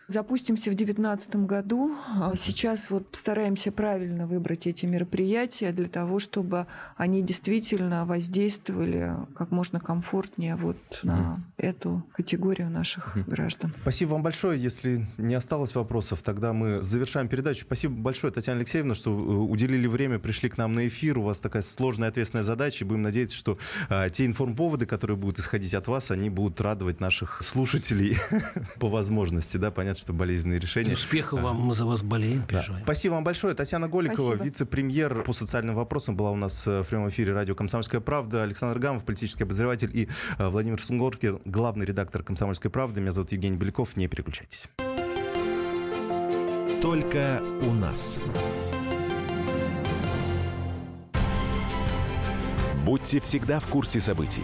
Запустимся 0.08 0.70
в 0.70 0.76
2019 0.76 1.36
году. 1.48 1.96
А 2.20 2.36
сейчас 2.36 2.90
вот 2.90 3.08
стараемся 3.14 3.72
правильно 3.72 4.28
выбрать 4.28 4.68
эти 4.68 4.86
мероприятия 4.86 5.72
для 5.72 5.88
того, 5.88 6.20
чтобы 6.20 6.68
они 6.98 7.22
действительно 7.22 8.06
воздействовали 8.06 9.14
как 9.36 9.52
можно 9.52 9.80
комфортнее 9.80 10.56
вот 10.56 10.78
на 11.04 11.44
эту 11.58 12.06
категорию 12.14 12.70
наших 12.70 13.18
граждан. 13.28 13.74
Спасибо 13.82 14.12
вам 14.12 14.24
большое. 14.24 14.62
Если 14.62 15.08
не 15.18 15.36
осталось 15.36 15.74
вопросов, 15.74 16.22
тогда 16.22 16.54
мы 16.54 16.82
завершаем 16.82 17.30
передачу. 17.30 17.62
Спасибо 17.66 17.96
большое, 17.96 18.34
Татьяна 18.34 18.60
Алексеевна, 18.60 18.96
что 18.96 19.12
э, 19.12 19.14
уделили 19.14 19.88
время, 19.88 20.20
пришли 20.20 20.50
к 20.50 20.58
нам 20.58 20.74
на 20.74 20.88
эфир. 20.88 21.18
У 21.18 21.24
вас 21.24 21.40
такая 21.40 21.62
сложная 21.62 22.10
ответственная 22.10 22.44
задача. 22.44 22.86
Будем 22.86 23.04
надеяться, 23.04 23.38
что 23.38 23.58
а, 23.90 24.10
те 24.10 24.26
информповоды, 24.26 24.86
которые 24.86 25.18
будут 25.18 25.40
исходить 25.40 25.74
от 25.74 25.88
вас, 25.88 26.12
они 26.12 26.30
будут 26.30 26.60
радовать 26.60 27.00
наших 27.00 27.42
слушателей 27.42 28.18
по 28.80 28.90
возможности. 28.90 29.58
Да, 29.58 29.72
понятно, 29.72 29.93
что 29.98 30.14
болезненные 30.14 30.60
решения. 30.60 30.92
И 30.92 30.94
успехов 30.94 31.42
вам, 31.42 31.58
мы 31.58 31.74
за 31.74 31.86
вас 31.86 32.02
болеем, 32.02 32.44
переживаем. 32.44 32.80
Да. 32.82 32.86
Спасибо 32.86 33.14
вам 33.14 33.24
большое. 33.24 33.54
Татьяна 33.54 33.88
Голикова, 33.88 34.36
вице-премьер 34.36 35.24
по 35.24 35.34
социальным 35.34 35.76
вопросам, 35.76 36.16
была 36.16 36.32
у 36.32 36.36
нас 36.36 36.66
э, 36.68 36.82
в 36.82 36.88
прямом 36.88 37.10
эфире 37.10 37.34
радио 37.34 37.56
«Комсомольская 37.56 38.02
правда». 38.02 38.44
Александр 38.44 38.80
Гамов, 38.80 39.04
политический 39.06 39.44
обозреватель, 39.44 39.90
и 39.94 40.08
э, 40.38 40.48
Владимир 40.48 40.82
Сунгоркин, 40.82 41.42
главный 41.46 41.86
редактор 41.86 42.24
«Комсомольской 42.24 42.72
правды». 42.72 43.02
Меня 43.02 43.12
зовут 43.12 43.32
Евгений 43.32 43.58
Беляков. 43.58 43.96
Не 43.96 44.08
переключайтесь. 44.08 44.68
Только 46.82 47.42
у 47.62 47.74
нас. 47.74 48.20
Будьте 52.86 53.22
всегда 53.22 53.62
в 53.62 53.68
курсе 53.68 54.02
событий. 54.02 54.44